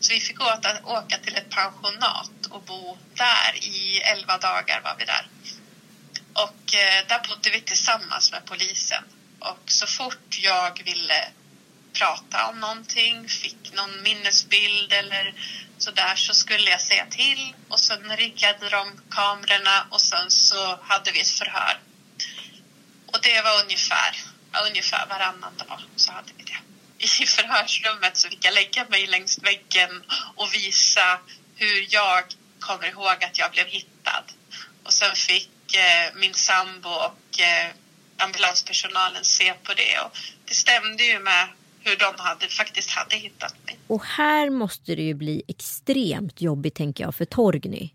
Så 0.01 0.12
vi 0.12 0.20
fick 0.20 0.41
åka, 0.41 0.80
åka 0.84 1.18
till 1.18 1.37
ett 1.37 1.51
pensionat 1.51 2.47
och 2.51 2.62
bo 2.62 2.99
där 3.14 3.64
i 3.64 3.99
elva 3.99 4.39
dagar 4.39 4.80
var 4.80 4.97
vi 4.99 5.05
där. 5.05 5.26
Och 6.32 6.74
eh, 6.74 7.07
där 7.09 7.28
bodde 7.28 7.51
vi 7.51 7.61
tillsammans 7.61 8.32
med 8.32 8.45
polisen. 8.45 9.05
Och 9.39 9.70
så 9.70 9.87
fort 9.87 10.39
jag 10.39 10.82
ville 10.84 11.28
prata 11.93 12.49
om 12.49 12.61
någonting, 12.61 13.28
fick 13.28 13.72
någon 13.72 14.03
minnesbild 14.03 14.93
eller 14.93 15.34
så 15.78 15.91
där 15.91 16.16
så 16.16 16.34
skulle 16.34 16.70
jag 16.70 16.80
säga 16.80 17.07
till 17.07 17.55
och 17.68 17.80
sen 17.80 18.16
riggade 18.16 18.68
de 18.68 19.01
kamerorna 19.11 19.87
och 19.91 20.01
sen 20.01 20.30
så 20.30 20.78
hade 20.82 21.12
vi 21.12 21.20
ett 21.20 21.28
förhör. 21.28 21.80
Och 23.07 23.18
det 23.22 23.42
var 23.42 23.62
ungefär, 23.64 24.16
ungefär 24.68 25.07
varannan 25.07 25.57
dag 25.57 25.80
så 25.96 26.12
hade 26.12 26.32
vi 26.36 26.44
det 26.44 26.57
i 26.98 27.26
förhörsrummet 27.26 28.16
så 28.16 28.28
fick 28.28 28.44
jag 28.44 28.54
lägga 28.54 28.86
mig 28.88 29.07
längs 29.07 29.38
väggen 29.42 30.02
och 30.34 30.54
visa 30.54 31.20
hur 31.57 31.86
jag 31.90 32.24
kommer 32.61 32.88
ihåg 32.88 33.24
att 33.24 33.38
jag 33.38 33.52
blev 33.52 33.66
hittad. 33.66 34.24
Och 34.84 34.92
sen 34.92 35.14
fick 35.14 35.74
eh, 35.74 36.14
min 36.20 36.34
sambo 36.34 36.88
och 36.88 37.40
eh, 37.40 37.70
ambulanspersonalen 38.16 39.24
se 39.24 39.52
på 39.52 39.72
det. 39.74 39.98
Och 40.04 40.18
det 40.44 40.54
stämde 40.54 41.04
ju 41.04 41.18
med 41.18 41.48
hur 41.80 41.96
de 41.96 42.14
hade, 42.16 42.48
faktiskt 42.48 42.90
hade 42.90 43.16
hittat 43.16 43.54
mig. 43.66 43.78
Och 43.86 44.04
här 44.04 44.50
måste 44.50 44.94
det 44.94 45.02
ju 45.02 45.14
bli 45.14 45.42
extremt 45.48 46.40
jobbigt 46.40 46.74
tänker 46.74 47.04
jag 47.04 47.14
för 47.14 47.24
Torgny. 47.24 47.90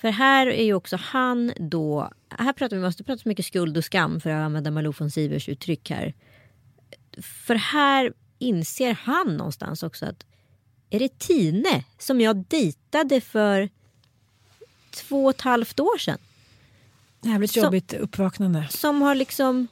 För 0.00 0.08
här 0.10 0.46
är 0.46 0.64
ju 0.64 0.74
också 0.74 0.96
han 0.96 1.52
då, 1.56 2.10
här 2.28 2.52
pratar 2.52 2.76
vi 2.76 2.82
måste 2.82 3.04
prata 3.04 3.22
så 3.22 3.28
mycket 3.28 3.46
skuld 3.46 3.76
och 3.76 3.84
skam 3.84 4.20
för 4.20 4.30
att 4.30 4.44
använda 4.44 4.70
Malou 4.70 4.92
von 4.98 5.10
Sivers 5.10 5.48
uttryck 5.48 5.90
här. 5.90 6.14
För 7.22 7.54
här 7.54 8.12
inser 8.38 8.92
han 8.92 9.36
någonstans 9.36 9.82
också 9.82 10.06
att 10.06 10.26
är 10.90 10.98
det 10.98 11.18
Tine 11.18 11.84
som 11.98 12.20
jag 12.20 12.36
dejtade 12.36 13.20
för 13.20 13.68
två 14.90 15.24
och 15.24 15.30
ett 15.30 15.40
halvt 15.40 15.80
år 15.80 15.98
sedan? 15.98 16.18
Jävligt 17.22 17.50
Som- 17.50 17.62
jobbigt 17.62 17.92
uppvaknande. 17.92 18.68
Som 18.70 19.02
har 19.02 19.14
liksom 19.14 19.68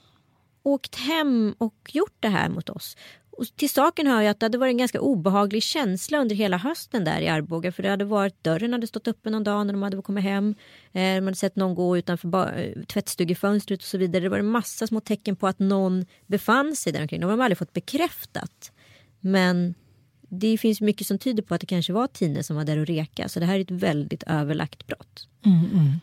åkt 0.62 0.94
hem 0.94 1.54
och 1.58 1.74
gjort 1.88 2.16
det 2.20 2.28
här 2.28 2.48
mot 2.48 2.68
oss. 2.70 2.96
Och 3.38 3.46
till 3.56 3.70
saken 3.70 4.06
hör 4.06 4.20
jag 4.20 4.30
att 4.30 4.40
det 4.40 4.46
hade 4.46 4.58
varit 4.58 4.70
en 4.70 4.78
ganska 4.78 5.00
obehaglig 5.00 5.62
känsla 5.62 6.18
under 6.18 6.36
hela 6.36 6.56
hösten 6.56 7.04
där 7.04 7.20
i 7.20 7.28
Arboga. 7.28 7.72
För 7.72 7.82
det 7.82 7.88
hade 7.88 8.04
varit, 8.04 8.44
dörren 8.44 8.72
hade 8.72 8.86
stått 8.86 9.08
öppen 9.08 9.32
någon 9.32 9.44
dag 9.44 9.66
när 9.66 9.72
de 9.72 9.82
hade 9.82 10.02
kommit 10.02 10.24
hem. 10.24 10.54
Eh, 10.92 11.14
de 11.14 11.24
hade 11.24 11.34
sett 11.36 11.56
någon 11.56 11.74
gå 11.74 11.96
utanför 11.96 12.58
eh, 12.58 12.82
tvättstugefönstret 12.82 13.80
och 13.80 13.86
så 13.86 13.98
vidare. 13.98 14.22
Det 14.22 14.28
var 14.28 14.38
en 14.38 14.50
massa 14.50 14.86
små 14.86 15.00
tecken 15.00 15.36
på 15.36 15.46
att 15.46 15.58
någon 15.58 16.06
befann 16.26 16.76
sig 16.76 16.92
där 16.92 17.02
omkring. 17.02 17.20
De 17.20 17.30
har 17.30 17.44
aldrig 17.44 17.58
fått 17.58 17.72
bekräftat. 17.72 18.72
Men 19.20 19.74
det 20.28 20.58
finns 20.58 20.80
mycket 20.80 21.06
som 21.06 21.18
tyder 21.18 21.42
på 21.42 21.54
att 21.54 21.60
det 21.60 21.66
kanske 21.66 21.92
var 21.92 22.06
Tine 22.06 22.42
som 22.42 22.56
var 22.56 22.64
där 22.64 22.78
och 22.78 22.86
reka. 22.86 23.28
Så 23.28 23.40
det 23.40 23.46
här 23.46 23.56
är 23.56 23.60
ett 23.60 23.70
väldigt 23.70 24.22
överlagt 24.22 24.86
brott. 24.86 25.28
Mm, 25.44 25.64
mm. 25.72 26.00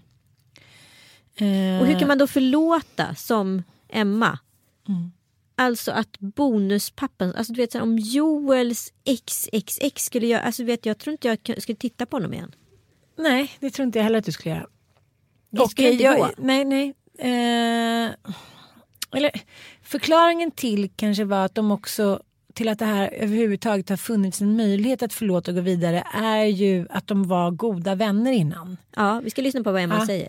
Eh, 1.38 1.82
Och 1.82 1.88
hur 1.88 2.00
kan 2.00 2.08
man 2.08 2.18
då 2.18 2.28
förlåta 2.28 3.16
som 3.16 3.64
Emma? 3.90 4.40
Mm. 4.88 5.12
Alltså 5.58 5.92
att 5.92 6.20
bonuspappan, 6.20 7.34
alltså 7.36 7.54
du 7.54 7.62
vet 7.62 7.72
så 7.72 7.78
här, 7.78 7.84
om 7.84 7.98
Joels 8.00 8.94
XXX 9.26 10.04
skulle 10.06 10.28
göra, 10.28 10.42
alltså 10.42 10.64
vet 10.64 10.86
jag 10.86 10.98
tror 10.98 11.12
inte 11.12 11.28
jag 11.28 11.62
skulle 11.62 11.76
titta 11.76 12.06
på 12.06 12.16
honom 12.16 12.34
igen. 12.34 12.56
Nej, 13.18 13.52
det 13.60 13.70
tror 13.70 13.86
inte 13.86 14.00
jag 14.00 14.04
heller 14.04 14.20
att 14.20 14.26
du 14.26 14.32
skulle 14.32 14.56
göra. 14.56 14.68
Det 15.50 15.68
skulle 15.70 15.92
inte 15.92 16.04
jag, 16.04 16.18
gå. 16.18 16.30
Nej, 16.38 16.66
nej. 16.66 16.94
Eh, 17.20 18.12
eller, 19.12 19.32
förklaringen 19.84 20.52
till 20.52 20.90
kanske 20.96 21.24
var 21.24 21.46
att 21.46 21.56
de 21.56 21.72
också 21.72 22.22
till 22.54 22.70
att 22.70 22.80
det 22.80 22.86
här 22.86 23.08
överhuvudtaget 23.14 23.90
har 23.90 23.98
funnits 23.98 24.42
en 24.42 24.58
möjlighet 24.58 25.04
att 25.04 25.14
förlåta 25.14 25.52
och 25.52 25.56
gå 25.56 25.62
vidare 25.62 26.04
är 26.14 26.46
ju 26.46 26.88
att 26.90 27.08
de 27.08 27.28
var 27.28 27.52
goda 27.52 27.96
vänner 27.96 28.32
innan. 28.32 28.78
Ja, 28.96 29.22
vi 29.24 29.30
ska 29.30 29.42
lyssna 29.42 29.64
på 29.64 29.72
vad 29.72 29.82
Emma 29.82 29.98
Ja. 30.00 30.06
säger. 30.06 30.28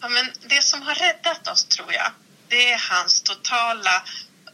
Ja, 0.00 0.08
men 0.08 0.24
det 0.48 0.62
som 0.62 0.82
har 0.82 0.94
räddat 0.94 1.48
oss, 1.52 1.64
tror 1.64 1.92
jag, 1.92 2.12
det 2.48 2.72
är 2.72 2.94
hans 2.94 3.22
totala 3.22 4.02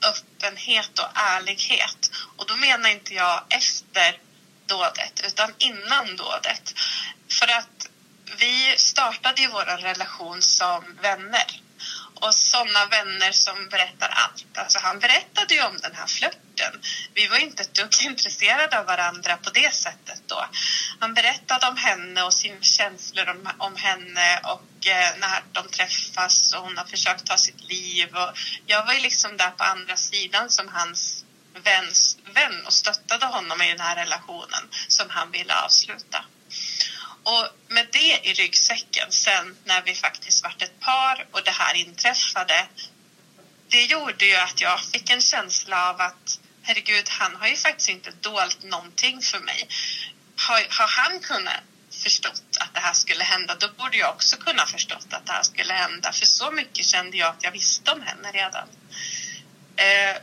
öppenhet 0.03 0.99
och 0.99 1.09
ärlighet. 1.15 2.11
Och 2.37 2.47
då 2.47 2.57
menar 2.57 2.91
inte 2.91 3.15
jag 3.15 3.43
efter 3.49 4.19
dådet, 4.67 5.21
utan 5.25 5.55
innan 5.59 6.17
dådet. 6.17 6.75
För 7.39 7.49
att 7.59 7.89
vi 8.39 8.75
startade 8.79 9.41
ju 9.41 9.49
vår 9.49 9.65
relation 9.65 10.43
som 10.43 10.97
vänner. 11.03 11.63
Och 12.15 12.35
sådana 12.35 12.87
vänner 12.87 13.33
som 13.33 13.69
berättar 13.69 14.09
allt. 14.09 14.59
Alltså 14.59 14.79
han 14.79 14.99
berättade 14.99 15.55
ju 15.55 15.63
om 15.63 15.77
den 15.77 15.95
här 15.95 16.07
flörten. 16.07 16.81
Vi 17.15 17.27
var 17.27 17.37
inte 17.37 17.63
ett 17.63 17.75
dugg 17.75 17.95
intresserade 18.03 18.79
av 18.79 18.87
varandra 18.87 19.37
på 19.37 19.51
det 19.51 19.75
sättet 19.75 20.23
då. 20.27 20.47
Han 21.01 21.15
berättade 21.15 21.67
om 21.67 21.77
henne 21.77 22.23
och 22.23 22.35
sina 22.35 22.63
känslor 22.63 23.29
om, 23.29 23.51
om 23.59 23.77
henne 23.77 24.41
och 24.43 24.61
Eh, 24.87 25.19
när 25.19 25.43
de 25.53 25.69
träffas 25.69 26.53
och 26.53 26.63
hon 26.63 26.77
har 26.77 26.85
försökt 26.85 27.27
ta 27.27 27.37
sitt 27.37 27.61
liv. 27.61 28.17
Och 28.17 28.31
jag 28.67 28.83
var 28.83 28.93
ju 28.95 29.01
liksom 29.01 29.37
där 29.37 29.51
på 29.51 29.65
andra 29.65 29.97
sidan 29.97 30.51
som 30.51 30.69
hans 30.69 31.25
väns, 31.55 32.17
vän 32.35 32.67
och 32.67 32.73
stöttade 32.73 33.27
honom 33.27 33.63
i 33.63 33.69
den 33.69 33.81
här 33.81 33.97
relationen 33.97 34.69
som 34.89 35.11
han 35.11 35.31
ville 35.31 35.55
avsluta. 35.55 36.25
Och 37.23 37.49
med 37.69 37.87
det 37.93 38.21
i 38.23 38.33
ryggsäcken 38.33 39.13
sen 39.13 39.57
när 39.65 39.83
vi 39.83 39.95
faktiskt 39.95 40.43
vart 40.43 40.63
ett 40.63 40.81
par 40.81 41.27
och 41.33 41.43
det 41.43 41.51
här 41.51 41.75
inträffade. 41.75 42.67
Det 43.69 43.85
gjorde 43.85 44.27
ju 44.27 44.35
att 44.35 44.61
jag 44.61 44.81
fick 44.81 45.11
en 45.11 45.21
känsla 45.21 45.91
av 45.91 46.01
att 46.01 46.39
herregud, 46.63 47.09
han 47.09 47.37
har 47.37 47.49
ju 47.49 47.57
faktiskt 47.57 47.89
inte 47.89 48.11
dolt 48.11 48.63
någonting 48.63 49.23
för 49.23 49.39
mig. 49.39 49.69
Har, 50.37 50.67
har 50.69 50.89
han 50.89 51.21
kunnat 51.21 51.61
förstått 52.03 52.43
att 52.61 52.75
det 52.75 52.81
här 52.81 52.93
skulle 52.95 53.25
hända, 53.25 53.57
då 53.61 53.69
borde 53.79 53.97
jag 53.97 54.11
också 54.11 54.37
kunna 54.37 54.67
förstått 54.67 55.07
att 55.11 55.27
det 55.27 55.33
här 55.33 55.43
skulle 55.43 55.73
hända. 55.73 56.13
För 56.13 56.27
så 56.27 56.51
mycket 56.51 56.85
kände 56.85 57.17
jag 57.17 57.29
att 57.29 57.43
jag 57.43 57.53
visste 57.53 57.91
om 57.91 58.03
henne 58.03 58.29
redan. 58.33 58.69
Eh, 59.77 60.17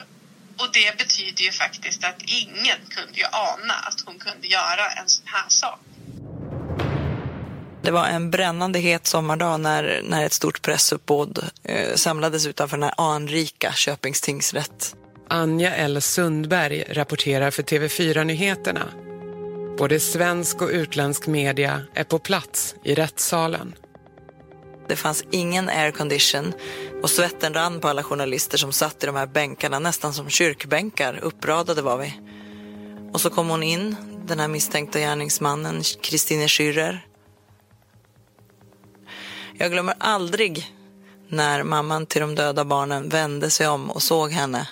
och 0.57 0.69
det 0.73 0.97
betyder 0.97 1.43
ju 1.43 1.51
faktiskt 1.51 2.03
att 2.03 2.21
ingen 2.25 2.77
kunde 2.89 3.19
ju 3.19 3.25
ana 3.31 3.73
att 3.73 4.01
hon 4.05 4.19
kunde 4.19 4.47
göra 4.47 4.89
en 4.89 5.09
sån 5.09 5.27
här 5.27 5.49
sak. 5.49 5.79
Det 7.81 7.91
var 7.91 8.07
en 8.07 8.31
brännande 8.31 8.79
het 8.79 9.07
sommardag 9.07 9.59
när, 9.59 10.01
när 10.03 10.25
ett 10.25 10.33
stort 10.33 10.61
pressuppbåd 10.61 11.49
eh, 11.63 11.95
samlades 11.95 12.45
utanför 12.45 12.77
den 12.77 12.83
här 12.83 12.93
anrika 12.97 13.73
Köpings 13.73 14.21
tingsrätt. 14.21 14.95
Anja 15.29 15.75
L 15.75 16.01
Sundberg 16.01 16.83
rapporterar 16.89 17.51
för 17.51 17.63
TV4-nyheterna. 17.63 19.08
Både 19.79 19.99
svensk 19.99 20.61
och 20.61 20.69
utländsk 20.69 21.27
media 21.27 21.81
är 21.93 22.03
på 22.03 22.19
plats 22.19 22.75
i 22.83 22.95
rättssalen. 22.95 23.75
Det 24.87 24.95
fanns 24.95 25.23
ingen 25.31 25.69
aircondition 25.69 26.53
och 27.01 27.09
svetten 27.09 27.53
rann 27.53 27.79
på 27.79 27.87
alla 27.87 28.03
journalister 28.03 28.57
som 28.57 28.71
satt 28.71 29.03
i 29.03 29.05
de 29.05 29.15
här 29.15 29.27
bänkarna, 29.27 29.79
nästan 29.79 30.13
som 30.13 30.29
kyrkbänkar. 30.29 31.19
Uppradade 31.23 31.81
var 31.81 31.97
vi. 31.97 32.13
Och 33.13 33.21
så 33.21 33.29
kom 33.29 33.49
hon 33.49 33.63
in, 33.63 33.95
den 34.25 34.39
här 34.39 34.47
misstänkta 34.47 34.99
gärningsmannen, 34.99 35.81
Kristine 36.01 36.47
Schürrer. 36.47 36.99
Jag 39.53 39.71
glömmer 39.71 39.95
aldrig 39.99 40.75
när 41.27 41.63
mamman 41.63 42.05
till 42.05 42.21
de 42.21 42.35
döda 42.35 42.65
barnen 42.65 43.09
vände 43.09 43.49
sig 43.49 43.67
om 43.67 43.91
och 43.91 44.03
såg 44.03 44.31
henne. 44.31 44.67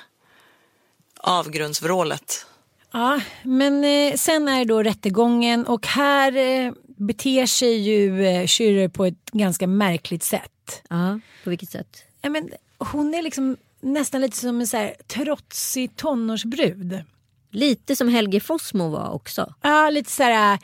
Avgrundsvrålet. 1.18 2.47
Ja, 2.92 3.22
men 3.44 3.84
eh, 3.84 4.16
sen 4.16 4.48
är 4.48 4.60
det 4.60 4.66
då 4.66 4.84
rättegången 4.84 5.66
och 5.66 5.88
här 5.88 6.36
eh, 6.36 6.72
beter 6.86 7.46
sig 7.46 7.78
ju 7.78 8.26
eh, 8.26 8.44
Schürrer 8.44 8.90
på 8.90 9.06
ett 9.06 9.32
ganska 9.32 9.68
märkligt 9.68 10.24
sätt. 10.24 10.84
Ja, 10.90 11.20
på 11.44 11.50
vilket 11.50 11.70
sätt? 11.70 12.04
Ja, 12.22 12.30
men 12.30 12.50
hon 12.78 13.14
är 13.14 13.22
liksom 13.22 13.58
nästan 13.82 14.22
lite 14.22 14.38
som 14.38 14.60
en 14.60 14.68
så 14.68 14.78
här 14.78 14.96
trotsig 15.08 15.96
tonårsbrud. 15.96 17.04
Lite 17.52 17.96
som 17.96 18.08
Helge 18.08 18.40
Fossmo 18.40 18.90
var 18.90 19.12
också. 19.12 19.54
Ja, 19.62 19.90
lite 19.90 20.12
så 20.12 20.24
här 20.24 20.60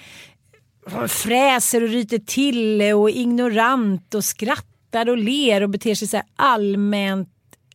fräser 1.07 1.84
och 1.84 1.89
ryter 1.89 2.19
till 2.19 2.82
och 2.82 3.09
ignorant 3.09 4.13
och 4.13 4.26
skrattar 4.26 5.09
och 5.09 5.17
ler 5.17 5.63
och 5.63 5.69
beter 5.69 5.95
sig 5.95 6.07
så 6.07 6.17
här 6.17 6.26
allmänt 6.36 7.33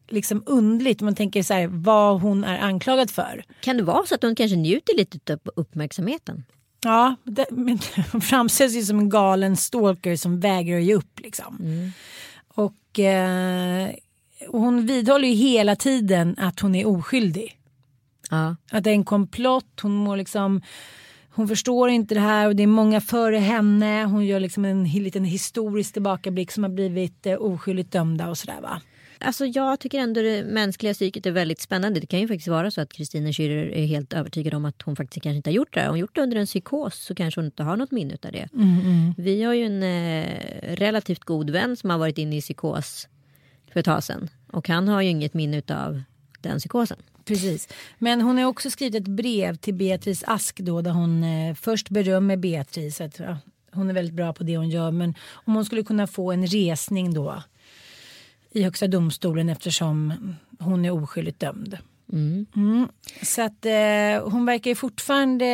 liksom 0.08 0.42
undligt. 0.46 1.00
Man 1.00 1.14
tänker 1.14 1.42
så 1.42 1.54
här 1.54 1.66
vad 1.66 2.20
hon 2.20 2.44
är 2.44 2.58
anklagad 2.58 3.10
för. 3.10 3.44
Kan 3.60 3.76
det 3.76 3.82
vara 3.82 4.06
så 4.06 4.14
att 4.14 4.22
hon 4.22 4.34
kanske 4.34 4.56
njuter 4.56 4.96
lite 4.96 5.32
av 5.32 5.40
uppmärksamheten? 5.56 6.44
Ja, 6.84 7.16
det, 7.24 7.46
men 7.50 7.78
hon 8.12 8.20
framställs 8.30 8.74
ju 8.74 8.82
som 8.82 8.98
en 8.98 9.08
galen 9.08 9.56
stalker 9.56 10.16
som 10.16 10.40
vägrar 10.40 10.78
ge 10.78 10.94
upp. 10.94 11.20
Liksom. 11.20 11.58
Och, 12.48 12.98
eh, 12.98 13.90
och 14.48 14.60
hon 14.60 14.86
vidhåller 14.86 15.28
ju 15.28 15.34
hela 15.34 15.76
tiden 15.76 16.34
att 16.38 16.60
hon 16.60 16.74
är 16.74 16.86
oskyldig. 16.86 17.58
Ja. 18.30 18.56
Att 18.70 18.84
det 18.84 18.90
är 18.90 18.94
en 18.94 19.04
komplott, 19.04 19.80
hon 19.82 19.92
mår 19.92 20.16
liksom 20.16 20.60
hon 21.38 21.48
förstår 21.48 21.88
inte 21.88 22.14
det 22.14 22.20
här 22.20 22.46
och 22.46 22.56
det 22.56 22.62
är 22.62 22.66
många 22.66 23.00
före 23.00 23.36
henne. 23.36 24.04
Hon 24.04 24.26
gör 24.26 24.40
liksom 24.40 24.64
en 24.64 24.84
liten 24.84 25.24
historisk 25.24 25.92
tillbakablick 25.92 26.52
som 26.52 26.62
har 26.62 26.70
blivit 26.70 27.26
eh, 27.26 27.34
oskyldigt 27.34 27.92
dömda 27.92 28.28
och 28.28 28.38
sådär 28.38 28.60
va. 28.62 28.80
Alltså 29.20 29.46
jag 29.46 29.80
tycker 29.80 29.98
ändå 29.98 30.22
det 30.22 30.44
mänskliga 30.44 30.94
psyket 30.94 31.26
är 31.26 31.30
väldigt 31.30 31.60
spännande. 31.60 32.00
Det 32.00 32.06
kan 32.06 32.20
ju 32.20 32.28
faktiskt 32.28 32.48
vara 32.48 32.70
så 32.70 32.80
att 32.80 32.92
Kristina 32.92 33.28
Schürrer 33.28 33.72
är 33.72 33.86
helt 33.86 34.12
övertygad 34.12 34.54
om 34.54 34.64
att 34.64 34.82
hon 34.82 34.96
faktiskt 34.96 35.22
kanske 35.22 35.36
inte 35.36 35.50
har 35.50 35.54
gjort 35.54 35.74
det. 35.74 35.80
Har 35.80 35.88
hon 35.88 35.98
gjort 35.98 36.14
det 36.14 36.20
under 36.20 36.36
en 36.36 36.46
psykos 36.46 36.94
så 36.94 37.14
kanske 37.14 37.40
hon 37.40 37.46
inte 37.46 37.62
har 37.62 37.76
något 37.76 37.90
minne 37.90 38.14
av 38.22 38.32
det. 38.32 38.48
Mm, 38.54 38.80
mm. 38.80 39.14
Vi 39.16 39.42
har 39.42 39.54
ju 39.54 39.64
en 39.64 39.82
eh, 39.82 40.76
relativt 40.76 41.24
god 41.24 41.50
vän 41.50 41.76
som 41.76 41.90
har 41.90 41.98
varit 41.98 42.18
inne 42.18 42.36
i 42.36 42.40
psykos 42.40 43.08
för 43.72 43.80
ett 43.80 43.86
tag 43.86 44.04
sedan. 44.04 44.28
Och 44.52 44.68
han 44.68 44.88
har 44.88 45.02
ju 45.02 45.08
inget 45.08 45.34
minne 45.34 45.62
av 45.68 46.02
den 46.40 46.58
psykosen. 46.58 46.98
Precis. 47.24 47.68
Men 47.98 48.20
hon 48.20 48.38
har 48.38 48.44
också 48.44 48.70
skrivit 48.70 48.94
ett 48.94 49.08
brev 49.08 49.56
till 49.56 49.74
Beatrice 49.74 50.24
Ask 50.26 50.60
då 50.60 50.82
där 50.82 50.90
hon 50.90 51.24
eh, 51.24 51.54
först 51.54 51.88
berömmer 51.90 52.36
Beatrice. 52.36 53.00
Att, 53.00 53.18
ja, 53.18 53.38
hon 53.72 53.90
är 53.90 53.94
väldigt 53.94 54.14
bra 54.14 54.32
på 54.32 54.44
det 54.44 54.56
hon 54.56 54.68
gör 54.68 54.90
men 54.90 55.14
om 55.32 55.54
hon 55.54 55.64
skulle 55.64 55.82
kunna 55.82 56.06
få 56.06 56.32
en 56.32 56.46
resning 56.46 57.14
då 57.14 57.42
i 58.50 58.62
Högsta 58.62 58.86
domstolen 58.86 59.48
eftersom 59.48 60.14
hon 60.58 60.84
är 60.84 60.90
oskyldigt 60.90 61.40
dömd. 61.40 61.78
Mm. 62.12 62.46
Mm. 62.56 62.88
Så 63.22 63.42
att 63.42 63.66
eh, 63.66 64.30
hon 64.30 64.46
verkar 64.46 64.70
ju 64.70 64.74
fortfarande 64.74 65.44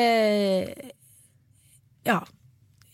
ja, 2.05 2.27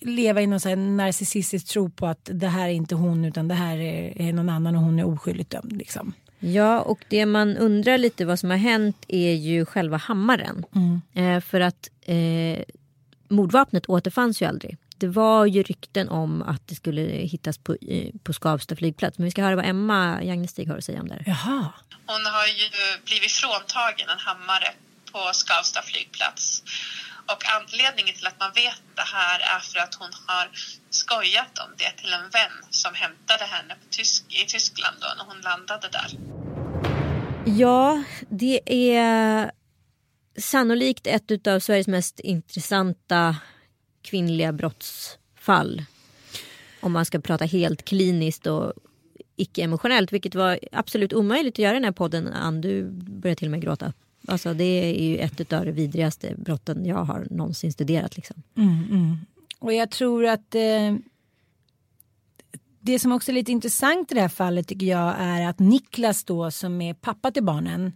leva 0.01 0.42
i 0.42 0.46
någon 0.46 0.61
så 0.61 0.68
här 0.68 0.76
narcissistisk 0.76 1.66
tro 1.66 1.90
på 1.90 2.07
att 2.07 2.30
det 2.32 2.48
här 2.48 2.68
är 2.68 2.72
inte 2.72 2.94
hon 2.94 3.24
utan 3.24 3.48
det 3.48 3.55
här 3.55 3.78
är, 3.78 4.20
är 4.20 4.32
någon 4.32 4.48
annan 4.48 4.76
och 4.76 4.82
hon 4.82 4.98
är 4.98 5.07
oskyldigt 5.07 5.51
dömd. 5.51 5.72
Liksom. 5.72 6.12
Ja, 6.38 6.80
och 6.80 7.05
det 7.09 7.26
man 7.26 7.57
undrar 7.57 7.98
lite 7.98 8.24
vad 8.24 8.38
som 8.38 8.51
har 8.51 8.57
hänt 8.57 9.05
är 9.09 9.34
ju 9.34 9.64
själva 9.64 9.96
hammaren. 9.96 10.64
Mm. 10.74 11.01
Eh, 11.14 11.40
för 11.40 11.61
att 11.61 11.90
eh, 12.01 12.64
mordvapnet 13.28 13.88
återfanns 13.88 14.42
ju 14.42 14.46
aldrig. 14.46 14.76
Det 15.01 15.09
var 15.09 15.46
ju 15.46 15.62
rykten 15.62 16.09
om 16.09 16.42
att 16.42 16.68
det 16.68 16.74
skulle 16.74 17.03
hittas 17.03 17.59
på, 17.59 17.76
på 18.22 18.32
Skavsta 18.32 18.76
flygplats. 18.76 19.18
Men 19.18 19.24
vi 19.24 19.30
ska 19.30 19.42
höra 19.42 19.57
vad 19.57 19.64
Emma 19.64 20.22
Jagnestig 20.22 20.68
har 20.68 20.78
att 20.78 20.84
säga 20.84 21.01
om 21.01 21.09
det. 21.09 21.22
Jaha. 21.26 21.72
Hon 22.07 22.26
har 22.26 22.46
ju 22.46 22.66
blivit 23.05 23.32
fråntagen 23.32 24.09
en 24.09 24.18
hammare 24.18 24.70
på 25.12 25.30
Skavsta 25.32 25.82
flygplats. 25.82 26.62
Och 27.32 27.42
anledningen 27.57 28.14
till 28.14 28.26
att 28.26 28.40
man 28.40 28.53
vet 28.55 28.82
det 28.94 29.09
här 29.16 29.38
är 29.57 29.61
för 29.61 29.78
att 29.78 29.94
hon 29.94 30.11
har 30.26 30.51
skojat 30.90 31.59
om 31.59 31.70
det 31.78 32.03
till 32.03 32.12
en 32.12 32.30
vän 32.30 32.57
som 32.70 32.94
hämtade 32.94 33.44
henne 33.44 33.74
på 33.74 33.86
Tysk 33.90 34.24
i 34.28 34.46
Tyskland 34.46 34.96
då 35.01 35.09
när 35.18 35.24
hon 35.24 35.40
landade 35.40 35.88
där. 35.88 36.11
Ja, 37.61 38.03
det 38.30 38.61
är 38.94 39.51
sannolikt 40.38 41.07
ett 41.07 41.46
av 41.46 41.61
Sveriges 41.61 41.86
mest 41.86 42.20
intressanta 42.20 43.36
kvinnliga 44.11 44.53
brottsfall. 44.53 45.85
Om 46.81 46.93
man 46.93 47.05
ska 47.05 47.21
prata 47.21 47.45
helt 47.45 47.85
kliniskt 47.85 48.47
och 48.47 48.73
icke-emotionellt. 49.37 50.13
Vilket 50.13 50.35
var 50.35 50.59
absolut 50.73 51.13
omöjligt 51.13 51.55
att 51.55 51.59
göra 51.59 51.73
i 51.73 51.75
den 51.75 51.85
här 51.85 51.93
podden. 51.93 52.29
Ann, 52.29 52.61
du 52.61 52.91
började 52.91 53.39
till 53.39 53.47
och 53.47 53.51
med 53.51 53.63
gråta. 53.63 53.93
Alltså 54.29 54.55
det 54.55 54.65
är 54.65 55.09
ju 55.09 55.19
ett 55.19 55.53
av 55.53 55.65
de 55.65 55.73
vidrigaste 55.73 56.35
brotten 56.37 56.87
jag 56.87 57.05
har 57.05 57.27
någonsin 57.31 57.73
studerat. 57.73 58.17
Liksom. 58.17 58.43
Mm, 58.57 58.85
mm. 58.91 59.17
Och 59.59 59.73
jag 59.73 59.91
tror 59.91 60.27
att 60.27 60.55
eh, 60.55 60.97
det 62.81 62.99
som 62.99 63.13
också 63.13 63.31
är 63.31 63.35
lite 63.35 63.53
intressant 63.53 64.13
i 64.13 64.15
det 64.15 64.21
här 64.21 64.29
fallet 64.29 64.69
tycker 64.69 64.87
jag 64.87 65.15
är 65.19 65.49
att 65.49 65.59
Niklas 65.59 66.25
då 66.25 66.51
som 66.51 66.81
är 66.81 66.95
pappa 66.95 67.31
till 67.31 67.45
barnen. 67.45 67.93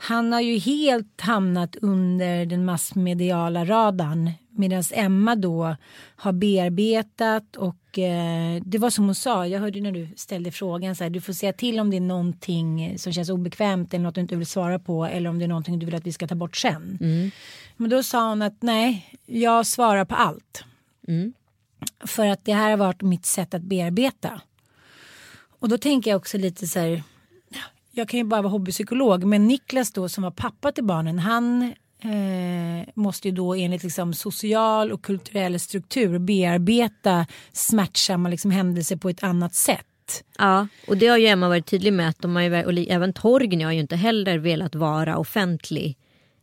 Han 0.00 0.32
har 0.32 0.40
ju 0.40 0.58
helt 0.58 1.20
hamnat 1.20 1.76
under 1.76 2.46
den 2.46 2.64
massmediala 2.64 3.64
radarn 3.64 4.30
medan 4.58 4.82
Emma 4.92 5.36
då 5.36 5.76
har 6.16 6.32
bearbetat 6.32 7.56
och 7.56 7.98
eh, 7.98 8.62
det 8.64 8.78
var 8.78 8.90
som 8.90 9.04
hon 9.04 9.14
sa, 9.14 9.46
jag 9.46 9.60
hörde 9.60 9.80
när 9.80 9.92
du 9.92 10.08
ställde 10.16 10.52
frågan 10.52 10.96
så 10.96 11.04
här, 11.04 11.10
du 11.10 11.20
får 11.20 11.32
säga 11.32 11.52
till 11.52 11.80
om 11.80 11.90
det 11.90 11.96
är 11.96 12.00
någonting 12.00 12.98
som 12.98 13.12
känns 13.12 13.30
obekvämt 13.30 13.94
eller 13.94 14.04
något 14.04 14.14
du 14.14 14.20
inte 14.20 14.36
vill 14.36 14.46
svara 14.46 14.78
på 14.78 15.04
eller 15.04 15.30
om 15.30 15.38
det 15.38 15.44
är 15.44 15.48
någonting 15.48 15.78
du 15.78 15.86
vill 15.86 15.94
att 15.94 16.06
vi 16.06 16.12
ska 16.12 16.26
ta 16.26 16.34
bort 16.34 16.56
sen. 16.56 16.98
Mm. 17.00 17.30
Men 17.76 17.90
då 17.90 18.02
sa 18.02 18.28
hon 18.28 18.42
att 18.42 18.62
nej, 18.62 19.18
jag 19.26 19.66
svarar 19.66 20.04
på 20.04 20.14
allt. 20.14 20.64
Mm. 21.08 21.32
För 22.04 22.26
att 22.26 22.44
det 22.44 22.52
här 22.52 22.70
har 22.70 22.76
varit 22.76 23.02
mitt 23.02 23.26
sätt 23.26 23.54
att 23.54 23.62
bearbeta. 23.62 24.40
Och 25.58 25.68
då 25.68 25.78
tänker 25.78 26.10
jag 26.10 26.18
också 26.18 26.38
lite 26.38 26.66
så 26.66 26.78
här, 26.78 27.02
jag 27.98 28.08
kan 28.08 28.18
ju 28.18 28.24
bara 28.24 28.42
vara 28.42 28.50
hobbypsykolog, 28.50 29.24
men 29.24 29.46
Niklas 29.46 29.92
då 29.92 30.08
som 30.08 30.24
var 30.24 30.30
pappa 30.30 30.72
till 30.72 30.84
barnen, 30.84 31.18
han 31.18 31.62
eh, 32.02 32.88
måste 32.94 33.28
ju 33.28 33.34
då 33.34 33.54
enligt 33.54 33.82
liksom 33.82 34.14
social 34.14 34.92
och 34.92 35.02
kulturell 35.02 35.60
struktur 35.60 36.18
bearbeta 36.18 37.26
smärtsamma 37.52 38.28
liksom 38.28 38.50
händelser 38.50 38.96
på 38.96 39.08
ett 39.08 39.22
annat 39.22 39.54
sätt. 39.54 39.84
Ja, 40.38 40.66
och 40.86 40.96
det 40.96 41.06
har 41.06 41.18
ju 41.18 41.26
Emma 41.26 41.48
varit 41.48 41.66
tydlig 41.66 41.92
med 41.92 42.08
att 42.08 42.18
de 42.18 42.36
har 42.36 42.42
ju, 42.42 42.64
och 42.64 42.72
även 42.88 43.12
Torgny 43.12 43.64
har 43.64 43.72
ju 43.72 43.80
inte 43.80 43.96
heller 43.96 44.38
velat 44.38 44.74
vara 44.74 45.18
offentlig 45.18 45.96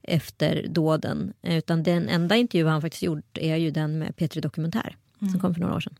efter 0.03 0.67
dåden. 0.67 1.33
Eh, 1.43 1.57
utan 1.57 1.83
den 1.83 2.09
enda 2.09 2.35
intervju 2.35 2.67
han 2.67 2.81
faktiskt 2.81 3.03
gjort 3.03 3.37
är 3.37 3.55
ju 3.55 3.71
den 3.71 3.99
med 3.99 4.15
Petri 4.15 4.41
Dokumentär 4.41 4.95
som 5.19 5.27
Mm. 5.27 5.39
kom 5.39 5.53
för 5.53 5.61
några 5.61 5.75
år 5.75 5.79
sedan. 5.79 5.95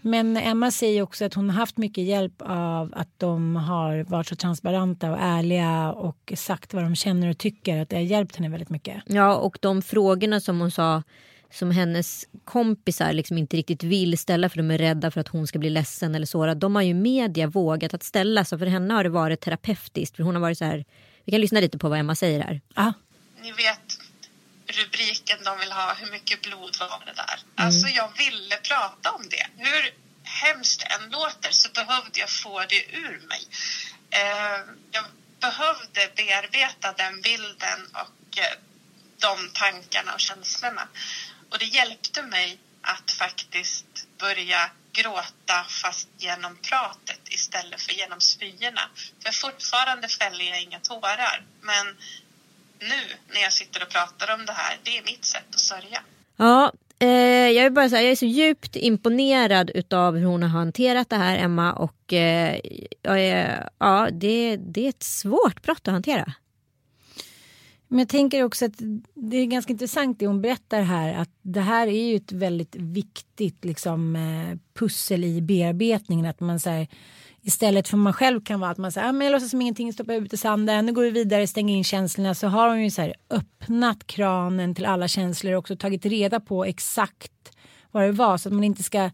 Men 0.00 0.36
Emma 0.36 0.70
säger 0.70 1.02
också 1.02 1.24
att 1.24 1.34
hon 1.34 1.50
har 1.50 1.56
haft 1.56 1.76
mycket 1.76 2.04
hjälp 2.04 2.42
av 2.42 2.92
att 2.96 3.08
de 3.16 3.56
har 3.56 4.04
varit 4.04 4.28
så 4.28 4.36
transparenta 4.36 5.10
och 5.10 5.18
ärliga 5.20 5.92
och 5.92 6.32
sagt 6.36 6.74
vad 6.74 6.82
de 6.82 6.94
känner 6.96 7.28
och 7.30 7.38
tycker. 7.38 7.78
Att 7.82 7.88
det 7.88 7.96
har 7.96 8.02
hjälpt 8.02 8.36
henne 8.36 8.48
väldigt 8.48 8.70
mycket. 8.70 9.02
Ja, 9.06 9.36
och 9.36 9.58
de 9.60 9.82
frågorna 9.82 10.40
som 10.40 10.60
hon 10.60 10.70
sa 10.70 11.02
som 11.50 11.70
hennes 11.70 12.24
kompisar 12.44 13.12
liksom 13.12 13.38
inte 13.38 13.56
riktigt 13.56 13.82
vill 13.82 14.18
ställa 14.18 14.48
för 14.48 14.56
de 14.56 14.70
är 14.70 14.78
rädda 14.78 15.10
för 15.10 15.20
att 15.20 15.28
hon 15.28 15.46
ska 15.46 15.58
bli 15.58 15.70
ledsen 15.70 16.14
eller 16.14 16.26
sårad. 16.26 16.58
De 16.58 16.74
har 16.74 16.82
ju 16.82 16.94
media 16.94 17.46
vågat 17.46 17.94
att 17.94 18.02
ställa 18.02 18.44
så 18.44 18.58
för 18.58 18.66
henne 18.66 18.94
har 18.94 19.04
det 19.04 19.10
varit 19.10 19.40
terapeutiskt. 19.40 20.16
För 20.16 20.22
hon 20.22 20.34
har 20.34 20.42
varit 20.42 20.58
så 20.58 20.64
här, 20.64 20.84
vi 21.24 21.32
kan 21.32 21.40
lyssna 21.40 21.60
lite 21.60 21.78
på 21.78 21.88
vad 21.88 21.98
Emma 21.98 22.14
säger 22.14 22.40
här. 22.40 22.60
Ja. 22.74 22.92
Ni 23.42 23.48
vet 23.52 24.01
rubriken 24.72 25.44
de 25.44 25.58
vill 25.58 25.72
ha, 25.72 25.94
hur 25.94 26.10
mycket 26.10 26.42
blod 26.42 26.76
var 26.80 27.02
det 27.06 27.12
där? 27.12 27.40
Alltså 27.56 27.88
jag 27.88 28.16
ville 28.18 28.56
prata 28.56 29.10
om 29.10 29.28
det. 29.28 29.46
Hur 29.56 29.94
hemskt 30.22 30.80
det 30.80 30.86
än 30.86 31.10
låter 31.10 31.50
så 31.50 31.68
behövde 31.68 32.20
jag 32.20 32.30
få 32.30 32.64
det 32.64 32.84
ur 32.92 33.20
mig. 33.28 33.46
Eh, 34.10 34.60
jag 34.90 35.04
behövde 35.40 36.10
bearbeta 36.16 36.92
den 36.92 37.20
bilden 37.20 37.86
och 37.92 38.38
eh, 38.38 38.58
de 39.18 39.50
tankarna 39.54 40.14
och 40.14 40.20
känslorna. 40.20 40.88
Och 41.50 41.58
det 41.58 41.64
hjälpte 41.64 42.22
mig 42.22 42.58
att 42.82 43.10
faktiskt 43.10 44.06
börja 44.18 44.70
gråta 44.92 45.64
fast 45.68 46.08
genom 46.18 46.56
pratet 46.56 47.20
istället 47.28 47.82
för 47.82 47.92
genom 47.92 48.20
spyorna. 48.20 48.90
För 49.22 49.32
fortfarande 49.32 50.08
fäller 50.08 50.44
jag 50.44 50.62
inga 50.62 50.80
tårar. 50.80 51.44
Men 51.60 51.96
nu 52.82 53.34
när 53.34 53.40
jag 53.40 53.52
sitter 53.52 53.82
och 53.82 53.88
pratar 53.88 54.34
om 54.34 54.46
det 54.46 54.52
här, 54.52 54.78
det 54.82 54.98
är 54.98 55.02
mitt 55.04 55.24
sätt 55.24 55.44
att 55.50 55.60
sörja. 55.60 56.02
Ja, 56.36 56.72
eh, 56.98 57.08
jag 57.56 57.64
vill 57.64 57.72
bara 57.72 57.88
säga 57.88 58.02
jag 58.02 58.12
är 58.12 58.16
så 58.16 58.26
djupt 58.26 58.76
imponerad 58.76 59.70
utav 59.74 60.16
hur 60.16 60.26
hon 60.26 60.42
har 60.42 60.50
hanterat 60.50 61.10
det 61.10 61.16
här 61.16 61.36
Emma 61.38 61.72
och 61.72 62.12
eh, 62.12 62.60
är, 63.02 63.68
ja, 63.78 64.08
det, 64.12 64.56
det 64.56 64.84
är 64.84 64.88
ett 64.88 65.02
svårt 65.02 65.62
brott 65.62 65.88
att 65.88 65.92
hantera. 65.92 66.32
Men 67.92 67.98
jag 67.98 68.08
tänker 68.08 68.42
också 68.42 68.64
att 68.64 68.74
det 69.14 69.36
är 69.36 69.46
ganska 69.46 69.72
intressant 69.72 70.18
det 70.18 70.26
hon 70.26 70.42
berättar 70.42 70.82
här. 70.82 71.14
Att 71.14 71.30
det 71.42 71.60
här 71.60 71.86
är 71.86 72.10
ju 72.10 72.16
ett 72.16 72.32
väldigt 72.32 72.76
viktigt 72.76 73.64
liksom, 73.64 74.16
eh, 74.16 74.58
pussel 74.74 75.24
i 75.24 75.40
bearbetningen. 75.40 76.26
Att 76.26 76.40
man 76.40 76.60
så 76.60 76.70
här, 76.70 76.86
istället 77.42 77.88
för 77.88 77.96
man 77.96 78.12
själv 78.12 78.40
kan 78.40 78.60
vara 78.60 78.70
att 78.70 78.78
man 78.78 78.92
säger 78.92 79.08
ah, 79.08 79.12
men 79.12 79.26
jag 79.26 79.32
låtsas 79.32 79.50
som 79.50 79.60
ingenting, 79.60 79.92
stoppar 79.92 80.12
huvudet 80.12 80.32
i 80.32 80.36
sanden, 80.36 80.86
nu 80.86 80.92
går 80.92 81.02
vi 81.02 81.10
vidare, 81.10 81.46
stänger 81.46 81.76
in 81.76 81.84
känslorna. 81.84 82.34
Så 82.34 82.46
har 82.46 82.68
hon 82.68 82.84
ju 82.84 82.90
så 82.90 83.02
här, 83.02 83.14
öppnat 83.30 84.06
kranen 84.06 84.74
till 84.74 84.86
alla 84.86 85.08
känslor 85.08 85.52
och 85.52 85.58
också 85.58 85.76
tagit 85.76 86.06
reda 86.06 86.40
på 86.40 86.64
exakt 86.64 87.32
vad 87.90 88.02
det 88.02 88.12
var. 88.12 88.38
Så 88.38 88.48
att 88.48 88.52
man 88.52 88.64
inte 88.64 88.82
ska, 88.82 89.10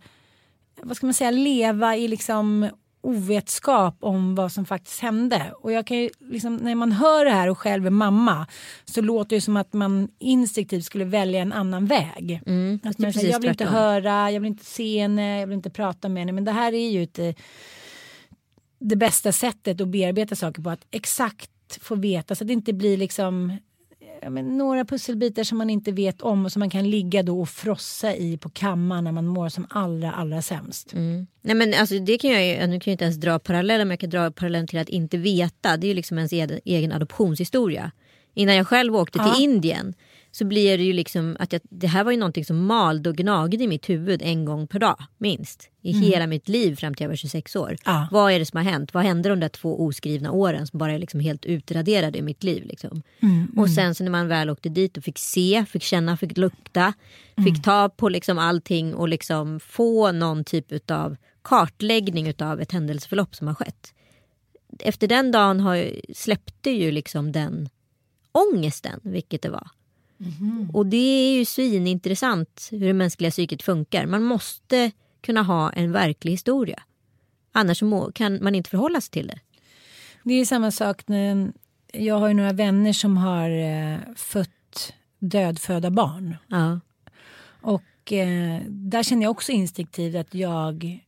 vad 0.82 0.96
ska 0.96 1.06
man 1.06 1.14
säga, 1.14 1.30
leva 1.30 1.96
i 1.96 2.08
liksom 2.08 2.68
ovetskap 3.00 3.96
om 4.00 4.34
vad 4.34 4.52
som 4.52 4.64
faktiskt 4.64 5.00
hände. 5.00 5.52
Och 5.60 5.72
jag 5.72 5.86
kan 5.86 5.96
ju, 5.96 6.10
liksom, 6.20 6.56
när 6.56 6.74
man 6.74 6.92
hör 6.92 7.24
det 7.24 7.30
här 7.30 7.48
och 7.48 7.58
själv 7.58 7.86
är 7.86 7.90
mamma 7.90 8.46
så 8.84 9.00
låter 9.00 9.36
det 9.36 9.40
som 9.40 9.56
att 9.56 9.72
man 9.72 10.08
instinktivt 10.18 10.84
skulle 10.84 11.04
välja 11.04 11.40
en 11.40 11.52
annan 11.52 11.86
väg. 11.86 12.40
Mm, 12.46 12.80
precis 12.96 13.22
jag 13.22 13.40
vill 13.40 13.50
inte 13.50 13.64
höra, 13.64 14.30
jag 14.30 14.40
vill 14.40 14.48
inte 14.48 14.64
se 14.64 15.00
henne, 15.00 15.40
jag 15.40 15.46
vill 15.46 15.56
inte 15.56 15.70
prata 15.70 16.08
med 16.08 16.20
henne. 16.20 16.32
Men 16.32 16.44
det 16.44 16.52
här 16.52 16.72
är 16.72 16.90
ju 16.90 17.02
ett, 17.02 17.18
eh, 17.18 17.34
det 18.78 18.96
bästa 18.96 19.32
sättet 19.32 19.80
att 19.80 19.88
bearbeta 19.88 20.36
saker 20.36 20.62
på. 20.62 20.70
Att 20.70 20.86
exakt 20.90 21.50
få 21.80 21.94
veta 21.94 22.34
så 22.34 22.44
att 22.44 22.48
det 22.48 22.52
inte 22.52 22.72
blir 22.72 22.96
liksom 22.96 23.56
ja, 24.22 24.30
några 24.30 24.84
pusselbitar 24.84 25.44
som 25.44 25.58
man 25.58 25.70
inte 25.70 25.92
vet 25.92 26.22
om 26.22 26.44
och 26.44 26.52
som 26.52 26.60
man 26.60 26.70
kan 26.70 26.90
ligga 26.90 27.22
då 27.22 27.40
och 27.40 27.48
frossa 27.48 28.14
i 28.14 28.38
på 28.38 28.48
kammaren 28.48 29.04
när 29.04 29.12
man 29.12 29.26
mår 29.26 29.48
som 29.48 29.66
allra 29.70 30.12
allra 30.12 30.42
sämst. 30.42 30.92
Mm. 30.92 31.26
Nej 31.42 31.54
men 31.54 31.74
alltså 31.74 31.98
det 31.98 32.18
kan 32.18 32.30
jag 32.30 32.46
ju, 32.46 32.66
nu 32.66 32.80
kan 32.80 32.90
jag 32.90 32.94
inte 32.94 33.04
ens 33.04 33.16
dra 33.16 33.38
paralleller 33.38 33.84
men 33.84 33.90
jag 33.90 34.00
kan 34.00 34.10
dra 34.10 34.30
parallellen 34.30 34.66
till 34.66 34.78
att 34.78 34.88
inte 34.88 35.16
veta. 35.16 35.76
Det 35.76 35.86
är 35.86 35.88
ju 35.88 35.94
liksom 35.94 36.18
ens 36.18 36.32
egen, 36.32 36.60
egen 36.64 36.92
adoptionshistoria. 36.92 37.90
Innan 38.34 38.54
jag 38.54 38.66
själv 38.66 38.96
åkte 38.96 39.18
Ja. 39.18 39.34
till 39.34 39.44
Indien 39.44 39.94
så 40.38 40.44
blir 40.44 40.78
det 40.78 40.84
ju 40.84 40.92
liksom 40.92 41.36
att 41.40 41.52
jag, 41.52 41.62
det 41.70 41.86
här 41.86 42.04
var 42.04 42.12
ju 42.12 42.18
någonting 42.18 42.44
som 42.44 42.64
malde 42.66 43.10
och 43.10 43.16
gnagde 43.16 43.64
i 43.64 43.66
mitt 43.68 43.88
huvud 43.88 44.22
en 44.22 44.44
gång 44.44 44.66
per 44.66 44.78
dag 44.78 44.96
minst. 45.18 45.70
I 45.82 45.90
Mm. 45.92 46.02
hela 46.02 46.26
mitt 46.26 46.48
liv 46.48 46.76
fram 46.76 46.94
till 46.94 47.04
jag 47.04 47.08
var 47.08 47.16
26 47.16 47.56
år. 47.56 47.76
Ja. 47.84 48.08
Vad 48.10 48.32
är 48.32 48.38
det 48.38 48.46
som 48.46 48.56
har 48.56 48.64
hänt? 48.64 48.94
Vad 48.94 49.04
hände 49.04 49.28
de 49.28 49.40
där 49.40 49.48
två 49.48 49.80
oskrivna 49.84 50.30
åren 50.32 50.66
som 50.66 50.78
bara 50.78 50.92
är 50.92 50.98
liksom 50.98 51.20
helt 51.20 51.46
utraderade 51.46 52.18
i 52.18 52.22
mitt 52.22 52.44
liv? 52.44 52.64
Liksom? 52.66 53.02
Mm, 53.22 53.46
Och 53.56 53.66
mm. 53.66 53.68
sen 53.68 53.94
så 53.94 54.04
när 54.04 54.10
man 54.10 54.28
väl 54.28 54.50
åkte 54.50 54.68
dit 54.68 54.96
och 54.96 55.04
fick 55.04 55.18
se, 55.18 55.64
fick 55.68 55.82
känna, 55.82 56.16
fick 56.16 56.36
lukta, 56.38 56.92
Mm. 57.36 57.54
fick 57.54 57.64
ta 57.64 57.88
på 57.88 58.08
liksom 58.08 58.38
allting 58.38 58.94
och 58.94 59.08
liksom 59.08 59.60
få 59.60 60.12
någon 60.12 60.44
typ 60.44 60.90
av 60.90 61.16
kartläggning 61.42 62.32
av 62.42 62.60
ett 62.60 62.72
händelseförlopp 62.72 63.34
som 63.34 63.46
har 63.46 63.54
skett. 63.54 63.94
Efter 64.80 65.06
den 65.08 65.30
dagen 65.32 65.60
har, 65.60 65.90
släppte 66.14 66.70
ju 66.70 66.90
liksom 66.90 67.32
den 67.32 67.68
ångesten, 68.32 69.00
vilket 69.02 69.42
det 69.42 69.50
var. 69.50 69.68
Mhm. 70.18 70.70
Och 70.72 70.86
det 70.86 70.96
är 70.96 71.38
ju 71.38 71.44
svinintressant 71.44 72.68
hur 72.70 72.86
det 72.86 72.92
mänskliga 72.92 73.30
psyket 73.30 73.62
funkar. 73.62 74.06
Man 74.06 74.22
måste 74.22 74.90
kunna 75.20 75.42
ha 75.42 75.70
en 75.72 75.92
verklig 75.92 76.32
historia. 76.32 76.82
Annars 77.52 77.82
kan 78.14 78.44
man 78.44 78.54
inte 78.54 78.70
förhålla 78.70 79.00
sig 79.00 79.10
till 79.10 79.26
det. 79.26 79.40
Det 80.22 80.34
är 80.34 80.44
samma 80.44 80.70
sak 80.70 81.08
när 81.08 81.52
jag 81.92 82.18
har 82.18 82.28
ju 82.28 82.34
några 82.34 82.52
vänner 82.52 82.92
som 82.92 83.16
har 83.16 83.50
eh, 83.50 83.98
fött 84.16 84.92
dödfödda 85.18 85.90
barn. 85.90 86.36
Ja. 86.48 86.80
Och 87.60 87.82
Och 88.08 88.12
eh, 88.12 88.62
där 88.68 89.02
känner 89.02 89.22
jag 89.22 89.30
också 89.30 89.52
instinktivt 89.52 90.16
att 90.16 90.34
jag 90.34 91.00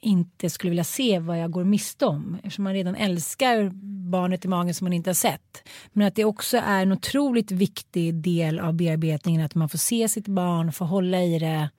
inte 0.00 0.50
skulle 0.50 0.70
vilja 0.70 0.84
se 0.84 1.18
vad 1.18 1.38
jag 1.38 1.50
går 1.50 1.64
miste 1.64 2.06
om. 2.06 2.34
Eftersom 2.42 2.64
man 2.64 2.72
redan 2.72 2.94
älskar 2.94 3.70
barnet 4.10 4.44
i 4.44 4.48
magen 4.48 4.74
som 4.74 4.84
man 4.84 4.92
inte 4.92 5.10
har 5.10 5.14
sett. 5.14 5.68
Men 5.92 6.06
att 6.06 6.14
det 6.14 6.24
också 6.24 6.56
är 6.56 6.82
en 6.82 6.92
otroligt 6.92 7.50
viktig 7.50 8.14
del 8.14 8.58
av 8.58 8.74
bearbetningen 8.74 9.44
att 9.44 9.54
man 9.54 9.68
får 9.68 9.78
se 9.78 10.08
sitt 10.08 10.28
barn, 10.28 10.72
få 10.72 10.84
hålla 10.84 11.22
i 11.22 11.38
det 11.38 11.70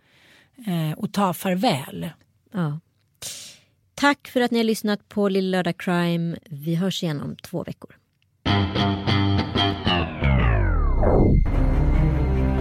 eh, 0.68 0.98
och 0.98 1.14
ta 1.14 1.34
farväl. 1.34 2.10
Ja. 2.54 2.80
Tack 3.96 4.28
för 4.28 4.42
att 4.42 4.52
ni 4.52 4.58
har 4.58 4.64
lyssnat 4.64 5.10
på 5.10 5.30
Lill 5.30 5.52
Lördag 5.52 5.78
Crime. 5.78 6.38
Vi 6.50 6.76
hörs 6.76 7.04
igen 7.04 7.22
om 7.22 7.36
två 7.36 7.64
veckor. 7.64 7.96